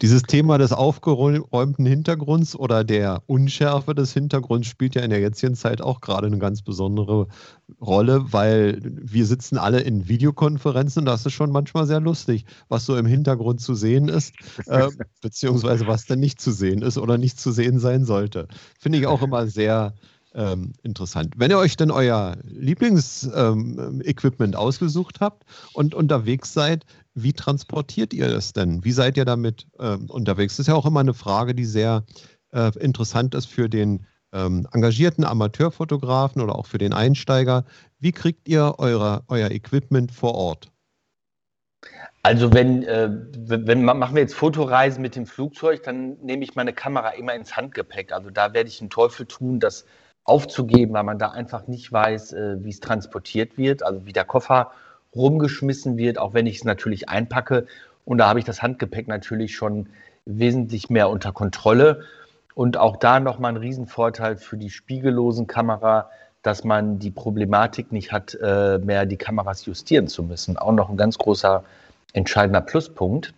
Dieses 0.00 0.22
Thema 0.22 0.58
des 0.58 0.72
aufgeräumten 0.72 1.86
Hintergrunds 1.86 2.56
oder 2.56 2.84
der 2.84 3.22
Unschärfe 3.26 3.94
des 3.94 4.12
Hintergrunds 4.12 4.68
spielt 4.68 4.94
ja 4.94 5.02
in 5.02 5.10
der 5.10 5.20
jetzigen 5.20 5.54
Zeit 5.54 5.80
auch 5.80 6.00
gerade 6.00 6.26
eine 6.26 6.38
ganz 6.38 6.62
besondere 6.62 7.26
Rolle, 7.80 8.32
weil 8.32 8.80
wir 8.84 9.26
sitzen 9.26 9.58
alle 9.58 9.80
in 9.80 10.08
Videokonferenzen 10.08 11.00
und 11.00 11.06
das 11.06 11.26
ist 11.26 11.32
schon 11.32 11.50
manchmal 11.50 11.86
sehr 11.86 12.00
lustig, 12.00 12.44
was 12.68 12.86
so 12.86 12.96
im 12.96 13.06
Hintergrund 13.06 13.60
zu 13.60 13.74
sehen 13.74 14.08
ist, 14.08 14.34
äh, 14.66 14.88
beziehungsweise 15.20 15.86
was 15.86 16.06
denn 16.06 16.20
nicht 16.20 16.40
zu 16.40 16.52
sehen 16.52 16.82
ist 16.82 16.98
oder 16.98 17.18
nicht 17.18 17.40
zu 17.40 17.50
sehen 17.50 17.78
sein 17.78 18.04
sollte. 18.04 18.46
Finde 18.78 18.98
ich 18.98 19.06
auch 19.06 19.22
immer 19.22 19.46
sehr, 19.48 19.94
ähm, 20.34 20.72
interessant. 20.82 21.34
Wenn 21.36 21.50
ihr 21.50 21.58
euch 21.58 21.76
denn 21.76 21.90
euer 21.90 22.36
Lieblingsequipment 22.44 24.54
ähm, 24.54 24.60
ausgesucht 24.60 25.20
habt 25.20 25.44
und 25.72 25.94
unterwegs 25.94 26.52
seid, 26.52 26.84
wie 27.14 27.32
transportiert 27.32 28.14
ihr 28.14 28.28
das 28.28 28.52
denn? 28.52 28.84
Wie 28.84 28.92
seid 28.92 29.16
ihr 29.16 29.24
damit 29.24 29.66
ähm, 29.78 30.08
unterwegs? 30.08 30.56
Das 30.56 30.60
ist 30.60 30.66
ja 30.68 30.74
auch 30.74 30.86
immer 30.86 31.00
eine 31.00 31.14
Frage, 31.14 31.54
die 31.54 31.66
sehr 31.66 32.04
äh, 32.52 32.70
interessant 32.78 33.34
ist 33.34 33.46
für 33.46 33.68
den 33.68 34.06
ähm, 34.32 34.66
engagierten 34.72 35.24
Amateurfotografen 35.24 36.40
oder 36.40 36.56
auch 36.56 36.66
für 36.66 36.78
den 36.78 36.92
Einsteiger. 36.92 37.64
Wie 37.98 38.12
kriegt 38.12 38.48
ihr 38.48 38.76
eure, 38.78 39.24
euer 39.28 39.50
Equipment 39.50 40.12
vor 40.12 40.34
Ort? 40.34 40.72
Also 42.22 42.52
wenn, 42.52 42.84
äh, 42.84 43.10
wenn 43.34 43.84
machen 43.84 44.14
wir 44.14 44.22
jetzt 44.22 44.34
Fotoreisen 44.34 45.02
mit 45.02 45.16
dem 45.16 45.26
Flugzeug, 45.26 45.82
dann 45.82 46.18
nehme 46.20 46.44
ich 46.44 46.54
meine 46.54 46.72
Kamera 46.72 47.10
immer 47.10 47.34
ins 47.34 47.56
Handgepäck. 47.56 48.12
Also 48.12 48.30
da 48.30 48.54
werde 48.54 48.68
ich 48.68 48.80
einen 48.80 48.90
Teufel 48.90 49.26
tun, 49.26 49.58
dass 49.58 49.84
aufzugeben, 50.24 50.94
weil 50.94 51.02
man 51.02 51.18
da 51.18 51.30
einfach 51.30 51.66
nicht 51.66 51.92
weiß, 51.92 52.32
äh, 52.32 52.64
wie 52.64 52.70
es 52.70 52.80
transportiert 52.80 53.58
wird, 53.58 53.82
also 53.82 54.06
wie 54.06 54.12
der 54.12 54.24
Koffer 54.24 54.72
rumgeschmissen 55.14 55.96
wird, 55.96 56.18
auch 56.18 56.34
wenn 56.34 56.46
ich 56.46 56.56
es 56.58 56.64
natürlich 56.64 57.08
einpacke. 57.08 57.66
Und 58.04 58.18
da 58.18 58.28
habe 58.28 58.38
ich 58.38 58.44
das 58.44 58.62
Handgepäck 58.62 59.08
natürlich 59.08 59.54
schon 59.54 59.88
wesentlich 60.24 60.90
mehr 60.90 61.10
unter 61.10 61.32
Kontrolle. 61.32 62.02
Und 62.54 62.76
auch 62.76 62.96
da 62.96 63.20
nochmal 63.20 63.52
ein 63.52 63.56
Riesenvorteil 63.56 64.36
für 64.36 64.56
die 64.56 64.70
spiegellosen 64.70 65.46
Kamera, 65.46 66.10
dass 66.42 66.64
man 66.64 66.98
die 66.98 67.10
Problematik 67.10 67.92
nicht 67.92 68.12
hat, 68.12 68.36
äh, 68.40 68.78
mehr 68.78 69.06
die 69.06 69.16
Kameras 69.16 69.64
justieren 69.64 70.08
zu 70.08 70.22
müssen. 70.22 70.58
Auch 70.58 70.72
noch 70.72 70.90
ein 70.90 70.96
ganz 70.96 71.18
großer 71.18 71.64
entscheidender 72.12 72.60
Pluspunkt. 72.60 73.32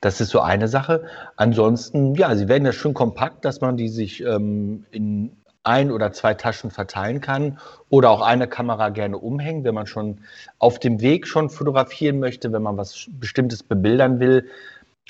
Das 0.00 0.20
ist 0.20 0.30
so 0.30 0.40
eine 0.40 0.68
Sache. 0.68 1.04
Ansonsten, 1.36 2.14
ja, 2.14 2.36
sie 2.36 2.48
werden 2.48 2.64
ja 2.64 2.72
schön 2.72 2.94
kompakt, 2.94 3.44
dass 3.44 3.60
man 3.60 3.76
die 3.76 3.88
sich 3.88 4.22
ähm, 4.22 4.86
in 4.90 5.36
ein 5.66 5.90
oder 5.90 6.12
zwei 6.12 6.34
Taschen 6.34 6.70
verteilen 6.70 7.20
kann 7.20 7.58
oder 7.88 8.10
auch 8.10 8.20
eine 8.20 8.46
Kamera 8.48 8.90
gerne 8.90 9.18
umhängen, 9.18 9.64
wenn 9.64 9.74
man 9.74 9.86
schon 9.86 10.18
auf 10.58 10.78
dem 10.78 11.00
Weg 11.00 11.26
schon 11.26 11.50
fotografieren 11.50 12.20
möchte, 12.20 12.52
wenn 12.52 12.62
man 12.62 12.76
was 12.76 13.06
Bestimmtes 13.10 13.62
bebildern 13.62 14.20
will, 14.20 14.48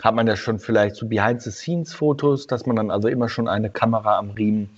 hat 0.03 0.15
man 0.15 0.27
ja 0.27 0.37
schon 0.37 0.59
vielleicht 0.59 0.97
so 0.97 1.07
Behind-the-Scenes-Fotos, 1.07 2.47
dass 2.47 2.67
man 2.67 2.77
dann 2.77 2.91
also 2.91 3.09
immer 3.09 3.29
schon 3.29 3.49
eine 3.49 3.71
Kamera 3.71 4.19
am 4.19 4.31
Riemen 4.31 4.71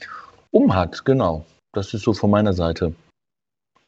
um 0.50 0.74
hat. 0.74 1.04
Genau, 1.04 1.44
das 1.72 1.94
ist 1.94 2.02
so 2.02 2.12
von 2.12 2.30
meiner 2.30 2.52
Seite. 2.52 2.94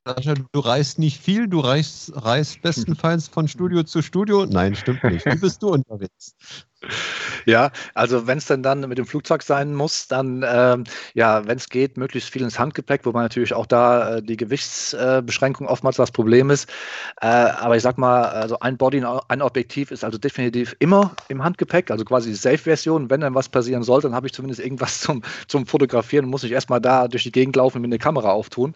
Sascha, 0.06 0.34
du 0.34 0.60
reist 0.60 0.98
nicht 0.98 1.20
viel, 1.20 1.46
du 1.46 1.60
reist, 1.60 2.12
reist 2.14 2.62
bestenfalls 2.62 3.28
von 3.28 3.48
Studio 3.48 3.82
zu 3.82 4.02
Studio. 4.02 4.46
Nein, 4.46 4.74
stimmt 4.74 5.04
nicht. 5.04 5.26
Wie 5.26 5.38
bist 5.38 5.62
du 5.62 5.68
unterwegs? 5.68 6.34
Ja, 7.44 7.70
also 7.94 8.26
wenn 8.26 8.38
es 8.38 8.46
denn 8.46 8.62
dann 8.62 8.80
mit 8.88 8.96
dem 8.96 9.04
Flugzeug 9.04 9.42
sein 9.42 9.74
muss, 9.74 10.08
dann 10.08 10.44
ähm, 10.48 10.84
ja, 11.14 11.46
wenn 11.46 11.58
es 11.58 11.68
geht, 11.68 11.98
möglichst 11.98 12.30
viel 12.30 12.42
ins 12.42 12.58
Handgepäck, 12.58 13.04
wobei 13.04 13.20
natürlich 13.22 13.52
auch 13.52 13.66
da 13.66 14.16
äh, 14.16 14.22
die 14.22 14.36
Gewichtsbeschränkung 14.36 15.66
äh, 15.66 15.70
oftmals 15.70 15.96
das 15.96 16.10
Problem 16.10 16.50
ist. 16.50 16.70
Äh, 17.20 17.26
aber 17.26 17.76
ich 17.76 17.82
sag 17.82 17.98
mal, 17.98 18.24
also 18.24 18.58
ein 18.60 18.78
Body, 18.78 19.04
ein 19.28 19.42
Objektiv 19.42 19.90
ist 19.90 20.04
also 20.04 20.16
definitiv 20.16 20.74
immer 20.78 21.14
im 21.28 21.44
Handgepäck, 21.44 21.90
also 21.90 22.04
quasi 22.04 22.30
die 22.30 22.36
Safe-Version. 22.36 23.10
Wenn 23.10 23.20
dann 23.20 23.34
was 23.34 23.48
passieren 23.48 23.82
sollte, 23.82 24.08
dann 24.08 24.16
habe 24.16 24.26
ich 24.26 24.32
zumindest 24.32 24.60
irgendwas 24.60 25.00
zum, 25.00 25.22
zum 25.48 25.66
Fotografieren 25.66 26.24
und 26.24 26.30
muss 26.30 26.44
ich 26.44 26.52
erstmal 26.52 26.80
da 26.80 27.08
durch 27.08 27.24
die 27.24 27.32
Gegend 27.32 27.56
laufen 27.56 27.76
und 27.76 27.82
mir 27.82 27.88
eine 27.88 27.98
Kamera 27.98 28.30
auftun. 28.30 28.74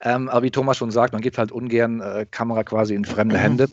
Ähm, 0.00 0.28
aber 0.28 0.42
wie 0.42 0.50
Thomas 0.50 0.76
schon 0.76 0.90
sagt, 0.90 1.12
man 1.12 1.22
gibt 1.22 1.38
halt 1.38 1.52
ungern 1.52 2.00
äh, 2.00 2.26
Kamera 2.30 2.64
quasi 2.64 2.94
in 2.94 3.04
fremde 3.04 3.38
Hände. 3.38 3.68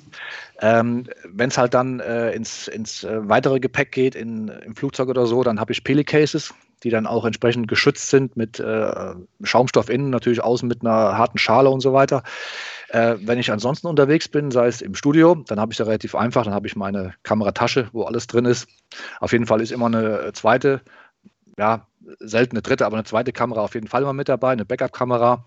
Ähm, 0.62 1.06
Wenn 1.26 1.50
es 1.50 1.58
halt 1.58 1.74
dann 1.74 2.00
äh, 2.00 2.32
ins, 2.32 2.68
ins 2.68 3.04
äh, 3.04 3.30
weitere 3.60 3.68
Gepäck 3.68 3.91
geht, 3.91 4.16
in, 4.16 4.47
im 4.47 4.76
Flugzeug 4.76 5.10
oder 5.10 5.26
so, 5.26 5.43
dann 5.43 5.60
habe 5.60 5.72
ich 5.72 5.84
Pelicases, 5.84 6.53
die 6.84 6.89
dann 6.89 7.05
auch 7.05 7.26
entsprechend 7.26 7.68
geschützt 7.68 8.10
sind 8.10 8.38
mit 8.38 8.60
äh, 8.60 9.14
Schaumstoff 9.43 9.89
innen, 9.89 10.10
natürlich 10.10 10.41
außen 10.41 10.68
mit 10.68 10.82
einer 10.82 11.18
harten 11.18 11.38
Schale 11.38 11.70
und 11.70 11.82
so 11.82 11.93
weiter. 11.93 12.24
Äh, 12.89 13.18
wenn 13.22 13.38
ich 13.38 13.51
ansonsten 13.51 13.88
unterwegs 13.88 14.28
bin, 14.30 14.51
sei 14.51 14.68
es 14.68 14.82
im 14.82 14.95
Studio, 14.95 15.36
dann 15.47 15.60
habe 15.60 15.72
ich 15.72 15.76
es 15.76 15.80
ja 15.80 15.86
relativ 15.86 16.16
einfach, 16.16 16.45
dann 16.45 16.53
habe 16.53 16.68
ich 16.68 16.76
meine 16.76 17.14
Kameratasche, 17.24 17.89
wo 17.91 18.03
alles 18.03 18.28
drin 18.28 18.45
ist. 18.45 18.68
Auf 19.20 19.32
jeden 19.32 19.45
Fall 19.45 19.62
ist 19.62 19.72
immer 19.72 19.88
eine 19.88 20.32
zweite, 20.34 20.82
ja, 21.57 21.86
seltene 22.20 22.62
dritte, 22.62 22.86
aber 22.86 22.95
eine 22.95 23.03
zweite 23.03 23.34
Kamera 23.34 23.62
auf 23.62 23.76
jeden 23.76 23.88
Fall 23.88 24.01
immer 24.01 24.14
mit 24.14 24.30
dabei, 24.30 24.51
eine 24.51 24.66
Backup-Kamera 24.66 25.45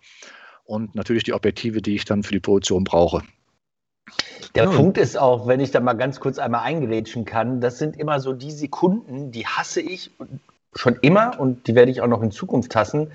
und 0.64 0.94
natürlich 0.94 1.24
die 1.24 1.32
Objektive, 1.32 1.80
die 1.80 1.94
ich 1.94 2.04
dann 2.04 2.22
für 2.22 2.34
die 2.34 2.40
Produktion 2.40 2.84
brauche. 2.84 3.22
Der 4.54 4.64
ja. 4.64 4.70
Punkt 4.70 4.98
ist 4.98 5.16
auch, 5.16 5.46
wenn 5.46 5.60
ich 5.60 5.70
da 5.70 5.80
mal 5.80 5.94
ganz 5.94 6.20
kurz 6.20 6.38
einmal 6.38 6.62
eingerätschen 6.62 7.24
kann, 7.24 7.60
das 7.60 7.78
sind 7.78 7.98
immer 7.98 8.20
so 8.20 8.32
die 8.32 8.50
Sekunden, 8.50 9.30
die 9.30 9.46
hasse 9.46 9.80
ich 9.80 10.10
schon 10.74 10.96
immer 11.00 11.38
und 11.38 11.66
die 11.66 11.74
werde 11.74 11.90
ich 11.90 12.00
auch 12.02 12.06
noch 12.06 12.22
in 12.22 12.30
Zukunft 12.30 12.74
hassen. 12.76 13.12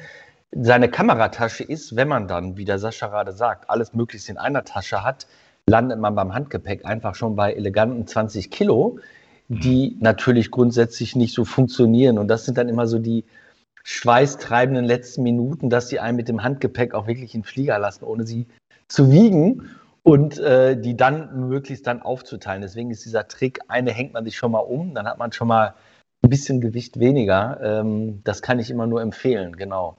Seine 0.51 0.89
Kameratasche 0.89 1.63
ist, 1.63 1.95
wenn 1.95 2.07
man 2.07 2.27
dann, 2.27 2.57
wie 2.57 2.65
der 2.65 2.79
Sascha 2.79 3.07
gerade 3.07 3.33
sagt, 3.33 3.69
alles 3.69 3.93
möglichst 3.93 4.29
in 4.29 4.37
einer 4.37 4.63
Tasche 4.63 5.03
hat, 5.03 5.27
landet 5.67 5.99
man 5.99 6.15
beim 6.15 6.33
Handgepäck 6.33 6.85
einfach 6.85 7.15
schon 7.15 7.35
bei 7.35 7.53
eleganten 7.53 8.07
20 8.07 8.49
Kilo, 8.49 8.99
die 9.47 9.91
mhm. 9.95 10.01
natürlich 10.01 10.49
grundsätzlich 10.49 11.15
nicht 11.15 11.33
so 11.33 11.45
funktionieren. 11.45 12.17
Und 12.17 12.29
das 12.29 12.45
sind 12.45 12.57
dann 12.57 12.69
immer 12.69 12.87
so 12.87 12.99
die 12.99 13.25
schweißtreibenden 13.83 14.85
letzten 14.85 15.23
Minuten, 15.23 15.69
dass 15.69 15.89
sie 15.89 15.99
einen 15.99 16.17
mit 16.17 16.29
dem 16.29 16.43
Handgepäck 16.43 16.93
auch 16.93 17.07
wirklich 17.07 17.35
in 17.35 17.41
den 17.41 17.45
Flieger 17.45 17.77
lassen, 17.79 18.05
ohne 18.05 18.25
sie 18.25 18.47
zu 18.87 19.11
wiegen 19.11 19.69
und 20.07 20.39
äh, 20.39 20.79
die 20.79 20.95
dann 20.95 21.49
möglichst 21.49 21.85
dann 21.85 22.01
aufzuteilen. 22.01 22.61
Deswegen 22.61 22.91
ist 22.91 23.03
dieser 23.03 23.27
Trick, 23.27 23.59
eine 23.67 23.91
hängt 23.91 24.13
man 24.13 24.23
sich 24.23 24.37
schon 24.37 24.53
mal 24.53 24.59
um, 24.59 24.95
dann 24.95 25.05
hat 25.05 25.17
man 25.17 25.33
schon 25.33 25.49
mal 25.49 25.73
ein 26.21 26.29
bisschen 26.29 26.61
Gewicht 26.61 26.97
weniger. 26.97 27.59
Ähm, 27.61 28.21
das 28.23 28.41
kann 28.41 28.57
ich 28.57 28.69
immer 28.69 28.87
nur 28.87 29.01
empfehlen, 29.01 29.57
genau. 29.57 29.97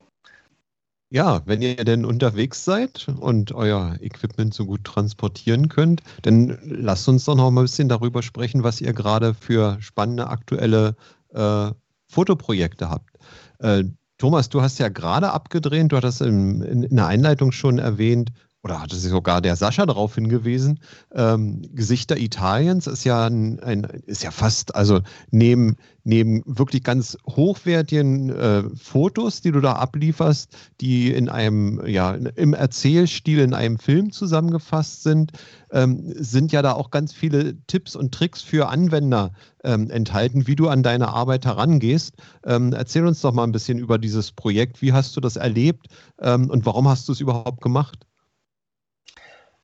Ja, 1.10 1.42
wenn 1.44 1.60
ihr 1.60 1.76
denn 1.84 2.06
unterwegs 2.06 2.64
seid 2.64 3.08
und 3.20 3.52
euer 3.52 3.96
Equipment 4.00 4.54
so 4.54 4.64
gut 4.64 4.84
transportieren 4.84 5.68
könnt, 5.68 6.02
dann 6.22 6.58
lasst 6.62 7.06
uns 7.06 7.26
doch 7.26 7.34
noch 7.34 7.50
mal 7.50 7.60
ein 7.60 7.64
bisschen 7.64 7.90
darüber 7.90 8.22
sprechen, 8.22 8.64
was 8.64 8.80
ihr 8.80 8.94
gerade 8.94 9.34
für 9.34 9.76
spannende 9.82 10.28
aktuelle 10.28 10.96
äh, 11.34 11.70
Fotoprojekte 12.10 12.88
habt. 12.88 13.10
Äh, 13.58 13.84
Thomas, 14.16 14.48
du 14.48 14.62
hast 14.62 14.78
ja 14.78 14.88
gerade 14.88 15.32
abgedreht, 15.32 15.92
du 15.92 15.96
hattest 15.96 16.22
in, 16.22 16.62
in, 16.62 16.82
in 16.82 16.96
der 16.96 17.06
Einleitung 17.06 17.52
schon 17.52 17.78
erwähnt, 17.78 18.32
oder 18.64 18.80
hatte 18.82 18.96
sich 18.96 19.10
sogar 19.10 19.40
der 19.40 19.56
Sascha 19.56 19.86
darauf 19.86 20.16
hingewiesen, 20.16 20.80
ähm, 21.14 21.62
Gesichter 21.72 22.16
Italiens 22.16 22.86
ist 22.86 23.04
ja 23.04 23.26
ein, 23.26 23.60
ein, 23.60 23.84
ist 24.06 24.24
ja 24.24 24.30
fast, 24.32 24.74
also 24.74 25.00
neben, 25.30 25.76
neben 26.02 26.42
wirklich 26.44 26.82
ganz 26.82 27.16
hochwertigen 27.28 28.30
äh, 28.30 28.64
Fotos, 28.76 29.42
die 29.42 29.52
du 29.52 29.60
da 29.60 29.74
ablieferst, 29.74 30.56
die 30.80 31.12
in 31.12 31.28
einem, 31.28 31.86
ja, 31.86 32.12
im 32.12 32.52
Erzählstil 32.52 33.38
in 33.38 33.54
einem 33.54 33.78
Film 33.78 34.10
zusammengefasst 34.10 35.04
sind, 35.04 35.32
ähm, 35.70 36.12
sind 36.16 36.50
ja 36.50 36.60
da 36.62 36.72
auch 36.72 36.90
ganz 36.90 37.12
viele 37.12 37.56
Tipps 37.66 37.94
und 37.94 38.12
Tricks 38.12 38.42
für 38.42 38.68
Anwender 38.68 39.32
ähm, 39.62 39.88
enthalten, 39.90 40.46
wie 40.48 40.56
du 40.56 40.68
an 40.68 40.82
deine 40.82 41.08
Arbeit 41.08 41.44
herangehst. 41.44 42.14
Ähm, 42.44 42.72
erzähl 42.72 43.06
uns 43.06 43.20
doch 43.20 43.32
mal 43.32 43.44
ein 43.44 43.52
bisschen 43.52 43.78
über 43.78 43.98
dieses 43.98 44.32
Projekt. 44.32 44.82
Wie 44.82 44.92
hast 44.92 45.16
du 45.16 45.20
das 45.20 45.36
erlebt 45.36 45.86
ähm, 46.20 46.50
und 46.50 46.66
warum 46.66 46.88
hast 46.88 47.06
du 47.08 47.12
es 47.12 47.20
überhaupt 47.20 47.60
gemacht? 47.60 48.07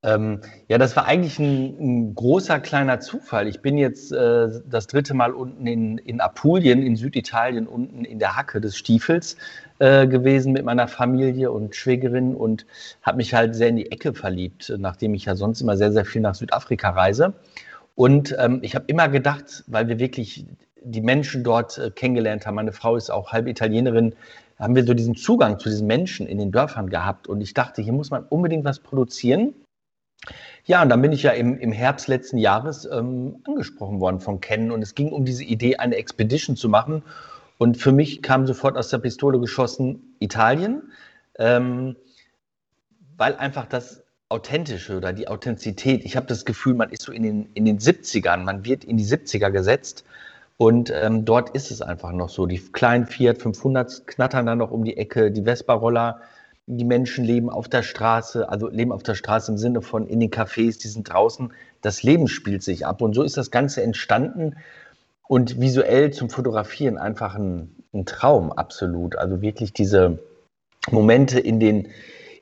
Ähm, 0.05 0.43
ja, 0.69 0.77
das 0.77 0.95
war 0.97 1.07
eigentlich 1.07 1.39
ein, 1.39 1.77
ein, 1.81 2.15
großer 2.15 2.61
kleiner 2.61 3.01
Zufall. 3.01 3.49
Ich 3.49 3.63
bin 3.63 3.79
jetzt 3.79 4.13
äh, 4.13 4.49
das 4.69 4.87
dritte 4.87 5.15
Mal 5.15 5.33
unten 5.33 5.67
in, 5.67 5.97
in 5.97 6.21
Apulien, 6.21 6.83
in 6.83 6.95
Süditalien, 6.95 7.67
unten 7.67 8.05
in 8.05 8.19
der 8.19 8.37
Hacke 8.37 8.61
des 8.61 8.77
Stiefels 8.77 9.37
äh, 9.79 10.07
gewesen 10.07 10.53
mit 10.53 10.65
meiner 10.65 10.89
Familie 10.89 11.51
und 11.51 11.75
Schwägerin 11.75 12.35
und 12.35 12.67
habe 13.03 13.17
mich 13.17 13.33
halt 13.33 13.55
sehr 13.55 13.69
in 13.69 13.77
die 13.77 13.91
Ecke 13.91 14.13
verliebt, 14.13 14.71
nachdem 14.77 15.15
ich 15.15 15.25
ja 15.25 15.37
sonst 15.37 15.63
immer 15.63 15.79
sehr, 15.79 15.91
sehr 15.91 16.05
viel 16.05 16.21
nach 16.21 16.35
Südafrika 16.35 16.91
reise. 16.91 17.33
Und 17.95 18.37
ähm, 18.39 18.59
ich 18.61 18.75
habe 18.75 18.85
immer 18.89 19.09
gedacht, 19.09 19.65
weil 19.69 19.89
wir 19.89 19.99
wirklich 19.99 20.45
die 20.83 21.01
Menschen 21.01 21.45
dort 21.45 21.79
äh, 21.79 21.91
kennengelernt 21.91 22.47
haben, 22.47 22.57
meine 22.57 22.73
Frau 22.73 22.97
ist 22.97 23.11
auch 23.11 23.33
halb 23.33 23.47
Italienerin, 23.47 24.15
haben 24.59 24.77
wir 24.77 24.85
so 24.85 24.93
diesen 24.93 25.17
Zugang 25.17 25.59
zu 25.59 25.71
diesen 25.71 25.87
Menschen 25.87 26.27
in 26.27 26.37
den 26.37 26.53
Dörfern 26.53 26.91
gehabt. 26.91 27.27
Und 27.27 27.41
ich 27.41 27.55
dachte, 27.55 27.81
hier 27.81 27.95
muss 27.95 28.11
man 28.11 28.25
unbedingt 28.25 28.65
was 28.67 28.81
produzieren 28.81 29.55
ja, 30.67 30.83
und 30.83 30.89
dann 30.89 31.03
bin 31.03 31.13
ich 31.13 31.23
ja 31.23 31.33
im, 31.33 31.59
im 31.59 31.73
Herbst 31.73 32.09
letzten 32.09 32.39
Jahres 32.39 32.89
ähm, 32.91 33.37
angesprochen 33.45 34.01
worden 34.01 34.21
von 34.21 34.41
Ken 34.41 34.71
und 34.71 34.83
es 34.83 34.95
ging 34.95 35.13
um 35.13 35.25
diese 35.25 35.45
Idee, 35.45 35.77
eine 35.77 35.97
Expedition 35.97 36.57
zu 36.57 36.69
machen. 36.69 37.03
Und 37.59 37.77
für 37.77 37.93
mich 37.93 38.23
kam 38.23 38.47
sofort 38.47 38.77
aus 38.77 38.89
der 38.89 38.99
Pistole 38.99 39.39
geschossen 39.39 40.17
Italien, 40.21 40.91
ähm, 41.39 41.97
weil 43.17 43.37
einfach 43.37 43.67
das 43.67 44.03
Authentische 44.29 44.97
oder 44.97 45.13
die 45.13 45.29
Authentizität, 45.29 46.05
ich 46.05 46.17
habe 46.17 46.27
das 46.27 46.45
Gefühl, 46.45 46.75
man 46.75 46.91
ist 46.91 47.03
so 47.03 47.13
in 47.13 47.23
den, 47.23 47.49
in 47.55 47.67
den 47.67 47.79
70ern, 47.79 48.39
man 48.39 48.65
wird 48.65 48.85
in 48.85 48.97
die 48.97 49.05
70er 49.05 49.51
gesetzt 49.51 50.05
und 50.57 50.91
ähm, 50.91 51.25
dort 51.25 51.51
ist 51.51 51.71
es 51.71 51.83
einfach 51.83 52.13
noch 52.13 52.31
so. 52.31 52.47
Die 52.47 52.59
kleinen 52.59 53.07
Fiat 53.07 53.39
500 53.43 54.07
knattern 54.07 54.47
dann 54.47 54.59
noch 54.59 54.71
um 54.71 54.85
die 54.85 54.97
Ecke, 54.97 55.31
die 55.31 55.43
Vespa-Roller 55.43 56.21
die 56.67 56.85
Menschen 56.85 57.25
leben 57.25 57.51
auf 57.51 57.69
der 57.69 57.83
Straße, 57.83 58.49
also 58.49 58.69
leben 58.69 58.93
auf 58.93 59.03
der 59.03 59.15
Straße 59.15 59.53
im 59.53 59.59
Sinne 59.59 59.83
von 59.83 60.07
in 60.07 60.21
den 60.21 60.31
Cafés, 60.31 60.81
die 60.81 60.89
sind 60.89 61.05
draußen. 61.13 61.53
Das 61.83 62.03
Leben 62.03 62.27
spielt 62.29 62.63
sich 62.63 62.87
ab. 62.87 63.03
Und 63.03 63.15
so 63.15 63.23
ist 63.23 63.37
das 63.37 63.51
Ganze 63.51 63.83
entstanden 63.83 64.57
und 65.29 65.61
visuell 65.61 66.13
zum 66.13 66.31
Fotografieren 66.31 66.97
einfach 66.97 67.35
ein, 67.35 67.75
ein 67.93 68.07
Traum, 68.07 68.51
absolut. 68.53 69.17
Also 69.17 69.43
wirklich 69.43 69.73
diese 69.73 70.19
Momente 70.91 71.39
in, 71.39 71.61
den, 71.61 71.89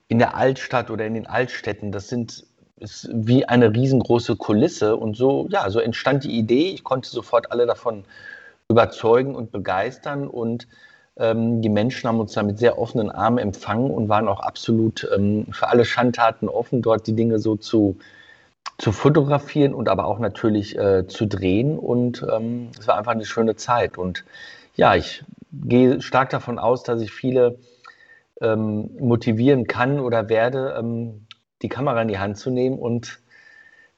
in 0.08 0.18
der 0.18 0.36
Altstadt 0.36 0.90
oder 0.90 1.04
in 1.06 1.14
den 1.14 1.26
Altstädten, 1.26 1.90
das 1.90 2.08
sind 2.08 2.44
ist 2.82 3.08
wie 3.12 3.44
eine 3.44 3.72
riesengroße 3.72 4.34
Kulisse. 4.34 4.96
Und 4.96 5.16
so, 5.16 5.46
ja, 5.50 5.70
so 5.70 5.78
entstand 5.78 6.24
die 6.24 6.36
Idee. 6.36 6.70
Ich 6.70 6.82
konnte 6.82 7.08
sofort 7.08 7.52
alle 7.52 7.64
davon 7.64 8.04
überzeugen 8.68 9.36
und 9.36 9.52
begeistern 9.52 10.26
und 10.26 10.66
die 11.18 11.68
Menschen 11.68 12.08
haben 12.08 12.20
uns 12.20 12.32
da 12.32 12.42
mit 12.42 12.58
sehr 12.58 12.78
offenen 12.78 13.10
Armen 13.10 13.38
empfangen 13.38 13.90
und 13.90 14.08
waren 14.08 14.28
auch 14.28 14.40
absolut 14.40 15.06
ähm, 15.14 15.46
für 15.52 15.68
alle 15.68 15.84
Schandtaten 15.84 16.48
offen, 16.48 16.80
dort 16.80 17.06
die 17.06 17.14
Dinge 17.14 17.38
so 17.38 17.56
zu, 17.56 17.98
zu 18.78 18.92
fotografieren 18.92 19.74
und 19.74 19.90
aber 19.90 20.06
auch 20.06 20.18
natürlich 20.18 20.76
äh, 20.78 21.06
zu 21.06 21.26
drehen. 21.26 21.78
Und 21.78 22.24
ähm, 22.32 22.70
es 22.78 22.88
war 22.88 22.96
einfach 22.96 23.12
eine 23.12 23.26
schöne 23.26 23.56
Zeit. 23.56 23.98
Und 23.98 24.24
ja, 24.74 24.94
ich 24.94 25.22
gehe 25.52 26.00
stark 26.00 26.30
davon 26.30 26.58
aus, 26.58 26.82
dass 26.82 27.02
ich 27.02 27.12
viele 27.12 27.58
ähm, 28.40 28.90
motivieren 28.98 29.66
kann 29.66 30.00
oder 30.00 30.30
werde, 30.30 30.76
ähm, 30.78 31.26
die 31.60 31.68
Kamera 31.68 32.00
in 32.00 32.08
die 32.08 32.18
Hand 32.18 32.38
zu 32.38 32.50
nehmen 32.50 32.78
und 32.78 33.20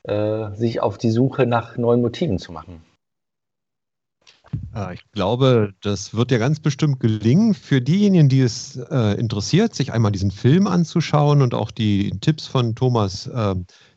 äh, 0.02 0.50
sich 0.54 0.80
auf 0.80 0.98
die 0.98 1.10
Suche 1.10 1.46
nach 1.46 1.76
neuen 1.76 2.02
Motiven 2.02 2.38
zu 2.38 2.50
machen. 2.50 2.82
Ich 4.92 5.04
glaube, 5.12 5.72
das 5.82 6.14
wird 6.14 6.30
ja 6.30 6.38
ganz 6.38 6.60
bestimmt 6.60 7.00
gelingen. 7.00 7.54
Für 7.54 7.80
diejenigen, 7.80 8.28
die 8.28 8.40
es 8.40 8.76
äh, 8.76 9.18
interessiert, 9.18 9.74
sich 9.74 9.92
einmal 9.92 10.12
diesen 10.12 10.30
Film 10.30 10.66
anzuschauen 10.66 11.42
und 11.42 11.54
auch 11.54 11.70
die 11.70 12.10
Tipps 12.20 12.46
von 12.46 12.74
Thomas 12.74 13.26
äh, 13.26 13.54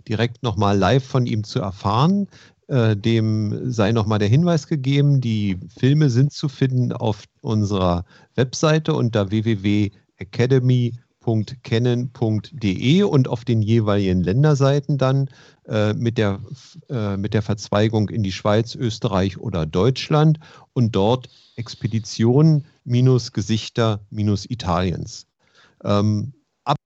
direkt 0.07 0.43
nochmal 0.43 0.77
live 0.77 1.03
von 1.03 1.25
ihm 1.25 1.43
zu 1.43 1.59
erfahren, 1.59 2.27
äh, 2.67 2.95
dem 2.95 3.71
sei 3.71 3.91
nochmal 3.91 4.19
der 4.19 4.27
Hinweis 4.27 4.67
gegeben, 4.67 5.19
die 5.19 5.57
Filme 5.77 6.09
sind 6.09 6.31
zu 6.31 6.47
finden 6.47 6.91
auf 6.91 7.23
unserer 7.41 8.05
Webseite 8.35 8.93
unter 8.93 9.31
www.academy.com 9.31 11.06
www.kennen.de 11.27 13.03
und 13.03 13.27
auf 13.27 13.45
den 13.45 13.61
jeweiligen 13.61 14.23
Länderseiten 14.23 14.97
dann 14.97 15.29
äh, 15.67 15.93
mit, 15.93 16.17
der, 16.17 16.39
äh, 16.89 17.17
mit 17.17 17.33
der 17.33 17.41
Verzweigung 17.41 18.09
in 18.09 18.23
die 18.23 18.31
Schweiz, 18.31 18.75
Österreich 18.75 19.37
oder 19.37 19.65
Deutschland 19.65 20.39
und 20.73 20.95
dort 20.95 21.29
Expedition 21.55 22.65
minus 22.85 23.33
Gesichter 23.33 23.99
minus 24.09 24.49
Italiens. 24.49 25.27
Ähm, 25.83 26.33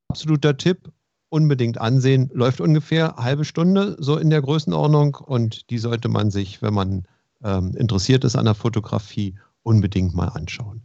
absoluter 0.09 0.57
Tipp, 0.57 0.91
unbedingt 1.29 1.79
ansehen, 1.79 2.29
läuft 2.33 2.59
ungefähr 2.59 3.15
halbe 3.17 3.45
Stunde 3.45 3.95
so 3.99 4.17
in 4.17 4.29
der 4.29 4.41
Größenordnung 4.41 5.15
und 5.15 5.69
die 5.69 5.77
sollte 5.77 6.09
man 6.09 6.31
sich, 6.31 6.61
wenn 6.61 6.73
man 6.73 7.05
ähm, 7.43 7.73
interessiert 7.77 8.23
ist 8.23 8.35
an 8.35 8.45
der 8.45 8.55
Fotografie, 8.55 9.35
unbedingt 9.63 10.13
mal 10.13 10.27
anschauen. 10.27 10.81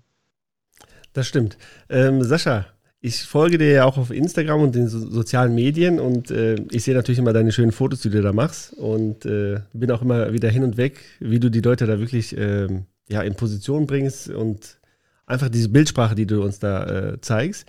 Das 1.12 1.26
stimmt. 1.26 1.57
Ähm, 1.88 2.22
Sascha, 2.22 2.66
ich 3.07 3.22
folge 3.22 3.57
dir 3.57 3.70
ja 3.70 3.84
auch 3.84 3.98
auf 3.98 4.11
Instagram 4.11 4.62
und 4.62 4.74
den 4.74 4.88
so 4.88 4.98
sozialen 4.98 5.54
Medien 5.54 6.00
und 6.00 6.32
äh, 6.32 6.57
ich 6.72 6.82
sehe 6.82 6.94
natürlich 6.94 7.20
immer 7.20 7.32
deine 7.32 7.52
schönen 7.52 7.70
Fotos, 7.70 8.00
die 8.00 8.11
du 8.11 8.20
da 8.20 8.32
machst 8.32 8.72
und 8.72 9.24
äh, 9.24 9.61
bin 9.72 9.92
auch 9.92 10.02
immer 10.02 10.32
wieder 10.32 10.50
hin 10.50 10.64
und 10.64 10.76
weg, 10.76 11.00
wie 11.20 11.38
du 11.38 11.48
die 11.48 11.61
Leute 11.61 11.86
da 11.86 12.00
wirklich 12.00 12.36
äh, 12.36 12.66
ja, 13.09 13.22
in 13.22 13.36
Position 13.36 13.86
bringst 13.86 14.28
und 14.28 14.78
einfach 15.24 15.48
diese 15.48 15.68
Bildsprache, 15.68 16.16
die 16.16 16.26
du 16.26 16.42
uns 16.42 16.59
da 16.59 16.84
äh, 17.12 17.20
zeigst. 17.20 17.66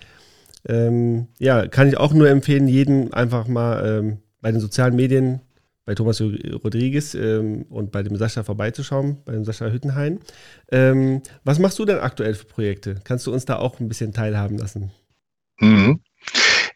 Ähm, 0.68 1.28
ja, 1.38 1.68
kann 1.68 1.88
ich 1.88 1.98
auch 1.98 2.14
nur 2.14 2.30
empfehlen, 2.30 2.68
jeden 2.68 3.14
einfach 3.14 3.48
mal 3.48 3.86
ähm, 3.86 4.18
bei 4.42 4.52
den 4.52 4.60
sozialen 4.60 4.96
Medien 4.96 5.42
bei 5.86 5.94
Thomas 5.94 6.20
Rodriguez 6.20 7.14
ähm, 7.14 7.68
und 7.70 7.92
bei 7.92 8.02
dem 8.02 8.16
Sascha 8.18 8.42
vorbeizuschauen, 8.42 9.18
bei 9.24 9.34
dem 9.34 9.46
Sascha 9.46 9.70
Hüttenhain. 9.70 10.20
Ähm, 10.72 11.22
was 11.44 11.60
machst 11.60 11.78
du 11.78 11.86
denn 11.86 12.00
aktuell 12.00 12.34
für 12.34 12.46
Projekte? 12.46 12.96
Kannst 13.04 13.28
du 13.28 13.32
uns 13.32 13.46
da 13.46 13.58
auch 13.58 13.80
ein 13.80 13.88
bisschen 13.88 14.14
teilhaben 14.14 14.58
lassen? 14.58 14.92
Mhm. 15.60 16.02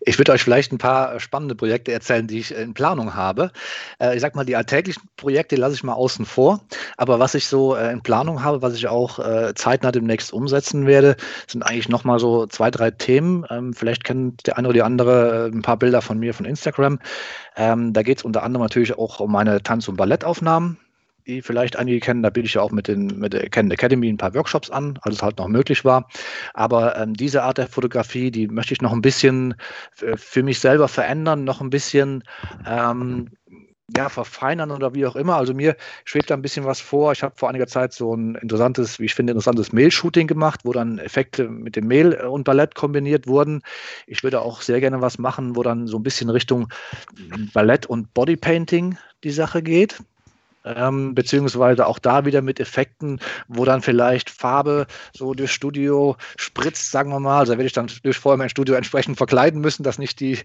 Ich 0.03 0.17
würde 0.17 0.31
euch 0.31 0.43
vielleicht 0.43 0.71
ein 0.71 0.79
paar 0.79 1.19
spannende 1.19 1.53
Projekte 1.53 1.91
erzählen, 1.91 2.25
die 2.25 2.39
ich 2.39 2.55
in 2.55 2.73
Planung 2.73 3.13
habe. 3.13 3.51
Äh, 3.99 4.15
ich 4.15 4.21
sag 4.21 4.35
mal, 4.35 4.45
die 4.45 4.55
alltäglichen 4.55 5.03
Projekte 5.15 5.55
lasse 5.57 5.75
ich 5.75 5.83
mal 5.83 5.93
außen 5.93 6.25
vor. 6.25 6.61
Aber 6.97 7.19
was 7.19 7.35
ich 7.35 7.45
so 7.45 7.75
äh, 7.75 7.91
in 7.91 8.01
Planung 8.01 8.43
habe, 8.43 8.63
was 8.63 8.75
ich 8.75 8.87
auch 8.87 9.19
äh, 9.19 9.53
zeitnah 9.53 9.91
demnächst 9.91 10.33
umsetzen 10.33 10.87
werde, 10.87 11.17
sind 11.47 11.61
eigentlich 11.61 11.89
nochmal 11.89 12.17
so 12.17 12.47
zwei, 12.47 12.71
drei 12.71 12.89
Themen. 12.89 13.45
Ähm, 13.51 13.73
vielleicht 13.73 14.03
kennt 14.03 14.47
der 14.47 14.57
eine 14.57 14.69
oder 14.69 14.73
die 14.73 14.81
andere 14.81 15.51
ein 15.53 15.61
paar 15.61 15.77
Bilder 15.77 16.01
von 16.01 16.17
mir 16.17 16.33
von 16.33 16.47
Instagram. 16.47 16.97
Ähm, 17.55 17.93
da 17.93 18.01
geht 18.01 18.17
es 18.17 18.23
unter 18.23 18.41
anderem 18.41 18.63
natürlich 18.63 18.97
auch 18.97 19.19
um 19.19 19.31
meine 19.31 19.61
Tanz- 19.61 19.87
und 19.87 19.97
Ballettaufnahmen 19.97 20.77
die 21.27 21.41
vielleicht 21.41 21.75
einige 21.75 21.99
kennen, 21.99 22.23
da 22.23 22.29
biete 22.29 22.47
ich 22.47 22.55
ja 22.55 22.61
auch 22.61 22.71
mit, 22.71 22.87
den, 22.87 23.19
mit 23.19 23.33
der 23.33 23.49
Canon 23.49 23.71
Academy 23.71 24.09
ein 24.09 24.17
paar 24.17 24.33
Workshops 24.33 24.69
an, 24.69 24.97
als 25.01 25.15
es 25.15 25.21
halt 25.21 25.37
noch 25.37 25.47
möglich 25.47 25.85
war. 25.85 26.07
Aber 26.53 26.97
ähm, 26.97 27.13
diese 27.13 27.43
Art 27.43 27.57
der 27.57 27.67
Fotografie, 27.67 28.31
die 28.31 28.47
möchte 28.47 28.73
ich 28.73 28.81
noch 28.81 28.93
ein 28.93 29.01
bisschen 29.01 29.55
äh, 30.01 30.17
für 30.17 30.43
mich 30.43 30.59
selber 30.59 30.87
verändern, 30.87 31.43
noch 31.43 31.61
ein 31.61 31.69
bisschen 31.69 32.23
ähm, 32.65 33.29
ja, 33.95 34.09
verfeinern 34.09 34.71
oder 34.71 34.93
wie 34.95 35.05
auch 35.05 35.15
immer. 35.15 35.35
Also 35.35 35.53
mir 35.53 35.75
schwebt 36.05 36.29
da 36.29 36.35
ein 36.35 36.41
bisschen 36.41 36.65
was 36.65 36.79
vor. 36.79 37.11
Ich 37.11 37.23
habe 37.23 37.35
vor 37.37 37.49
einiger 37.49 37.67
Zeit 37.67 37.93
so 37.93 38.15
ein 38.15 38.35
interessantes, 38.35 38.99
wie 38.99 39.05
ich 39.05 39.15
finde, 39.15 39.31
interessantes 39.31 39.73
Mail-Shooting 39.73 40.27
gemacht, 40.27 40.61
wo 40.63 40.71
dann 40.71 40.97
Effekte 40.99 41.49
mit 41.49 41.75
dem 41.75 41.87
Mail 41.87 42.13
und 42.13 42.43
Ballett 42.43 42.75
kombiniert 42.75 43.27
wurden. 43.27 43.61
Ich 44.07 44.23
würde 44.23 44.41
auch 44.41 44.61
sehr 44.61 44.79
gerne 44.79 45.01
was 45.01 45.17
machen, 45.17 45.55
wo 45.55 45.63
dann 45.63 45.87
so 45.87 45.97
ein 45.97 46.03
bisschen 46.03 46.29
Richtung 46.29 46.69
Ballett 47.53 47.85
und 47.85 48.13
Bodypainting 48.13 48.97
die 49.23 49.31
Sache 49.31 49.61
geht 49.61 50.01
ähm, 50.65 51.15
beziehungsweise 51.15 51.87
auch 51.87 51.99
da 51.99 52.25
wieder 52.25 52.41
mit 52.41 52.59
Effekten, 52.59 53.19
wo 53.47 53.65
dann 53.65 53.81
vielleicht 53.81 54.29
Farbe 54.29 54.87
so 55.15 55.33
durchs 55.33 55.53
Studio 55.53 56.15
spritzt, 56.37 56.91
sagen 56.91 57.11
wir 57.11 57.19
mal. 57.19 57.39
Also 57.39 57.53
da 57.53 57.57
werde 57.57 57.67
ich 57.67 57.73
dann 57.73 57.91
durch 58.03 58.17
vorher 58.17 58.37
mein 58.37 58.49
Studio 58.49 58.75
entsprechend 58.75 59.17
verkleiden 59.17 59.61
müssen, 59.61 59.83
dass 59.83 59.97
nicht 59.97 60.19
die, 60.19 60.39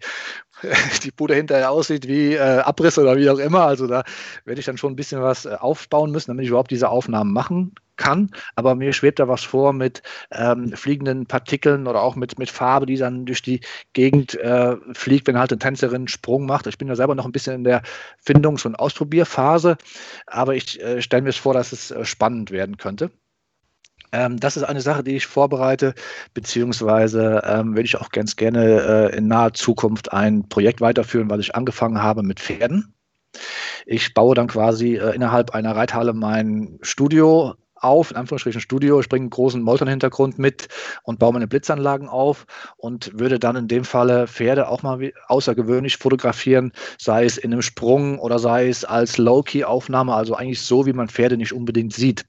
die 1.03 1.11
Bude 1.11 1.35
hinterher 1.35 1.71
aussieht 1.71 2.09
wie 2.09 2.35
äh, 2.35 2.59
Abriss 2.61 2.99
oder 2.99 3.17
wie 3.17 3.29
auch 3.31 3.39
immer. 3.39 3.63
Also 3.63 3.87
da 3.87 4.05
werde 4.45 4.61
ich 4.61 4.67
dann 4.67 4.79
schon 4.79 4.93
ein 4.93 4.97
bisschen 4.97 5.23
was 5.23 5.45
äh, 5.45 5.57
aufbauen 5.59 6.11
müssen, 6.11 6.31
damit 6.31 6.45
ich 6.45 6.51
überhaupt 6.51 6.71
diese 6.71 6.89
Aufnahmen 6.89 7.33
machen 7.33 7.75
kann, 7.97 8.31
aber 8.55 8.75
mir 8.75 8.93
schwebt 8.93 9.19
da 9.19 9.29
was 9.29 9.43
vor 9.43 9.73
mit 9.73 10.03
ähm, 10.31 10.73
fliegenden 10.73 11.27
Partikeln 11.27 11.87
oder 11.87 12.03
auch 12.03 12.15
mit, 12.15 12.39
mit 12.39 12.51
Farbe, 12.51 12.87
die 12.87 12.97
dann 12.97 13.27
durch 13.27 13.43
die 13.43 13.61
Gegend 13.95 14.35
äh, 14.35 14.77
fliegt, 14.93 15.27
wenn 15.27 15.39
halt 15.39 15.51
eine 15.51 15.59
Tänzerin 15.59 15.97
einen 15.97 16.09
Sprung 16.09 16.47
macht. 16.47 16.67
Ich 16.67 16.79
bin 16.79 16.89
ja 16.89 16.95
selber 16.95 17.15
noch 17.15 17.25
ein 17.25 17.33
bisschen 17.33 17.55
in 17.55 17.65
der 17.65 17.83
Findungs- 18.19 18.67
und 18.67 18.77
Ausprobierphase, 18.77 19.77
aber 20.27 20.55
ich 20.55 20.81
äh, 20.81 21.01
stelle 21.03 21.23
mir 21.23 21.33
vor, 21.33 21.55
dass 21.55 21.73
es 21.73 21.91
äh, 21.91 22.05
spannend 22.05 22.51
werden 22.51 22.77
könnte. 22.77 23.11
Ähm, 24.13 24.39
das 24.39 24.57
ist 24.57 24.65
eine 24.65 24.81
Sache, 24.81 25.03
die 25.05 25.17
ich 25.17 25.27
vorbereite, 25.27 25.95
beziehungsweise 26.35 27.43
ähm, 27.45 27.71
würde 27.71 27.85
ich 27.85 27.97
auch 27.97 28.11
ganz 28.11 28.37
gerne 28.37 29.11
äh, 29.13 29.17
in 29.17 29.29
naher 29.29 29.53
Zukunft 29.53 30.13
ein 30.13 30.49
Projekt 30.49 30.81
weiterführen, 30.81 31.31
was 31.31 31.41
ich 31.41 31.55
angefangen 31.55 32.03
habe 32.03 32.23
mit 32.23 32.41
Pferden. 32.41 32.95
Ich 33.85 34.15
baue 34.15 34.35
dann 34.35 34.49
quasi 34.49 34.97
äh, 34.97 35.15
innerhalb 35.15 35.51
einer 35.51 35.77
Reithalle 35.77 36.13
mein 36.13 36.79
Studio 36.83 37.55
auf, 37.77 38.11
in 38.11 38.17
Anführungsstrichen 38.17 38.61
Studio, 38.61 39.01
ich 39.01 39.09
bringe 39.09 39.25
einen 39.25 39.31
großen 39.31 39.63
Molton-Hintergrund 39.63 40.39
mit 40.39 40.69
und 41.03 41.19
baue 41.19 41.35
meine 41.35 41.47
Blitzanlagen 41.47 42.09
auf 42.09 42.47
und 42.77 43.19
würde 43.19 43.39
dann 43.39 43.57
in 43.57 43.69
dem 43.69 43.85
Falle 43.85 44.27
Pferde 44.27 44.69
auch 44.69 44.83
mal 44.83 45.13
außergewöhnlich 45.29 45.97
fotografieren, 45.97 46.73
sei 46.99 47.25
es 47.25 47.39
in 47.39 47.53
einem 47.53 47.63
Sprung 47.63 48.19
oder 48.19 48.39
sei 48.39 48.69
es 48.69 48.85
als 48.85 49.19
Low-Key-Aufnahme, 49.19 50.15
also 50.15 50.35
eigentlich 50.35 50.63
so, 50.63 50.87
wie 50.87 50.93
man 50.93 51.09
Pferde 51.09 51.37
nicht 51.37 51.53
unbedingt 51.53 51.93
sieht. 51.93 52.27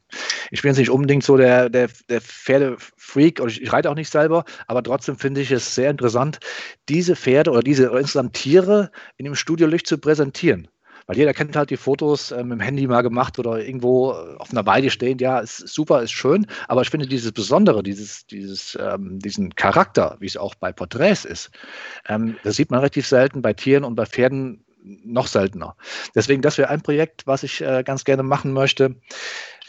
Ich 0.51 0.61
bin 0.61 0.69
jetzt 0.69 0.77
nicht 0.77 0.89
unbedingt 0.89 1.23
so 1.23 1.37
der, 1.37 1.69
der, 1.69 1.89
der 2.09 2.21
Pferde-Freak 2.21 3.39
oder 3.39 3.49
ich, 3.49 3.61
ich 3.61 3.71
reite 3.71 3.89
auch 3.89 3.95
nicht 3.95 4.11
selber, 4.11 4.45
aber 4.67 4.83
trotzdem 4.83 5.17
finde 5.17 5.41
ich 5.41 5.51
es 5.51 5.75
sehr 5.75 5.89
interessant, 5.89 6.39
diese 6.89 7.15
Pferde 7.15 7.51
oder 7.51 7.61
diese 7.61 7.89
oder 7.89 7.99
insgesamt 7.99 8.33
Tiere 8.33 8.91
in 9.17 9.25
dem 9.25 9.35
Studiolicht 9.35 9.87
zu 9.87 9.97
präsentieren. 9.97 10.67
Weil 11.07 11.17
jeder 11.17 11.33
kennt 11.33 11.55
halt 11.55 11.69
die 11.69 11.77
Fotos 11.77 12.31
äh, 12.31 12.43
mit 12.43 12.59
dem 12.59 12.61
Handy 12.61 12.85
mal 12.85 13.01
gemacht 13.01 13.39
oder 13.39 13.65
irgendwo 13.65 14.11
äh, 14.11 14.35
auf 14.37 14.51
einer 14.51 14.65
Weide 14.65 14.89
stehend. 14.89 15.21
Ja, 15.21 15.39
ist 15.39 15.67
super, 15.67 16.03
ist 16.03 16.11
schön. 16.11 16.45
Aber 16.67 16.81
ich 16.81 16.89
finde 16.89 17.07
dieses 17.07 17.31
Besondere, 17.31 17.81
dieses, 17.81 18.27
dieses, 18.27 18.77
ähm, 18.79 19.19
diesen 19.19 19.55
Charakter, 19.55 20.17
wie 20.19 20.27
es 20.27 20.37
auch 20.37 20.53
bei 20.55 20.71
Porträts 20.71 21.25
ist, 21.25 21.49
ähm, 22.07 22.35
das 22.43 22.57
sieht 22.57 22.71
man 22.71 22.81
relativ 22.81 23.07
selten 23.07 23.41
bei 23.41 23.53
Tieren 23.53 23.83
und 23.83 23.95
bei 23.95 24.05
Pferden 24.05 24.63
noch 25.03 25.27
seltener. 25.27 25.75
Deswegen, 26.15 26.41
das 26.41 26.57
wäre 26.57 26.69
ein 26.69 26.81
Projekt, 26.81 27.25
was 27.25 27.43
ich 27.43 27.61
äh, 27.61 27.83
ganz 27.83 28.03
gerne 28.03 28.23
machen 28.23 28.53
möchte. 28.53 28.95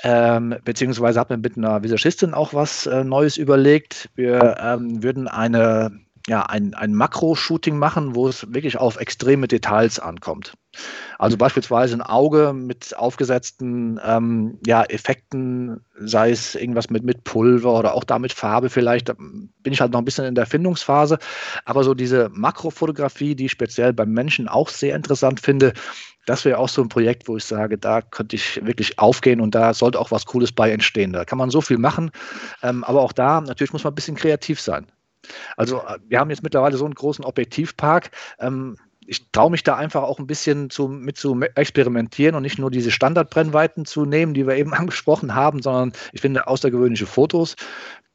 Ähm, 0.03 0.55
beziehungsweise 0.65 1.19
habe 1.19 1.37
mir 1.37 1.43
mit 1.43 1.57
einer 1.57 1.83
Visagistin 1.83 2.35
auch 2.35 2.55
was 2.55 2.87
äh, 2.87 3.03
Neues 3.03 3.37
überlegt. 3.37 4.11
Wir 4.15 4.57
ähm, 4.61 5.03
würden 5.03 5.27
eine 5.27 5.91
ja, 6.29 6.43
ein, 6.43 6.75
ein 6.75 6.95
Makro-Shooting 6.95 7.79
machen, 7.79 8.15
wo 8.15 8.29
es 8.29 8.53
wirklich 8.53 8.77
auf 8.77 9.01
extreme 9.01 9.49
Details 9.49 9.99
ankommt. 9.99 10.53
Also 11.19 11.37
beispielsweise 11.37 11.95
ein 11.95 12.03
Auge 12.03 12.53
mit 12.53 12.97
aufgesetzten 12.97 13.99
ähm, 14.05 14.59
ja, 14.67 14.85
Effekten, 14.85 15.81
sei 15.99 16.31
es 16.31 16.55
irgendwas 16.55 16.91
mit, 16.91 17.03
mit 17.03 17.25
Pulver 17.25 17.79
oder 17.79 17.95
auch 17.95 18.05
da 18.05 18.19
mit 18.19 18.33
Farbe 18.33 18.69
vielleicht, 18.69 19.09
da 19.09 19.15
bin 19.15 19.73
ich 19.73 19.81
halt 19.81 19.93
noch 19.93 20.01
ein 20.01 20.05
bisschen 20.05 20.27
in 20.27 20.35
der 20.35 20.47
Findungsphase. 20.47 21.19
Aber 21.65 21.83
so 21.83 21.95
diese 21.95 22.29
Makrofotografie, 22.33 23.35
die 23.35 23.47
ich 23.47 23.53
speziell 23.53 23.95
beim 23.95 24.13
Menschen 24.13 24.49
auch 24.49 24.69
sehr 24.69 24.95
interessant 24.95 25.41
finde, 25.41 25.73
das 26.27 26.45
wäre 26.45 26.59
auch 26.59 26.69
so 26.69 26.83
ein 26.83 26.91
Projekt, 26.91 27.27
wo 27.27 27.39
ich 27.39 27.45
sage, 27.45 27.79
da 27.79 28.03
könnte 28.03 28.37
ich 28.37 28.65
wirklich 28.65 28.99
aufgehen 28.99 29.41
und 29.41 29.55
da 29.55 29.73
sollte 29.73 29.99
auch 29.99 30.11
was 30.11 30.27
Cooles 30.27 30.53
bei 30.53 30.71
entstehen. 30.71 31.15
Da 31.15 31.25
kann 31.25 31.39
man 31.39 31.49
so 31.49 31.63
viel 31.63 31.79
machen, 31.79 32.11
ähm, 32.63 32.85
aber 32.85 33.01
auch 33.01 33.13
da 33.13 33.41
natürlich 33.41 33.73
muss 33.73 33.85
man 33.85 33.93
ein 33.93 33.97
bisschen 33.97 34.17
kreativ 34.17 34.61
sein. 34.61 34.87
Also 35.57 35.79
äh, 35.79 35.99
wir 36.09 36.21
haben 36.21 36.31
jetzt 36.31 36.43
mittlerweile 36.43 36.77
so 36.77 36.85
einen 36.85 36.95
großen 36.95 37.25
Objektivpark. 37.25 38.11
Ähm, 38.39 38.77
ich 39.07 39.31
traue 39.33 39.51
mich 39.51 39.63
da 39.63 39.77
einfach 39.77 40.03
auch 40.03 40.19
ein 40.19 40.27
bisschen 40.27 40.69
zu, 40.69 40.87
mit 40.87 41.17
zu 41.17 41.41
experimentieren 41.55 42.35
und 42.35 42.43
nicht 42.43 42.59
nur 42.59 42.71
diese 42.71 42.91
Standardbrennweiten 42.91 43.87
zu 43.87 44.05
nehmen, 44.05 44.35
die 44.35 44.47
wir 44.47 44.57
eben 44.57 44.75
angesprochen 44.75 45.35
haben, 45.35 45.63
sondern 45.63 45.93
ich 46.13 46.21
finde 46.21 46.47
außergewöhnliche 46.47 47.07
Fotos 47.07 47.57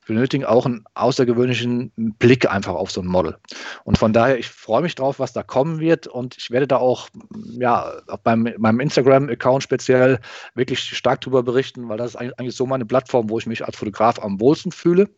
benötigen 0.05 0.45
auch 0.45 0.65
einen 0.65 0.83
außergewöhnlichen 0.95 1.91
Blick 1.95 2.49
einfach 2.49 2.73
auf 2.73 2.91
so 2.91 3.01
ein 3.01 3.07
Model. 3.07 3.37
Und 3.83 3.97
von 3.97 4.13
daher, 4.13 4.37
ich 4.37 4.49
freue 4.49 4.81
mich 4.81 4.95
drauf, 4.95 5.19
was 5.19 5.33
da 5.33 5.43
kommen 5.43 5.79
wird 5.79 6.07
und 6.07 6.37
ich 6.37 6.51
werde 6.51 6.67
da 6.67 6.77
auch, 6.77 7.09
ja, 7.51 7.93
beim, 8.23 8.49
meinem 8.57 8.79
Instagram-Account 8.79 9.63
speziell 9.63 10.19
wirklich 10.55 10.81
stark 10.81 11.21
drüber 11.21 11.43
berichten, 11.43 11.87
weil 11.89 11.97
das 11.97 12.11
ist 12.11 12.15
eigentlich 12.15 12.55
so 12.55 12.65
meine 12.65 12.85
Plattform, 12.85 13.29
wo 13.29 13.39
ich 13.39 13.45
mich 13.45 13.65
als 13.65 13.77
Fotograf 13.77 14.19
am 14.19 14.39
wohlsten 14.39 14.71
fühle. 14.71 15.09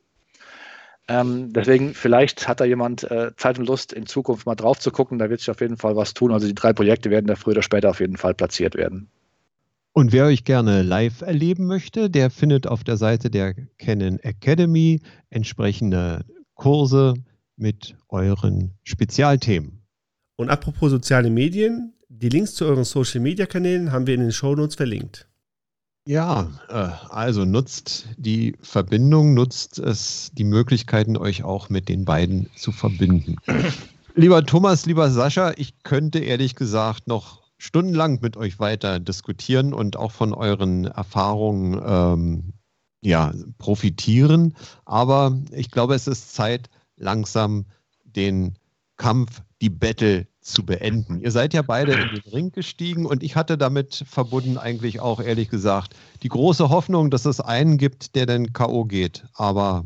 Ähm, 1.07 1.53
deswegen, 1.53 1.93
vielleicht 1.93 2.47
hat 2.47 2.59
da 2.59 2.65
jemand 2.65 3.03
äh, 3.03 3.31
Zeit 3.37 3.59
und 3.59 3.67
Lust, 3.67 3.93
in 3.93 4.07
Zukunft 4.07 4.45
mal 4.45 4.55
drauf 4.55 4.79
zu 4.79 4.91
gucken. 4.91 5.19
Da 5.19 5.29
wird 5.29 5.39
sich 5.39 5.51
auf 5.51 5.61
jeden 5.61 5.77
Fall 5.77 5.95
was 5.95 6.13
tun. 6.13 6.31
Also 6.31 6.47
die 6.47 6.55
drei 6.55 6.73
Projekte 6.73 7.11
werden 7.11 7.27
da 7.27 7.35
früher 7.35 7.53
oder 7.53 7.61
später 7.61 7.89
auf 7.89 7.99
jeden 7.99 8.17
Fall 8.17 8.33
platziert 8.33 8.75
werden. 8.75 9.09
Und 9.93 10.11
wer 10.11 10.25
euch 10.25 10.43
gerne 10.43 10.81
live 10.81 11.21
erleben 11.21 11.67
möchte, 11.67 12.09
der 12.09 12.29
findet 12.29 12.67
auf 12.67 12.83
der 12.83 12.97
Seite 12.97 13.29
der 13.29 13.53
Canon 13.77 14.19
Academy 14.19 15.01
entsprechende 15.29 16.25
Kurse 16.55 17.13
mit 17.55 17.95
euren 18.09 18.73
Spezialthemen. 18.83 19.83
Und 20.35 20.49
apropos 20.49 20.91
soziale 20.91 21.29
Medien, 21.29 21.93
die 22.09 22.29
Links 22.29 22.55
zu 22.55 22.65
euren 22.65 22.83
Social 22.83 23.21
Media 23.21 23.45
Kanälen 23.45 23.91
haben 23.91 24.07
wir 24.07 24.15
in 24.15 24.21
den 24.21 24.31
Shownotes 24.31 24.75
verlinkt. 24.75 25.29
Ja, 26.07 26.51
äh, 26.69 26.89
also 27.09 27.45
nutzt 27.45 28.07
die 28.17 28.55
Verbindung, 28.61 29.33
nutzt 29.33 29.79
es 29.79 30.29
die 30.33 30.43
Möglichkeiten, 30.43 31.17
euch 31.17 31.43
auch 31.43 31.69
mit 31.69 31.89
den 31.89 32.05
beiden 32.05 32.49
zu 32.55 32.71
verbinden. 32.71 33.37
lieber 34.15 34.45
Thomas, 34.45 34.85
lieber 34.85 35.09
Sascha, 35.09 35.53
ich 35.57 35.81
könnte 35.81 36.19
ehrlich 36.19 36.55
gesagt 36.55 37.07
noch 37.07 37.41
stundenlang 37.57 38.19
mit 38.21 38.37
euch 38.37 38.59
weiter 38.59 38.99
diskutieren 38.99 39.73
und 39.73 39.97
auch 39.97 40.11
von 40.11 40.33
euren 40.33 40.85
Erfahrungen 40.85 41.81
ähm, 41.83 42.53
ja, 43.01 43.33
profitieren. 43.57 44.55
Aber 44.85 45.39
ich 45.51 45.71
glaube, 45.71 45.95
es 45.95 46.07
ist 46.07 46.35
Zeit, 46.35 46.69
langsam 46.97 47.65
den 48.03 48.57
Kampf, 48.97 49.41
die 49.61 49.69
Battle 49.69 50.27
zu 50.45 50.63
beenden. 50.63 51.19
Ihr 51.19 51.31
seid 51.31 51.53
ja 51.53 51.63
beide 51.63 51.93
in 51.93 52.09
den 52.09 52.31
Ring 52.31 52.51
gestiegen 52.51 53.05
und 53.05 53.23
ich 53.23 53.35
hatte 53.35 53.57
damit 53.57 54.05
verbunden 54.07 54.57
eigentlich 54.57 54.99
auch 54.99 55.19
ehrlich 55.19 55.49
gesagt 55.49 55.95
die 56.21 56.29
große 56.29 56.69
Hoffnung, 56.69 57.09
dass 57.09 57.25
es 57.25 57.41
einen 57.41 57.77
gibt, 57.77 58.15
der 58.15 58.27
dann 58.27 58.53
KO 58.53 58.85
geht. 58.85 59.25
Aber 59.33 59.85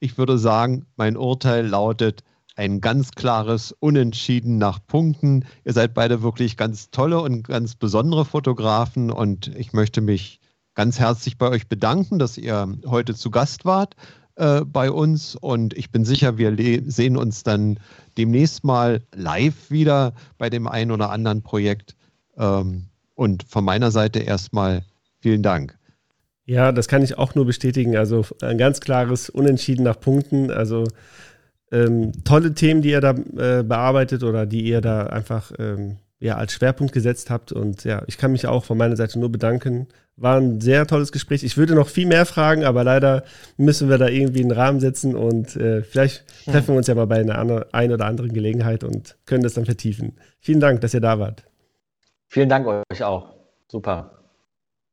ich 0.00 0.18
würde 0.18 0.36
sagen, 0.36 0.86
mein 0.96 1.16
Urteil 1.16 1.66
lautet 1.66 2.24
ein 2.56 2.80
ganz 2.80 3.12
klares 3.12 3.70
Unentschieden 3.70 4.58
nach 4.58 4.80
Punkten. 4.84 5.44
Ihr 5.64 5.72
seid 5.72 5.94
beide 5.94 6.22
wirklich 6.22 6.56
ganz 6.56 6.90
tolle 6.90 7.20
und 7.20 7.46
ganz 7.46 7.76
besondere 7.76 8.24
Fotografen 8.24 9.12
und 9.12 9.46
ich 9.54 9.72
möchte 9.72 10.00
mich 10.00 10.40
ganz 10.74 10.98
herzlich 10.98 11.38
bei 11.38 11.48
euch 11.48 11.68
bedanken, 11.68 12.18
dass 12.18 12.36
ihr 12.36 12.76
heute 12.84 13.14
zu 13.14 13.30
Gast 13.30 13.64
wart 13.64 13.94
äh, 14.38 14.64
bei 14.64 14.90
uns 14.90 15.34
und 15.34 15.76
ich 15.76 15.90
bin 15.90 16.04
sicher, 16.04 16.38
wir 16.38 16.56
sehen 16.86 17.16
uns 17.16 17.42
dann 17.42 17.78
demnächst 18.16 18.64
mal 18.64 19.02
live 19.14 19.70
wieder 19.70 20.14
bei 20.38 20.48
dem 20.48 20.66
einen 20.66 20.92
oder 20.92 21.10
anderen 21.10 21.42
Projekt. 21.42 21.96
Ähm, 22.36 22.84
und 23.14 23.42
von 23.48 23.64
meiner 23.64 23.90
Seite 23.90 24.20
erstmal 24.20 24.82
vielen 25.20 25.42
Dank. 25.42 25.76
Ja, 26.44 26.70
das 26.70 26.86
kann 26.86 27.02
ich 27.02 27.18
auch 27.18 27.34
nur 27.34 27.46
bestätigen. 27.46 27.96
Also 27.96 28.24
ein 28.40 28.58
ganz 28.58 28.80
klares 28.80 29.28
Unentschieden 29.28 29.82
nach 29.82 29.98
Punkten. 29.98 30.50
Also 30.50 30.86
ähm, 31.72 32.12
tolle 32.24 32.54
Themen, 32.54 32.80
die 32.80 32.90
ihr 32.90 33.00
da 33.00 33.10
äh, 33.10 33.64
bearbeitet 33.64 34.22
oder 34.22 34.46
die 34.46 34.62
ihr 34.62 34.80
da 34.80 35.06
einfach 35.06 35.52
ähm, 35.58 35.96
ja, 36.20 36.36
als 36.36 36.52
Schwerpunkt 36.52 36.92
gesetzt 36.92 37.28
habt. 37.28 37.50
Und 37.50 37.84
ja, 37.84 38.02
ich 38.06 38.18
kann 38.18 38.32
mich 38.32 38.46
auch 38.46 38.64
von 38.64 38.78
meiner 38.78 38.96
Seite 38.96 39.18
nur 39.18 39.30
bedanken. 39.30 39.88
War 40.20 40.36
ein 40.36 40.60
sehr 40.60 40.86
tolles 40.86 41.12
Gespräch. 41.12 41.44
Ich 41.44 41.56
würde 41.56 41.74
noch 41.74 41.88
viel 41.88 42.06
mehr 42.06 42.26
fragen, 42.26 42.64
aber 42.64 42.82
leider 42.82 43.22
müssen 43.56 43.88
wir 43.88 43.98
da 43.98 44.08
irgendwie 44.08 44.40
einen 44.40 44.50
Rahmen 44.50 44.80
setzen 44.80 45.14
und 45.14 45.54
äh, 45.54 45.82
vielleicht 45.82 46.24
hm. 46.44 46.52
treffen 46.52 46.68
wir 46.74 46.78
uns 46.78 46.88
ja 46.88 46.96
mal 46.96 47.06
bei 47.06 47.20
einer 47.20 47.38
andere, 47.38 47.68
ein 47.72 47.92
oder 47.92 48.06
anderen 48.06 48.32
Gelegenheit 48.32 48.82
und 48.82 49.16
können 49.26 49.44
das 49.44 49.54
dann 49.54 49.64
vertiefen. 49.64 50.16
Vielen 50.40 50.60
Dank, 50.60 50.80
dass 50.80 50.92
ihr 50.92 51.00
da 51.00 51.18
wart. 51.20 51.44
Vielen 52.26 52.48
Dank 52.48 52.66
euch 52.66 53.04
auch. 53.04 53.36
Super. 53.68 54.18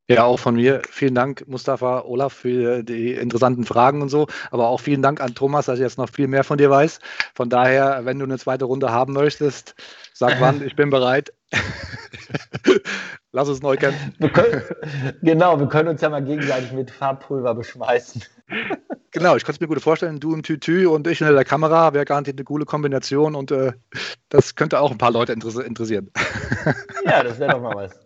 Ja, 0.07 0.25
auch 0.25 0.37
von 0.37 0.55
mir. 0.55 0.83
Vielen 0.87 1.15
Dank, 1.15 1.47
Mustafa, 1.47 2.01
Olaf, 2.01 2.31
für 2.31 2.83
die 2.83 3.13
interessanten 3.13 3.63
Fragen 3.63 4.03
und 4.03 4.09
so. 4.09 4.27
Aber 4.51 4.67
auch 4.67 4.79
vielen 4.79 5.01
Dank 5.01 5.19
an 5.19 5.33
Thomas, 5.33 5.65
dass 5.65 5.79
ich 5.79 5.83
jetzt 5.83 5.97
noch 5.97 6.09
viel 6.09 6.27
mehr 6.27 6.43
von 6.43 6.59
dir 6.59 6.69
weiß. 6.69 6.99
Von 7.33 7.49
daher, 7.49 8.05
wenn 8.05 8.19
du 8.19 8.25
eine 8.25 8.37
zweite 8.37 8.65
Runde 8.65 8.91
haben 8.91 9.13
möchtest, 9.13 9.73
sag 10.13 10.39
wann, 10.39 10.61
ich 10.65 10.75
bin 10.75 10.91
bereit. 10.91 11.33
Lass 13.35 13.49
uns 13.49 13.61
neu 13.61 13.75
kämpfen. 13.75 14.13
Wir 14.17 14.29
können, 14.29 14.63
genau, 15.21 15.59
wir 15.59 15.67
können 15.67 15.89
uns 15.89 15.99
ja 15.99 16.09
mal 16.09 16.23
gegenseitig 16.23 16.71
mit 16.71 16.89
Farbpulver 16.89 17.53
beschmeißen. 17.53 18.23
Genau, 19.11 19.35
ich 19.35 19.43
kann 19.43 19.53
es 19.53 19.59
mir 19.59 19.67
gut 19.67 19.81
vorstellen. 19.81 20.21
Du 20.21 20.33
im 20.33 20.41
Tütü 20.41 20.87
und 20.87 21.05
ich 21.05 21.19
in 21.19 21.27
der 21.27 21.43
Kamera 21.43 21.93
wäre 21.93 22.05
garantiert 22.05 22.37
eine 22.37 22.45
coole 22.45 22.63
Kombination 22.63 23.35
und 23.35 23.51
äh, 23.51 23.73
das 24.29 24.55
könnte 24.55 24.79
auch 24.79 24.89
ein 24.89 24.97
paar 24.97 25.11
Leute 25.11 25.33
interessieren. 25.33 26.11
Ja, 27.03 27.23
das 27.23 27.37
wäre 27.37 27.51
doch 27.51 27.61
mal 27.61 27.75
was. 27.75 27.99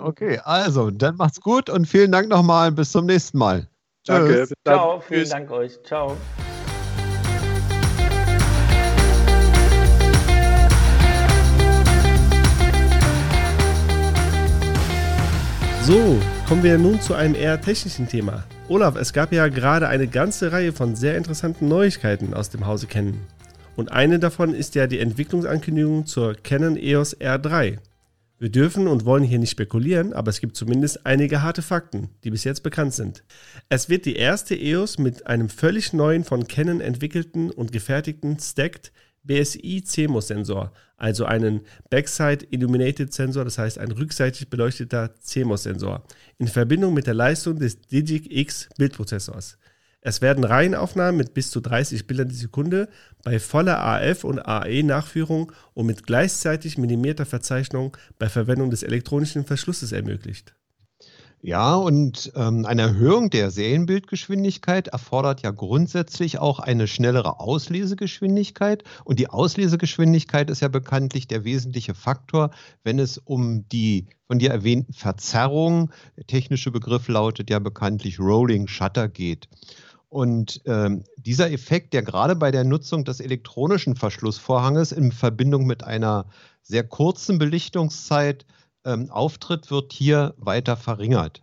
Okay, 0.00 0.40
also, 0.44 0.92
dann 0.92 1.16
macht's 1.16 1.40
gut 1.40 1.68
und 1.68 1.86
vielen 1.86 2.12
Dank 2.12 2.28
nochmal. 2.28 2.70
Bis 2.70 2.92
zum 2.92 3.06
nächsten 3.06 3.38
Mal. 3.38 3.68
Danke. 4.06 4.46
Ciao, 4.64 5.00
vielen 5.00 5.22
Tschüss. 5.22 5.30
Dank 5.30 5.50
euch. 5.50 5.82
Ciao. 5.82 6.16
So, 15.86 16.18
kommen 16.48 16.62
wir 16.62 16.78
nun 16.78 16.98
zu 17.02 17.12
einem 17.12 17.34
eher 17.34 17.60
technischen 17.60 18.08
Thema. 18.08 18.44
Olaf, 18.68 18.96
es 18.96 19.12
gab 19.12 19.34
ja 19.34 19.48
gerade 19.48 19.86
eine 19.86 20.06
ganze 20.06 20.50
Reihe 20.50 20.72
von 20.72 20.96
sehr 20.96 21.14
interessanten 21.18 21.68
Neuigkeiten 21.68 22.32
aus 22.32 22.48
dem 22.48 22.64
Hause 22.64 22.86
Canon. 22.86 23.20
Und 23.76 23.92
eine 23.92 24.18
davon 24.18 24.54
ist 24.54 24.74
ja 24.76 24.86
die 24.86 24.98
Entwicklungsankündigung 24.98 26.06
zur 26.06 26.36
Canon 26.36 26.78
EOS 26.78 27.20
R3. 27.20 27.76
Wir 28.38 28.48
dürfen 28.48 28.88
und 28.88 29.04
wollen 29.04 29.24
hier 29.24 29.38
nicht 29.38 29.50
spekulieren, 29.50 30.14
aber 30.14 30.30
es 30.30 30.40
gibt 30.40 30.56
zumindest 30.56 31.04
einige 31.04 31.42
harte 31.42 31.60
Fakten, 31.60 32.08
die 32.24 32.30
bis 32.30 32.44
jetzt 32.44 32.62
bekannt 32.62 32.94
sind. 32.94 33.22
Es 33.68 33.90
wird 33.90 34.06
die 34.06 34.16
erste 34.16 34.54
EOS 34.54 34.96
mit 34.96 35.26
einem 35.26 35.50
völlig 35.50 35.92
neuen 35.92 36.24
von 36.24 36.48
Canon 36.48 36.80
entwickelten 36.80 37.50
und 37.50 37.72
gefertigten 37.72 38.38
Stacked 38.38 38.90
BSI 39.24 39.82
CMOS-Sensor, 39.84 40.72
also 40.96 41.24
einen 41.24 41.62
Backside 41.90 42.46
Illuminated 42.50 43.12
Sensor, 43.12 43.44
das 43.44 43.58
heißt 43.58 43.78
ein 43.78 43.90
rückseitig 43.90 44.48
beleuchteter 44.48 45.14
CMOS-Sensor, 45.20 46.04
in 46.38 46.48
Verbindung 46.48 46.94
mit 46.94 47.06
der 47.06 47.14
Leistung 47.14 47.58
des 47.58 47.80
Digic 47.80 48.30
X 48.30 48.68
Bildprozessors. 48.78 49.58
Es 50.06 50.20
werden 50.20 50.44
Reihenaufnahmen 50.44 51.16
mit 51.16 51.32
bis 51.32 51.50
zu 51.50 51.60
30 51.60 52.06
Bildern 52.06 52.28
die 52.28 52.34
Sekunde 52.34 52.88
bei 53.22 53.40
voller 53.40 53.82
AF- 53.82 54.24
und 54.24 54.38
AE-Nachführung 54.38 55.50
und 55.72 55.86
mit 55.86 56.06
gleichzeitig 56.06 56.76
minimierter 56.76 57.24
Verzeichnung 57.24 57.96
bei 58.18 58.28
Verwendung 58.28 58.70
des 58.70 58.82
elektronischen 58.82 59.46
Verschlusses 59.46 59.92
ermöglicht. 59.92 60.54
Ja, 61.46 61.74
und 61.74 62.32
ähm, 62.36 62.64
eine 62.64 62.80
Erhöhung 62.80 63.28
der 63.28 63.50
Serienbildgeschwindigkeit 63.50 64.88
erfordert 64.88 65.42
ja 65.42 65.50
grundsätzlich 65.50 66.38
auch 66.38 66.58
eine 66.58 66.86
schnellere 66.88 67.38
Auslesegeschwindigkeit. 67.38 68.82
Und 69.04 69.18
die 69.18 69.28
Auslesegeschwindigkeit 69.28 70.48
ist 70.48 70.62
ja 70.62 70.68
bekanntlich 70.68 71.28
der 71.28 71.44
wesentliche 71.44 71.94
Faktor, 71.94 72.50
wenn 72.82 72.98
es 72.98 73.18
um 73.18 73.68
die 73.68 74.06
von 74.26 74.38
dir 74.38 74.52
erwähnten 74.52 74.94
Verzerrungen, 74.94 75.92
der 76.16 76.26
technische 76.26 76.70
Begriff 76.70 77.08
lautet 77.08 77.50
ja 77.50 77.58
bekanntlich 77.58 78.18
Rolling 78.18 78.66
Shutter 78.66 79.08
geht. 79.08 79.50
Und 80.08 80.62
ähm, 80.64 81.04
dieser 81.18 81.52
Effekt, 81.52 81.92
der 81.92 82.04
gerade 82.04 82.36
bei 82.36 82.52
der 82.52 82.64
Nutzung 82.64 83.04
des 83.04 83.20
elektronischen 83.20 83.96
Verschlussvorhanges 83.96 84.92
in 84.92 85.12
Verbindung 85.12 85.66
mit 85.66 85.84
einer 85.84 86.24
sehr 86.62 86.84
kurzen 86.84 87.38
Belichtungszeit 87.38 88.46
ähm, 88.84 89.10
auftritt, 89.10 89.70
wird 89.70 89.92
hier 89.92 90.34
weiter 90.36 90.76
verringert. 90.76 91.42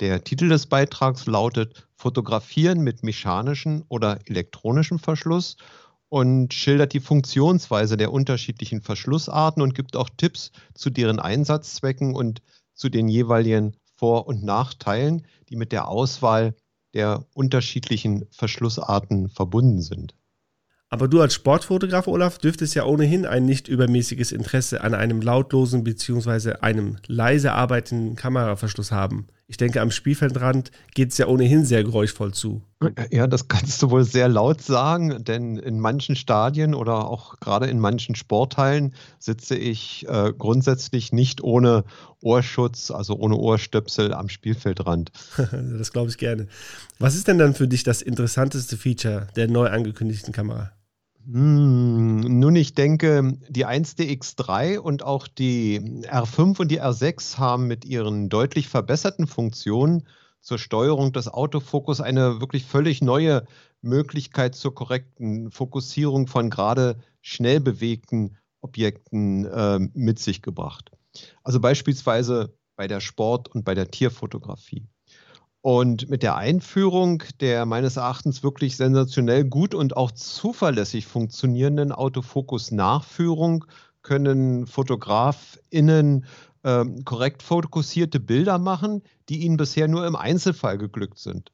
Der 0.00 0.24
Titel 0.24 0.48
des 0.48 0.66
Beitrags 0.66 1.26
lautet 1.26 1.86
Fotografieren 1.94 2.80
mit 2.80 3.02
mechanischem 3.04 3.84
oder 3.88 4.18
elektronischem 4.26 4.98
Verschluss 4.98 5.56
und 6.08 6.52
schildert 6.52 6.92
die 6.92 7.00
Funktionsweise 7.00 7.96
der 7.96 8.12
unterschiedlichen 8.12 8.82
Verschlussarten 8.82 9.62
und 9.62 9.74
gibt 9.74 9.96
auch 9.96 10.10
Tipps 10.16 10.50
zu 10.74 10.90
deren 10.90 11.20
Einsatzzwecken 11.20 12.14
und 12.14 12.42
zu 12.74 12.88
den 12.88 13.08
jeweiligen 13.08 13.76
Vor- 13.96 14.26
und 14.26 14.42
Nachteilen, 14.42 15.26
die 15.48 15.56
mit 15.56 15.70
der 15.70 15.88
Auswahl 15.88 16.54
der 16.92 17.24
unterschiedlichen 17.34 18.26
Verschlussarten 18.30 19.28
verbunden 19.28 19.80
sind. 19.80 20.14
Aber 20.88 21.08
du 21.08 21.20
als 21.20 21.34
Sportfotograf, 21.34 22.06
Olaf, 22.06 22.38
dürftest 22.38 22.74
ja 22.74 22.84
ohnehin 22.84 23.26
ein 23.26 23.44
nicht 23.44 23.66
übermäßiges 23.66 24.30
Interesse 24.30 24.82
an 24.82 24.94
einem 24.94 25.20
lautlosen 25.20 25.82
bzw. 25.82 26.56
einem 26.60 26.98
leise 27.06 27.52
arbeitenden 27.52 28.14
Kameraverschluss 28.14 28.92
haben. 28.92 29.26
Ich 29.46 29.58
denke, 29.58 29.82
am 29.82 29.90
Spielfeldrand 29.90 30.70
geht 30.94 31.12
es 31.12 31.18
ja 31.18 31.26
ohnehin 31.26 31.66
sehr 31.66 31.84
geräuschvoll 31.84 32.32
zu. 32.32 32.62
Ja, 33.10 33.26
das 33.26 33.48
kannst 33.48 33.82
du 33.82 33.90
wohl 33.90 34.04
sehr 34.04 34.28
laut 34.28 34.62
sagen, 34.62 35.22
denn 35.22 35.56
in 35.56 35.80
manchen 35.80 36.16
Stadien 36.16 36.74
oder 36.74 37.08
auch 37.08 37.38
gerade 37.40 37.66
in 37.66 37.78
manchen 37.78 38.14
Sporthallen 38.14 38.94
sitze 39.18 39.54
ich 39.56 40.06
äh, 40.08 40.32
grundsätzlich 40.36 41.12
nicht 41.12 41.42
ohne 41.42 41.84
Ohrschutz, 42.22 42.90
also 42.90 43.16
ohne 43.16 43.36
Ohrstöpsel 43.36 44.14
am 44.14 44.30
Spielfeldrand. 44.30 45.12
das 45.78 45.92
glaube 45.92 46.08
ich 46.08 46.16
gerne. 46.16 46.48
Was 46.98 47.14
ist 47.14 47.28
denn 47.28 47.38
dann 47.38 47.54
für 47.54 47.68
dich 47.68 47.82
das 47.82 48.00
interessanteste 48.00 48.78
Feature 48.78 49.28
der 49.36 49.48
neu 49.48 49.68
angekündigten 49.68 50.32
Kamera? 50.32 50.72
Hm, 51.26 52.20
nun, 52.20 52.56
ich 52.56 52.74
denke, 52.74 53.38
die 53.48 53.66
1DX3 53.66 54.78
und 54.78 55.02
auch 55.02 55.26
die 55.26 55.80
R5 55.80 56.60
und 56.60 56.70
die 56.70 56.82
R6 56.82 57.38
haben 57.38 57.66
mit 57.66 57.84
ihren 57.84 58.28
deutlich 58.28 58.68
verbesserten 58.68 59.26
Funktionen 59.26 60.06
zur 60.40 60.58
Steuerung 60.58 61.12
des 61.12 61.28
Autofokus 61.28 62.02
eine 62.02 62.40
wirklich 62.40 62.64
völlig 62.64 63.00
neue 63.00 63.46
Möglichkeit 63.80 64.54
zur 64.54 64.74
korrekten 64.74 65.50
Fokussierung 65.50 66.26
von 66.26 66.50
gerade 66.50 66.96
schnell 67.22 67.60
bewegten 67.60 68.36
Objekten 68.60 69.46
äh, 69.46 69.78
mit 69.94 70.18
sich 70.18 70.42
gebracht. 70.42 70.90
Also 71.42 71.60
beispielsweise 71.60 72.54
bei 72.76 72.86
der 72.86 73.00
Sport- 73.00 73.48
und 73.48 73.64
bei 73.64 73.74
der 73.74 73.90
Tierfotografie. 73.90 74.86
Und 75.64 76.10
mit 76.10 76.22
der 76.22 76.36
Einführung 76.36 77.22
der 77.40 77.64
meines 77.64 77.96
Erachtens 77.96 78.42
wirklich 78.42 78.76
sensationell 78.76 79.46
gut 79.46 79.74
und 79.74 79.96
auch 79.96 80.10
zuverlässig 80.10 81.06
funktionierenden 81.06 81.90
Autofokus-Nachführung 81.90 83.64
können 84.02 84.66
FotografInnen 84.66 86.26
äh, 86.64 86.84
korrekt 87.06 87.42
fokussierte 87.42 88.20
Bilder 88.20 88.58
machen, 88.58 89.00
die 89.30 89.38
ihnen 89.38 89.56
bisher 89.56 89.88
nur 89.88 90.06
im 90.06 90.16
Einzelfall 90.16 90.76
geglückt 90.76 91.18
sind. 91.18 91.50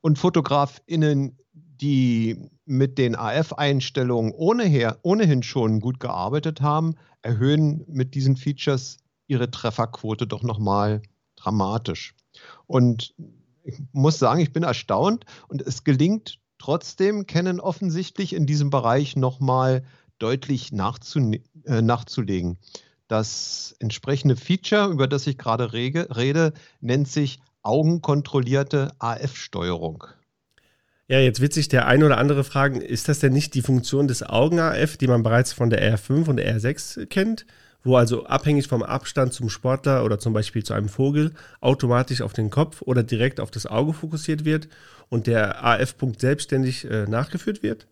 Und 0.00 0.18
FotografInnen, 0.18 1.36
die 1.52 2.48
mit 2.64 2.96
den 2.96 3.14
AF-Einstellungen 3.14 4.32
ohnehin 4.32 5.42
schon 5.42 5.80
gut 5.80 6.00
gearbeitet 6.00 6.62
haben, 6.62 6.94
erhöhen 7.20 7.84
mit 7.88 8.14
diesen 8.14 8.38
Features 8.38 8.96
ihre 9.26 9.50
Trefferquote 9.50 10.26
doch 10.26 10.42
nochmal 10.42 11.02
dramatisch. 11.36 12.14
Und 12.66 13.14
ich 13.64 13.78
muss 13.92 14.18
sagen, 14.18 14.40
ich 14.40 14.52
bin 14.52 14.62
erstaunt 14.62 15.24
und 15.48 15.62
es 15.62 15.84
gelingt 15.84 16.38
trotzdem, 16.58 17.26
Canon 17.26 17.60
offensichtlich 17.60 18.34
in 18.34 18.46
diesem 18.46 18.70
Bereich 18.70 19.16
nochmal 19.16 19.82
deutlich 20.18 20.72
äh, 20.72 21.82
nachzulegen. 21.82 22.58
Das 23.08 23.74
entsprechende 23.80 24.36
Feature, 24.36 24.88
über 24.88 25.08
das 25.08 25.26
ich 25.26 25.36
gerade 25.36 25.72
rede, 25.72 26.52
nennt 26.80 27.08
sich 27.08 27.40
augenkontrollierte 27.62 28.92
AF-Steuerung. 28.98 30.04
Ja, 31.08 31.18
jetzt 31.18 31.40
wird 31.40 31.52
sich 31.52 31.66
der 31.66 31.86
ein 31.86 32.04
oder 32.04 32.18
andere 32.18 32.44
fragen, 32.44 32.80
ist 32.80 33.08
das 33.08 33.18
denn 33.18 33.32
nicht 33.32 33.54
die 33.54 33.62
Funktion 33.62 34.06
des 34.06 34.22
Augen-AF, 34.22 34.96
die 34.96 35.08
man 35.08 35.24
bereits 35.24 35.52
von 35.52 35.68
der 35.68 35.98
R5 35.98 36.28
und 36.28 36.36
der 36.36 36.56
R6 36.56 37.06
kennt? 37.06 37.46
Wo 37.82 37.96
also 37.96 38.26
abhängig 38.26 38.68
vom 38.68 38.82
Abstand 38.82 39.32
zum 39.32 39.48
Sportler 39.48 40.04
oder 40.04 40.18
zum 40.18 40.32
Beispiel 40.32 40.64
zu 40.64 40.74
einem 40.74 40.88
Vogel 40.88 41.32
automatisch 41.60 42.20
auf 42.22 42.32
den 42.32 42.50
Kopf 42.50 42.82
oder 42.82 43.02
direkt 43.02 43.40
auf 43.40 43.50
das 43.50 43.66
Auge 43.66 43.92
fokussiert 43.92 44.44
wird 44.44 44.68
und 45.08 45.26
der 45.26 45.64
AF-Punkt 45.64 46.20
selbstständig 46.20 46.84
äh, 46.84 47.06
nachgeführt 47.06 47.62
wird? 47.62 47.86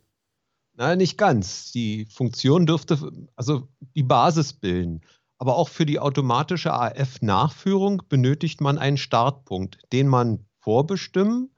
Nein, 0.75 0.99
nicht 0.99 1.19
ganz. 1.19 1.73
Die 1.73 2.07
Funktion 2.07 2.65
dürfte 2.65 3.11
also 3.35 3.69
die 3.97 4.05
Basis 4.05 4.53
bilden. 4.53 5.01
Aber 5.39 5.57
auch 5.57 5.69
für 5.69 5.87
die 5.87 6.01
automatische 6.01 6.73
AF-Nachführung 6.73 8.03
benötigt 8.09 8.61
man 8.61 8.79
einen 8.79 8.97
Startpunkt, 8.97 9.79
den 9.93 10.09
man 10.09 10.47
vorbestimmen 10.61 11.51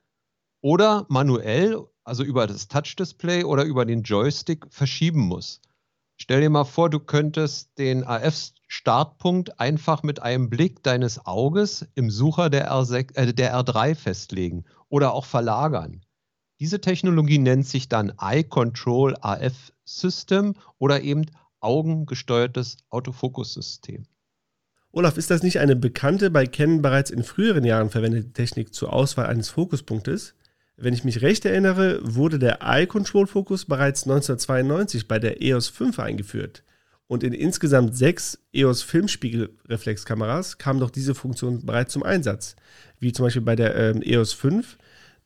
oder 0.60 1.06
manuell, 1.08 1.80
also 2.04 2.22
über 2.22 2.46
das 2.46 2.68
Touch-Display 2.68 3.44
oder 3.44 3.64
über 3.64 3.84
den 3.84 4.02
Joystick 4.02 4.66
verschieben 4.70 5.20
muss. 5.20 5.60
Stell 6.22 6.42
dir 6.42 6.50
mal 6.50 6.64
vor, 6.64 6.90
du 6.90 7.00
könntest 7.00 7.78
den 7.78 8.04
AF-Startpunkt 8.04 9.58
einfach 9.58 10.02
mit 10.02 10.20
einem 10.20 10.50
Blick 10.50 10.82
deines 10.82 11.24
Auges 11.24 11.86
im 11.94 12.10
Sucher 12.10 12.50
der, 12.50 12.70
R6, 12.70 13.16
äh, 13.16 13.32
der 13.32 13.54
R3 13.54 13.94
festlegen 13.94 14.66
oder 14.90 15.14
auch 15.14 15.24
verlagern. 15.24 16.02
Diese 16.60 16.82
Technologie 16.82 17.38
nennt 17.38 17.66
sich 17.66 17.88
dann 17.88 18.12
Eye 18.20 18.44
Control 18.44 19.16
AF 19.22 19.72
System 19.86 20.56
oder 20.76 21.00
eben 21.00 21.24
augengesteuertes 21.60 22.76
Autofokus-System. 22.90 24.04
Olaf, 24.92 25.16
ist 25.16 25.30
das 25.30 25.42
nicht 25.42 25.58
eine 25.58 25.74
bekannte, 25.74 26.30
bei 26.30 26.46
Canon 26.46 26.82
bereits 26.82 27.10
in 27.10 27.24
früheren 27.24 27.64
Jahren 27.64 27.88
verwendete 27.88 28.34
Technik 28.34 28.74
zur 28.74 28.92
Auswahl 28.92 29.26
eines 29.26 29.48
Fokuspunktes? 29.48 30.34
Wenn 30.82 30.94
ich 30.94 31.04
mich 31.04 31.20
recht 31.20 31.44
erinnere, 31.44 32.00
wurde 32.02 32.38
der 32.38 32.62
Eye-Control-Fokus 32.62 33.66
bereits 33.66 34.04
1992 34.04 35.06
bei 35.06 35.18
der 35.18 35.42
EOS 35.42 35.68
5 35.68 35.98
eingeführt. 35.98 36.64
Und 37.06 37.22
in 37.22 37.34
insgesamt 37.34 37.94
sechs 37.94 38.38
EOS 38.54 38.82
Filmspiegelreflexkameras 38.82 40.56
kam 40.56 40.80
doch 40.80 40.88
diese 40.88 41.14
Funktion 41.14 41.66
bereits 41.66 41.92
zum 41.92 42.02
Einsatz. 42.02 42.56
Wie 42.98 43.12
zum 43.12 43.26
Beispiel 43.26 43.42
bei 43.42 43.56
der 43.56 43.76
ähm, 43.76 44.00
EOS 44.02 44.32
5, 44.32 44.78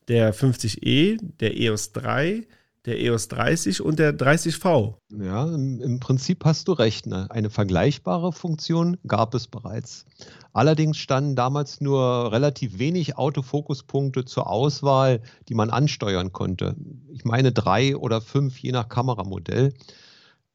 der 0.09 0.35
50E, 0.35 1.19
der 1.39 1.57
EOS 1.57 1.93
3, 1.93 2.45
der 2.85 3.01
EOS 3.01 3.27
30 3.29 3.81
und 3.81 3.99
der 3.99 4.17
30V. 4.17 4.95
Ja, 5.11 5.45
im, 5.45 5.81
im 5.81 5.99
Prinzip 5.99 6.45
hast 6.45 6.67
du 6.67 6.73
recht. 6.73 7.07
Ne? 7.07 7.27
Eine 7.31 7.49
vergleichbare 7.49 8.31
Funktion 8.31 8.97
gab 9.07 9.33
es 9.33 9.47
bereits. 9.47 10.05
Allerdings 10.53 10.97
standen 10.97 11.35
damals 11.35 11.81
nur 11.81 12.31
relativ 12.31 12.77
wenig 12.77 13.17
Autofokuspunkte 13.17 14.25
zur 14.25 14.47
Auswahl, 14.47 15.21
die 15.49 15.55
man 15.55 15.69
ansteuern 15.69 16.31
konnte. 16.31 16.75
Ich 17.11 17.25
meine 17.25 17.51
drei 17.51 17.97
oder 17.97 18.21
fünf, 18.21 18.59
je 18.59 18.71
nach 18.71 18.87
Kameramodell. 18.87 19.73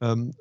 Ähm, 0.00 0.32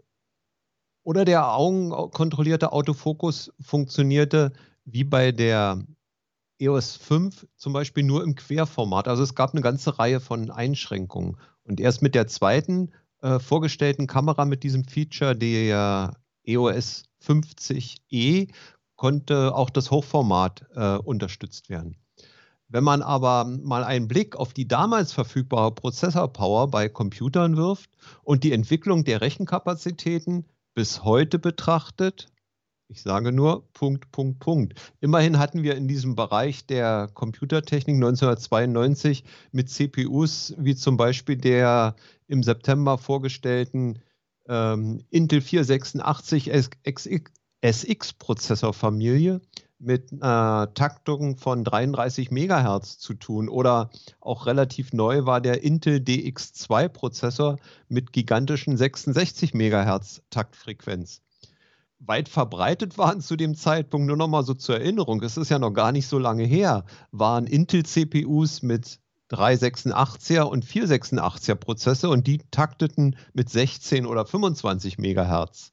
oder 1.03 1.25
der 1.25 1.51
augenkontrollierte 1.53 2.71
Autofokus 2.71 3.51
funktionierte 3.59 4.53
wie 4.85 5.03
bei 5.03 5.31
der 5.31 5.83
EOS 6.59 6.97
5 6.97 7.47
zum 7.55 7.73
Beispiel 7.73 8.03
nur 8.03 8.23
im 8.23 8.35
Querformat. 8.35 9.07
Also 9.07 9.23
es 9.23 9.35
gab 9.35 9.53
eine 9.53 9.61
ganze 9.61 9.97
Reihe 9.97 10.19
von 10.19 10.51
Einschränkungen. 10.51 11.37
Und 11.63 11.79
erst 11.79 12.01
mit 12.01 12.15
der 12.15 12.27
zweiten 12.27 12.91
äh, 13.21 13.39
vorgestellten 13.39 14.07
Kamera 14.07 14.45
mit 14.45 14.63
diesem 14.63 14.83
Feature, 14.85 15.35
der 15.35 16.13
EOS 16.43 17.03
50E, 17.23 18.49
konnte 18.95 19.55
auch 19.55 19.69
das 19.69 19.91
Hochformat 19.91 20.65
äh, 20.75 20.97
unterstützt 20.97 21.69
werden. 21.69 21.95
Wenn 22.67 22.83
man 22.83 23.01
aber 23.01 23.45
mal 23.45 23.83
einen 23.83 24.07
Blick 24.07 24.35
auf 24.35 24.53
die 24.53 24.67
damals 24.67 25.11
verfügbare 25.13 25.71
Prozessorpower 25.71 26.67
bei 26.67 26.87
Computern 26.87 27.57
wirft 27.57 27.89
und 28.23 28.43
die 28.43 28.51
Entwicklung 28.51 29.05
der 29.05 29.21
Rechenkapazitäten 29.21 30.45
bis 30.75 31.03
heute 31.03 31.39
betrachtet, 31.39 32.27
ich 32.89 33.01
sage 33.03 33.31
nur 33.31 33.71
Punkt, 33.73 34.11
Punkt, 34.11 34.39
Punkt. 34.39 34.73
Immerhin 34.99 35.37
hatten 35.37 35.61
wir 35.61 35.75
in 35.75 35.87
diesem 35.87 36.15
Bereich 36.15 36.65
der 36.65 37.07
Computertechnik 37.13 37.95
1992 37.95 39.23
mit 39.51 39.69
CPUs 39.69 40.55
wie 40.57 40.75
zum 40.75 40.97
Beispiel 40.97 41.37
der 41.37 41.95
im 42.27 42.41
September 42.41 42.97
vorgestellten 42.97 43.99
ähm, 44.47 45.03
Intel 45.11 45.41
486 45.41 46.51
SX-Prozessorfamilie 47.61 49.39
mit 49.77 50.11
einer 50.11 50.73
Taktung 50.73 51.37
von 51.37 51.63
33 51.63 52.31
Megahertz 52.31 52.97
zu 52.97 53.13
tun. 53.13 53.49
Oder 53.49 53.91
auch 54.19 54.47
relativ 54.47 54.93
neu 54.93 55.25
war 55.25 55.41
der 55.41 55.63
Intel 55.63 55.99
DX2-Prozessor 55.99 57.59
mit 57.87 58.13
gigantischen 58.13 58.77
66 58.77 59.53
Megahertz 59.53 60.23
Taktfrequenz 60.31 61.21
weit 61.99 62.29
verbreitet 62.29 62.97
waren 62.97 63.21
zu 63.21 63.35
dem 63.35 63.55
Zeitpunkt, 63.55 64.07
nur 64.07 64.17
noch 64.17 64.27
mal 64.27 64.43
so 64.43 64.53
zur 64.53 64.75
Erinnerung, 64.79 65.21
es 65.21 65.37
ist 65.37 65.49
ja 65.49 65.59
noch 65.59 65.71
gar 65.71 65.91
nicht 65.91 66.07
so 66.07 66.17
lange 66.17 66.43
her, 66.43 66.85
waren 67.11 67.45
Intel-CPUs 67.45 68.61
mit 68.61 68.99
386er 69.31 70.41
und 70.41 70.65
486er 70.65 71.55
Prozesse 71.55 72.09
und 72.09 72.25
die 72.25 72.39
takteten 72.51 73.15
mit 73.33 73.49
16 73.49 74.05
oder 74.05 74.25
25 74.25 74.97
Megahertz. 74.97 75.71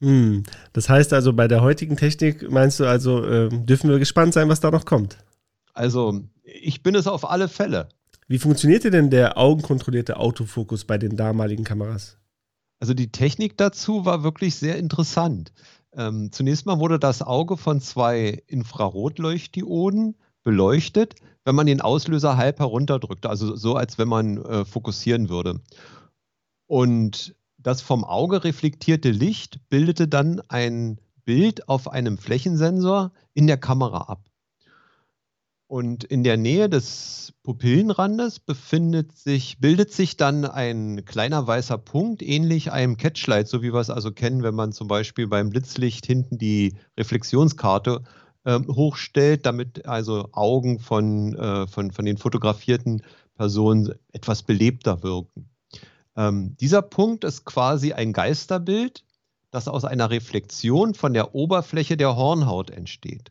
Hm, 0.00 0.44
das 0.72 0.88
heißt 0.88 1.12
also, 1.12 1.34
bei 1.34 1.46
der 1.46 1.60
heutigen 1.60 1.96
Technik 1.96 2.50
meinst 2.50 2.80
du 2.80 2.86
also, 2.86 3.22
äh, 3.22 3.48
dürfen 3.50 3.90
wir 3.90 3.98
gespannt 3.98 4.32
sein, 4.32 4.48
was 4.48 4.60
da 4.60 4.70
noch 4.70 4.86
kommt? 4.86 5.18
Also, 5.74 6.20
ich 6.42 6.82
bin 6.82 6.94
es 6.94 7.06
auf 7.06 7.28
alle 7.28 7.48
Fälle. 7.48 7.88
Wie 8.26 8.38
funktionierte 8.38 8.90
denn 8.90 9.10
der 9.10 9.36
augenkontrollierte 9.36 10.16
Autofokus 10.16 10.84
bei 10.84 10.96
den 10.96 11.16
damaligen 11.16 11.64
Kameras? 11.64 12.19
Also 12.80 12.94
die 12.94 13.12
Technik 13.12 13.58
dazu 13.58 14.06
war 14.06 14.22
wirklich 14.24 14.56
sehr 14.56 14.78
interessant. 14.78 15.52
Ähm, 15.92 16.32
zunächst 16.32 16.66
mal 16.66 16.80
wurde 16.80 16.98
das 16.98 17.20
Auge 17.20 17.56
von 17.56 17.80
zwei 17.80 18.42
Infrarotleuchtdioden 18.46 20.16
beleuchtet, 20.42 21.14
wenn 21.44 21.54
man 21.54 21.66
den 21.66 21.82
Auslöser 21.82 22.36
halb 22.36 22.58
herunterdrückte, 22.58 23.28
also 23.28 23.54
so, 23.54 23.76
als 23.76 23.98
wenn 23.98 24.08
man 24.08 24.38
äh, 24.38 24.64
fokussieren 24.64 25.28
würde. 25.28 25.60
Und 26.66 27.34
das 27.58 27.82
vom 27.82 28.04
Auge 28.04 28.44
reflektierte 28.44 29.10
Licht 29.10 29.68
bildete 29.68 30.08
dann 30.08 30.40
ein 30.48 30.98
Bild 31.24 31.68
auf 31.68 31.88
einem 31.88 32.16
Flächensensor 32.16 33.12
in 33.34 33.46
der 33.46 33.58
Kamera 33.58 34.02
ab. 34.02 34.29
Und 35.70 36.02
in 36.02 36.24
der 36.24 36.36
Nähe 36.36 36.68
des 36.68 37.32
Pupillenrandes 37.44 38.40
befindet 38.40 39.16
sich, 39.16 39.60
bildet 39.60 39.92
sich 39.92 40.16
dann 40.16 40.44
ein 40.44 41.04
kleiner 41.04 41.46
weißer 41.46 41.78
Punkt, 41.78 42.22
ähnlich 42.22 42.72
einem 42.72 42.96
Catchlight, 42.96 43.46
so 43.46 43.62
wie 43.62 43.72
wir 43.72 43.78
es 43.78 43.88
also 43.88 44.10
kennen, 44.10 44.42
wenn 44.42 44.56
man 44.56 44.72
zum 44.72 44.88
Beispiel 44.88 45.28
beim 45.28 45.50
Blitzlicht 45.50 46.06
hinten 46.06 46.38
die 46.38 46.74
Reflexionskarte 46.98 48.02
äh, 48.42 48.58
hochstellt, 48.66 49.46
damit 49.46 49.86
also 49.86 50.30
Augen 50.32 50.80
von, 50.80 51.36
äh, 51.36 51.68
von, 51.68 51.92
von 51.92 52.04
den 52.04 52.18
fotografierten 52.18 53.04
Personen 53.36 53.94
etwas 54.10 54.42
belebter 54.42 55.04
wirken. 55.04 55.50
Ähm, 56.16 56.56
dieser 56.56 56.82
Punkt 56.82 57.22
ist 57.22 57.44
quasi 57.44 57.92
ein 57.92 58.12
Geisterbild, 58.12 59.04
das 59.52 59.68
aus 59.68 59.84
einer 59.84 60.10
Reflexion 60.10 60.94
von 60.94 61.14
der 61.14 61.32
Oberfläche 61.36 61.96
der 61.96 62.16
Hornhaut 62.16 62.72
entsteht. 62.72 63.30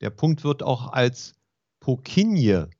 Der 0.00 0.08
Punkt 0.08 0.44
wird 0.44 0.62
auch 0.62 0.94
als 0.94 1.34
Pokinje 1.82 2.70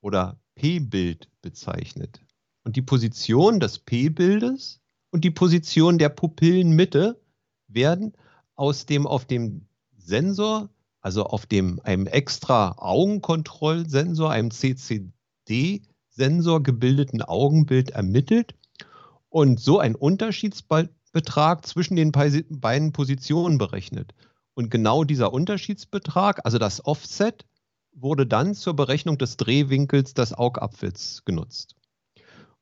oder 0.00 0.36
P-Bild 0.56 1.28
bezeichnet. 1.42 2.20
Und 2.64 2.74
die 2.74 2.82
Position 2.82 3.60
des 3.60 3.78
P-Bildes 3.78 4.80
und 5.10 5.22
die 5.22 5.30
Position 5.30 5.96
der 5.96 6.08
Pupillenmitte 6.08 7.22
werden 7.68 8.14
aus 8.56 8.84
dem 8.84 9.06
auf 9.06 9.26
dem 9.26 9.68
Sensor, 9.96 10.70
also 11.00 11.24
auf 11.24 11.46
dem 11.46 11.78
einem 11.84 12.08
extra 12.08 12.74
Augenkontrollsensor, 12.78 14.32
einem 14.32 14.50
CCD-Sensor 14.50 16.64
gebildeten 16.64 17.22
Augenbild 17.22 17.90
ermittelt 17.90 18.56
und 19.28 19.60
so 19.60 19.78
ein 19.78 19.94
Unterschiedsbetrag 19.94 21.64
zwischen 21.64 21.94
den 21.94 22.10
beiden 22.10 22.92
Positionen 22.92 23.58
berechnet. 23.58 24.14
Und 24.54 24.68
genau 24.68 25.04
dieser 25.04 25.32
Unterschiedsbetrag, 25.32 26.44
also 26.44 26.58
das 26.58 26.84
Offset, 26.84 27.46
wurde 27.94 28.26
dann 28.26 28.54
zur 28.54 28.74
Berechnung 28.74 29.18
des 29.18 29.36
Drehwinkels 29.36 30.14
des 30.14 30.32
Augapfels 30.32 31.24
genutzt. 31.24 31.76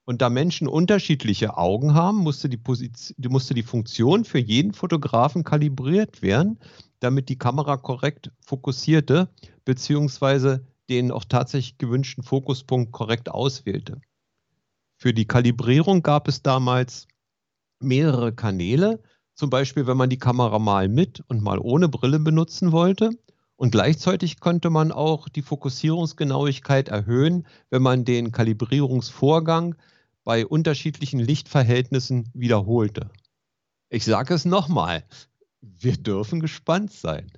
Und 0.04 0.22
da 0.22 0.30
Menschen 0.30 0.66
unterschiedliche 0.66 1.56
Augen 1.56 1.94
haben, 1.94 2.18
musste 2.18 2.48
die, 2.48 2.56
Position, 2.56 3.16
musste 3.30 3.54
die 3.54 3.62
Funktion 3.62 4.24
für 4.24 4.38
jeden 4.38 4.72
Fotografen 4.72 5.44
kalibriert 5.44 6.22
werden, 6.22 6.58
damit 6.98 7.28
die 7.28 7.38
Kamera 7.38 7.76
korrekt 7.76 8.32
fokussierte, 8.40 9.28
beziehungsweise 9.64 10.66
den 10.88 11.12
auch 11.12 11.24
tatsächlich 11.24 11.78
gewünschten 11.78 12.24
Fokuspunkt 12.24 12.90
korrekt 12.90 13.30
auswählte. 13.30 14.00
Für 14.96 15.14
die 15.14 15.26
Kalibrierung 15.26 16.02
gab 16.02 16.26
es 16.26 16.42
damals 16.42 17.06
mehrere 17.78 18.34
Kanäle, 18.34 19.02
zum 19.34 19.48
Beispiel 19.48 19.86
wenn 19.86 19.96
man 19.96 20.10
die 20.10 20.18
Kamera 20.18 20.58
mal 20.58 20.88
mit 20.88 21.22
und 21.28 21.40
mal 21.42 21.58
ohne 21.58 21.88
Brille 21.88 22.18
benutzen 22.18 22.72
wollte 22.72 23.10
und 23.60 23.72
gleichzeitig 23.72 24.40
könnte 24.40 24.70
man 24.70 24.90
auch 24.90 25.28
die 25.28 25.42
Fokussierungsgenauigkeit 25.42 26.88
erhöhen, 26.88 27.46
wenn 27.68 27.82
man 27.82 28.06
den 28.06 28.32
Kalibrierungsvorgang 28.32 29.74
bei 30.24 30.46
unterschiedlichen 30.46 31.20
Lichtverhältnissen 31.20 32.30
wiederholte. 32.32 33.10
Ich 33.90 34.06
sage 34.06 34.32
es 34.32 34.46
nochmal, 34.46 35.04
wir 35.60 35.98
dürfen 35.98 36.40
gespannt 36.40 36.90
sein. 36.90 37.30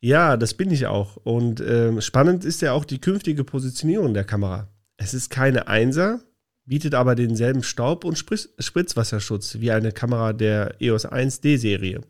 Ja, 0.00 0.38
das 0.38 0.54
bin 0.54 0.70
ich 0.70 0.86
auch. 0.86 1.18
Und 1.24 1.60
äh, 1.60 2.00
spannend 2.00 2.46
ist 2.46 2.62
ja 2.62 2.72
auch 2.72 2.86
die 2.86 2.98
künftige 2.98 3.44
Positionierung 3.44 4.14
der 4.14 4.24
Kamera. 4.24 4.70
Es 4.96 5.12
ist 5.12 5.28
keine 5.28 5.68
Einser, 5.68 6.20
bietet 6.64 6.94
aber 6.94 7.14
denselben 7.14 7.62
Staub- 7.62 8.06
und 8.06 8.16
Spritzwasserschutz 8.16 9.58
wie 9.60 9.72
eine 9.72 9.92
Kamera 9.92 10.32
der 10.32 10.80
EOS 10.80 11.06
1D-Serie 11.06 12.00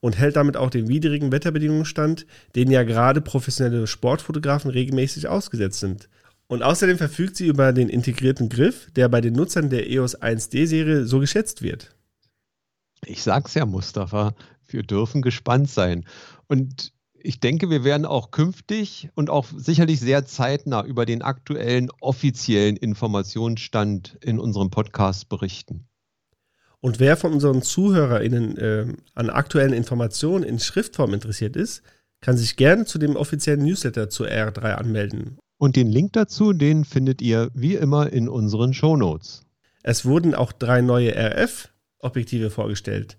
und 0.00 0.18
hält 0.18 0.36
damit 0.36 0.56
auch 0.56 0.70
den 0.70 0.88
widrigen 0.88 1.32
Wetterbedingungen 1.32 1.84
stand, 1.84 2.26
denen 2.54 2.70
ja 2.70 2.82
gerade 2.82 3.20
professionelle 3.20 3.86
Sportfotografen 3.86 4.70
regelmäßig 4.70 5.28
ausgesetzt 5.28 5.80
sind. 5.80 6.08
Und 6.46 6.62
außerdem 6.62 6.96
verfügt 6.96 7.36
sie 7.36 7.46
über 7.46 7.72
den 7.72 7.88
integrierten 7.88 8.48
Griff, 8.48 8.90
der 8.96 9.08
bei 9.08 9.20
den 9.20 9.34
Nutzern 9.34 9.68
der 9.68 9.90
EOS 9.90 10.20
1D-Serie 10.20 11.04
so 11.04 11.20
geschätzt 11.20 11.62
wird. 11.62 11.94
Ich 13.04 13.22
sag's 13.22 13.54
ja, 13.54 13.66
Mustafa, 13.66 14.34
wir 14.66 14.82
dürfen 14.82 15.22
gespannt 15.22 15.70
sein. 15.70 16.06
Und 16.46 16.92
ich 17.20 17.40
denke, 17.40 17.68
wir 17.68 17.84
werden 17.84 18.06
auch 18.06 18.30
künftig 18.30 19.10
und 19.14 19.28
auch 19.28 19.46
sicherlich 19.54 20.00
sehr 20.00 20.24
zeitnah 20.24 20.84
über 20.84 21.04
den 21.04 21.22
aktuellen 21.22 21.90
offiziellen 22.00 22.76
Informationsstand 22.76 24.18
in 24.22 24.38
unserem 24.38 24.70
Podcast 24.70 25.28
berichten. 25.28 25.87
Und 26.80 27.00
wer 27.00 27.16
von 27.16 27.32
unseren 27.32 27.62
ZuhörerInnen 27.62 28.56
äh, 28.56 28.86
an 29.14 29.30
aktuellen 29.30 29.72
Informationen 29.72 30.44
in 30.44 30.58
Schriftform 30.58 31.14
interessiert 31.14 31.56
ist, 31.56 31.82
kann 32.20 32.36
sich 32.36 32.56
gerne 32.56 32.84
zu 32.84 32.98
dem 32.98 33.16
offiziellen 33.16 33.64
Newsletter 33.64 34.08
zur 34.08 34.28
R3 34.28 34.74
anmelden. 34.74 35.38
Und 35.58 35.76
den 35.76 35.88
Link 35.88 36.12
dazu, 36.12 36.52
den 36.52 36.84
findet 36.84 37.20
ihr 37.20 37.50
wie 37.52 37.74
immer 37.74 38.12
in 38.12 38.28
unseren 38.28 38.74
Shownotes. 38.74 39.42
Es 39.82 40.04
wurden 40.04 40.34
auch 40.34 40.52
drei 40.52 40.80
neue 40.80 41.14
RF-Objektive 41.14 42.50
vorgestellt. 42.50 43.16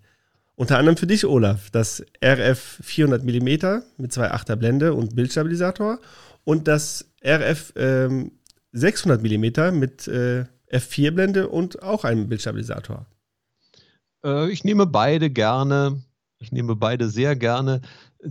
Unter 0.54 0.78
anderem 0.78 0.96
für 0.96 1.06
dich, 1.06 1.24
Olaf, 1.24 1.70
das 1.70 2.04
RF 2.22 2.80
400 2.82 3.24
mm 3.24 3.82
mit 3.96 4.12
2,8er 4.12 4.56
Blende 4.56 4.94
und 4.94 5.16
Bildstabilisator 5.16 6.00
und 6.44 6.68
das 6.68 7.06
RF 7.24 7.72
ähm, 7.76 8.32
600 8.72 9.22
mm 9.22 9.78
mit 9.78 10.06
äh, 10.08 10.44
F4 10.70 11.10
Blende 11.12 11.48
und 11.48 11.82
auch 11.82 12.04
einem 12.04 12.28
Bildstabilisator. 12.28 13.06
Äh, 14.24 14.50
ich 14.50 14.64
nehme 14.64 14.86
beide 14.86 15.30
gerne. 15.30 16.02
Ich 16.42 16.52
nehme 16.52 16.74
beide 16.74 17.10
sehr 17.10 17.36
gerne, 17.36 17.82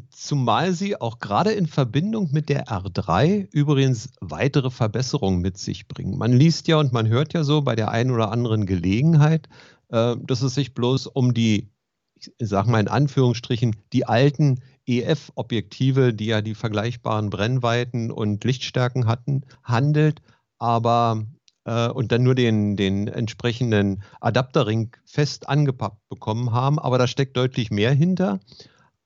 zumal 0.09 0.73
sie 0.73 0.99
auch 0.99 1.19
gerade 1.19 1.51
in 1.51 1.67
Verbindung 1.67 2.29
mit 2.31 2.49
der 2.49 2.65
R3 2.65 3.47
übrigens 3.51 4.09
weitere 4.19 4.71
Verbesserungen 4.71 5.41
mit 5.41 5.59
sich 5.59 5.87
bringen. 5.87 6.17
Man 6.17 6.33
liest 6.33 6.67
ja 6.67 6.77
und 6.77 6.91
man 6.91 7.07
hört 7.07 7.33
ja 7.33 7.43
so 7.43 7.61
bei 7.61 7.75
der 7.75 7.91
einen 7.91 8.09
oder 8.09 8.31
anderen 8.31 8.65
Gelegenheit, 8.65 9.47
äh, 9.89 10.15
dass 10.23 10.41
es 10.41 10.55
sich 10.55 10.73
bloß 10.73 11.05
um 11.05 11.35
die, 11.35 11.69
ich 12.15 12.31
sage 12.39 12.71
mal 12.71 12.79
in 12.79 12.87
Anführungsstrichen, 12.87 13.75
die 13.93 14.05
alten 14.07 14.59
EF-Objektive, 14.87 16.11
die 16.13 16.25
ja 16.25 16.41
die 16.41 16.55
vergleichbaren 16.55 17.29
Brennweiten 17.29 18.09
und 18.09 18.43
Lichtstärken 18.43 19.05
hatten, 19.05 19.43
handelt. 19.63 20.21
Aber 20.57 21.25
äh, 21.65 21.89
und 21.89 22.11
dann 22.11 22.23
nur 22.23 22.35
den, 22.35 22.75
den 22.75 23.07
entsprechenden 23.07 24.03
Adapterring 24.21 24.95
fest 25.05 25.49
angepappt 25.49 26.07
bekommen 26.09 26.51
haben. 26.51 26.79
Aber 26.79 26.97
da 26.97 27.07
steckt 27.07 27.37
deutlich 27.37 27.71
mehr 27.71 27.91
hinter. 27.91 28.39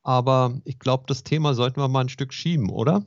Aber 0.01 0.59
ich 0.65 0.79
glaube, 0.79 1.05
das 1.07 1.23
Thema 1.23 1.53
sollten 1.53 1.79
wir 1.79 1.87
mal 1.87 2.01
ein 2.01 2.09
Stück 2.09 2.33
schieben, 2.33 2.69
oder? 2.69 3.05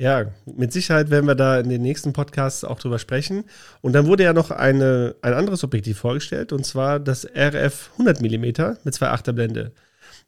Ja, 0.00 0.32
mit 0.46 0.72
Sicherheit 0.72 1.10
werden 1.10 1.26
wir 1.26 1.34
da 1.34 1.60
in 1.60 1.68
den 1.68 1.82
nächsten 1.82 2.14
Podcasts 2.14 2.64
auch 2.64 2.78
drüber 2.78 2.98
sprechen. 2.98 3.44
Und 3.82 3.92
dann 3.92 4.06
wurde 4.06 4.22
ja 4.24 4.32
noch 4.32 4.50
eine, 4.50 5.16
ein 5.20 5.34
anderes 5.34 5.62
Objektiv 5.62 5.98
vorgestellt, 5.98 6.54
und 6.54 6.64
zwar 6.64 6.98
das 6.98 7.26
RF 7.26 7.90
100 7.98 8.22
mm 8.22 8.44
mit 8.84 8.94
2,8er 8.94 9.32
Blende. 9.32 9.72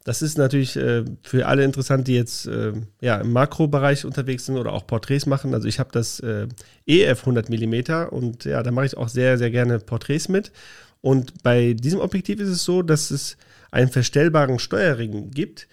Das 0.05 0.21
ist 0.21 0.37
natürlich 0.37 0.77
äh, 0.77 1.05
für 1.23 1.47
alle 1.47 1.65
interessant, 1.65 2.09
die 2.09 2.15
jetzt 2.15 2.47
äh, 2.47 2.73
ja, 3.01 3.19
im 3.19 3.33
Makrobereich 3.33 4.05
unterwegs 4.05 4.47
sind 4.47 4.57
oder 4.57 4.73
auch 4.73 4.87
Porträts 4.87 5.27
machen. 5.27 5.55
Also 5.55 5.69
ich 5.69 5.79
habe 5.79 5.91
das 5.93 6.19
äh, 6.21 6.49
EF 6.87 7.21
100 7.21 7.49
mm 7.49 8.09
und 8.11 8.45
ja, 8.45 8.63
da 8.63 8.71
mache 8.73 8.87
ich 8.87 8.97
auch 8.97 9.09
sehr, 9.09 9.39
sehr 9.39 9.51
gerne 9.51 9.79
Porträts 9.79 10.29
mit. 10.29 10.53
Und 11.01 11.43
bei 11.43 11.75
diesem 11.75 12.01
Objektiv 12.01 12.41
ist 12.41 12.49
es 12.49 12.65
so, 12.65 12.83
dass 12.83 13.11
es 13.11 13.37
einen 13.71 13.91
verstellbaren 13.91 14.59
Steuerring 14.59 15.31
gibt, 15.31 15.69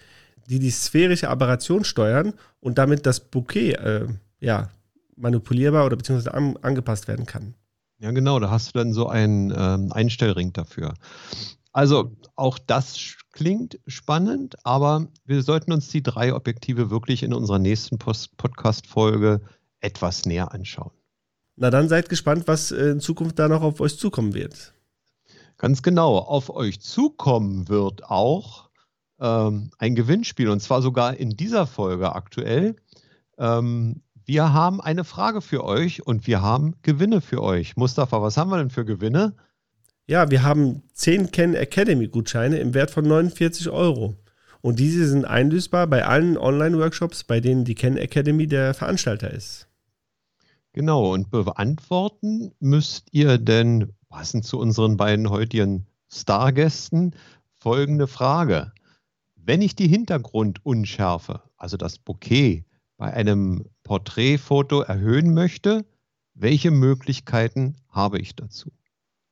die 0.48 0.58
die 0.58 0.70
sphärische 0.70 1.28
Aberration 1.28 1.84
steuern 1.84 2.34
und 2.60 2.78
damit 2.78 3.06
das 3.06 3.20
Bouquet 3.20 3.74
äh, 3.74 4.06
ja, 4.40 4.70
manipulierbar 5.16 5.86
oder 5.86 5.96
beziehungsweise 5.96 6.34
an, 6.34 6.56
angepasst 6.62 7.08
werden 7.08 7.26
kann. 7.26 7.54
Ja, 7.98 8.10
genau, 8.12 8.40
da 8.40 8.50
hast 8.50 8.74
du 8.74 8.78
dann 8.78 8.92
so 8.92 9.08
einen 9.08 9.52
ähm, 9.54 9.92
Einstellring 9.92 10.52
dafür. 10.52 10.94
Also 11.72 12.16
auch 12.36 12.58
das 12.58 13.16
klingt 13.32 13.78
spannend, 13.86 14.56
aber 14.64 15.06
wir 15.24 15.42
sollten 15.42 15.72
uns 15.72 15.88
die 15.88 16.02
drei 16.02 16.34
Objektive 16.34 16.90
wirklich 16.90 17.22
in 17.22 17.32
unserer 17.32 17.58
nächsten 17.58 17.98
Podcast-Folge 17.98 19.40
etwas 19.80 20.26
näher 20.26 20.52
anschauen. 20.52 20.90
Na 21.56 21.70
dann 21.70 21.88
seid 21.88 22.08
gespannt, 22.08 22.48
was 22.48 22.72
äh, 22.72 22.90
in 22.90 23.00
Zukunft 23.00 23.38
da 23.38 23.48
noch 23.48 23.62
auf 23.62 23.80
euch 23.80 23.98
zukommen 23.98 24.34
wird. 24.34 24.74
Ganz 25.58 25.82
genau, 25.82 26.16
auf 26.16 26.48
euch 26.50 26.80
zukommen 26.80 27.68
wird 27.68 28.04
auch 28.04 28.70
ähm, 29.20 29.70
ein 29.78 29.94
Gewinnspiel 29.94 30.48
und 30.48 30.60
zwar 30.60 30.82
sogar 30.82 31.16
in 31.18 31.36
dieser 31.36 31.66
Folge 31.66 32.14
aktuell. 32.14 32.76
Ähm, 33.38 34.02
wir 34.24 34.52
haben 34.52 34.80
eine 34.80 35.04
Frage 35.04 35.40
für 35.40 35.64
euch 35.64 36.06
und 36.06 36.26
wir 36.26 36.40
haben 36.40 36.76
Gewinne 36.82 37.20
für 37.20 37.42
euch. 37.42 37.76
Mustafa, 37.76 38.22
was 38.22 38.36
haben 38.36 38.50
wir 38.50 38.58
denn 38.58 38.70
für 38.70 38.84
Gewinne? 38.84 39.34
Ja, 40.10 40.28
wir 40.28 40.42
haben 40.42 40.82
10 40.94 41.30
Ken 41.30 41.54
Academy 41.54 42.08
Gutscheine 42.08 42.58
im 42.58 42.74
Wert 42.74 42.90
von 42.90 43.06
49 43.06 43.70
Euro. 43.70 44.16
Und 44.60 44.80
diese 44.80 45.06
sind 45.06 45.24
einlösbar 45.24 45.86
bei 45.86 46.04
allen 46.04 46.36
Online-Workshops, 46.36 47.22
bei 47.22 47.38
denen 47.38 47.64
die 47.64 47.76
Ken 47.76 47.96
Academy 47.96 48.48
der 48.48 48.74
Veranstalter 48.74 49.30
ist. 49.30 49.68
Genau, 50.72 51.14
und 51.14 51.30
beantworten 51.30 52.50
müsst 52.58 53.06
ihr 53.12 53.38
denn, 53.38 53.92
passend 54.08 54.44
zu 54.44 54.58
unseren 54.58 54.96
beiden 54.96 55.30
heutigen 55.30 55.86
Stargästen, 56.08 57.14
folgende 57.60 58.08
Frage. 58.08 58.72
Wenn 59.36 59.62
ich 59.62 59.76
die 59.76 59.86
Hintergrundunschärfe, 59.86 61.40
also 61.56 61.76
das 61.76 62.00
Bouquet, 62.00 62.64
bei 62.96 63.12
einem 63.12 63.64
Porträtfoto 63.84 64.80
erhöhen 64.80 65.32
möchte, 65.34 65.84
welche 66.34 66.72
Möglichkeiten 66.72 67.76
habe 67.90 68.18
ich 68.18 68.34
dazu? 68.34 68.72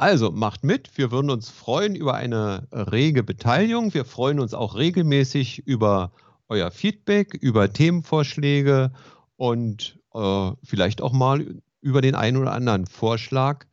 Also 0.00 0.30
macht 0.30 0.64
mit. 0.64 0.96
Wir 0.96 1.10
würden 1.10 1.28
uns 1.28 1.50
freuen 1.50 1.94
über 1.94 2.14
eine 2.14 2.66
rege 2.72 3.22
Beteiligung. 3.22 3.92
Wir 3.92 4.06
freuen 4.06 4.40
uns 4.40 4.54
auch 4.54 4.74
regelmäßig 4.74 5.66
über 5.66 6.12
euer 6.48 6.70
Feedback, 6.70 7.34
über 7.34 7.70
Themenvorschläge 7.70 8.92
und 9.36 9.98
äh, 10.14 10.52
vielleicht 10.64 11.02
auch 11.02 11.12
mal 11.12 11.44
über 11.82 12.00
den 12.00 12.14
einen 12.14 12.38
oder 12.38 12.52
anderen 12.52 12.86
Vorschlag 12.86 13.66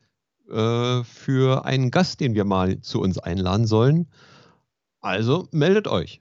äh, 0.51 1.01
für 1.05 1.63
einen 1.63 1.91
Gast, 1.91 2.19
den 2.19 2.35
wir 2.35 2.43
mal 2.43 2.81
zu 2.81 2.99
uns 2.99 3.17
einladen 3.17 3.65
sollen. 3.65 4.07
Also 4.99 5.47
meldet 5.51 5.87
euch. 5.87 6.19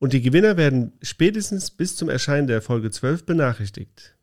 Und 0.00 0.12
die 0.12 0.22
Gewinner 0.22 0.56
werden 0.56 0.94
spätestens 1.02 1.70
bis 1.70 1.94
zum 1.94 2.08
Erscheinen 2.08 2.48
der 2.48 2.62
Folge 2.62 2.90
12 2.90 3.26
benachrichtigt. 3.26 4.16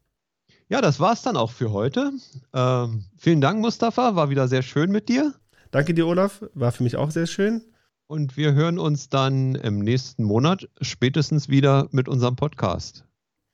Ja, 0.70 0.82
das 0.82 1.00
war's 1.00 1.22
dann 1.22 1.38
auch 1.38 1.52
für 1.52 1.72
heute. 1.72 2.12
Ähm, 2.54 3.06
vielen 3.18 3.42
Dank, 3.42 3.62
Mustafa. 3.62 4.16
War 4.16 4.30
wieder 4.30 4.48
sehr 4.48 4.62
schön 4.62 4.92
mit 4.92 5.08
dir. 5.08 5.34
Danke 5.72 5.94
dir, 5.94 6.08
Olaf. 6.08 6.44
War 6.54 6.72
für 6.72 6.84
mich 6.84 6.98
auch 6.98 7.12
sehr 7.12 7.28
schön. 7.28 7.62
Und 8.08 8.38
wir 8.38 8.54
hören 8.54 8.80
uns 8.80 9.10
dann 9.10 9.56
im 9.56 9.80
nächsten 9.80 10.24
Monat 10.24 10.70
spätestens 10.82 11.50
wieder 11.50 11.88
mit 11.92 12.08
unserem 12.08 12.36
Podcast. 12.36 13.06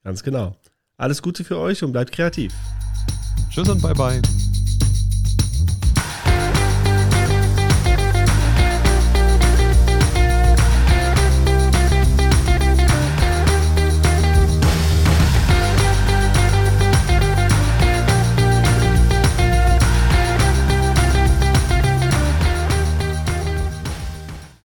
Ganz 0.03 0.23
genau. 0.23 0.55
Alles 0.97 1.21
Gute 1.21 1.43
für 1.43 1.57
euch 1.57 1.83
und 1.83 1.91
bleibt 1.91 2.11
kreativ. 2.11 2.53
Tschüss 3.49 3.69
und 3.69 3.81
bye 3.81 3.93
bye. 3.93 4.21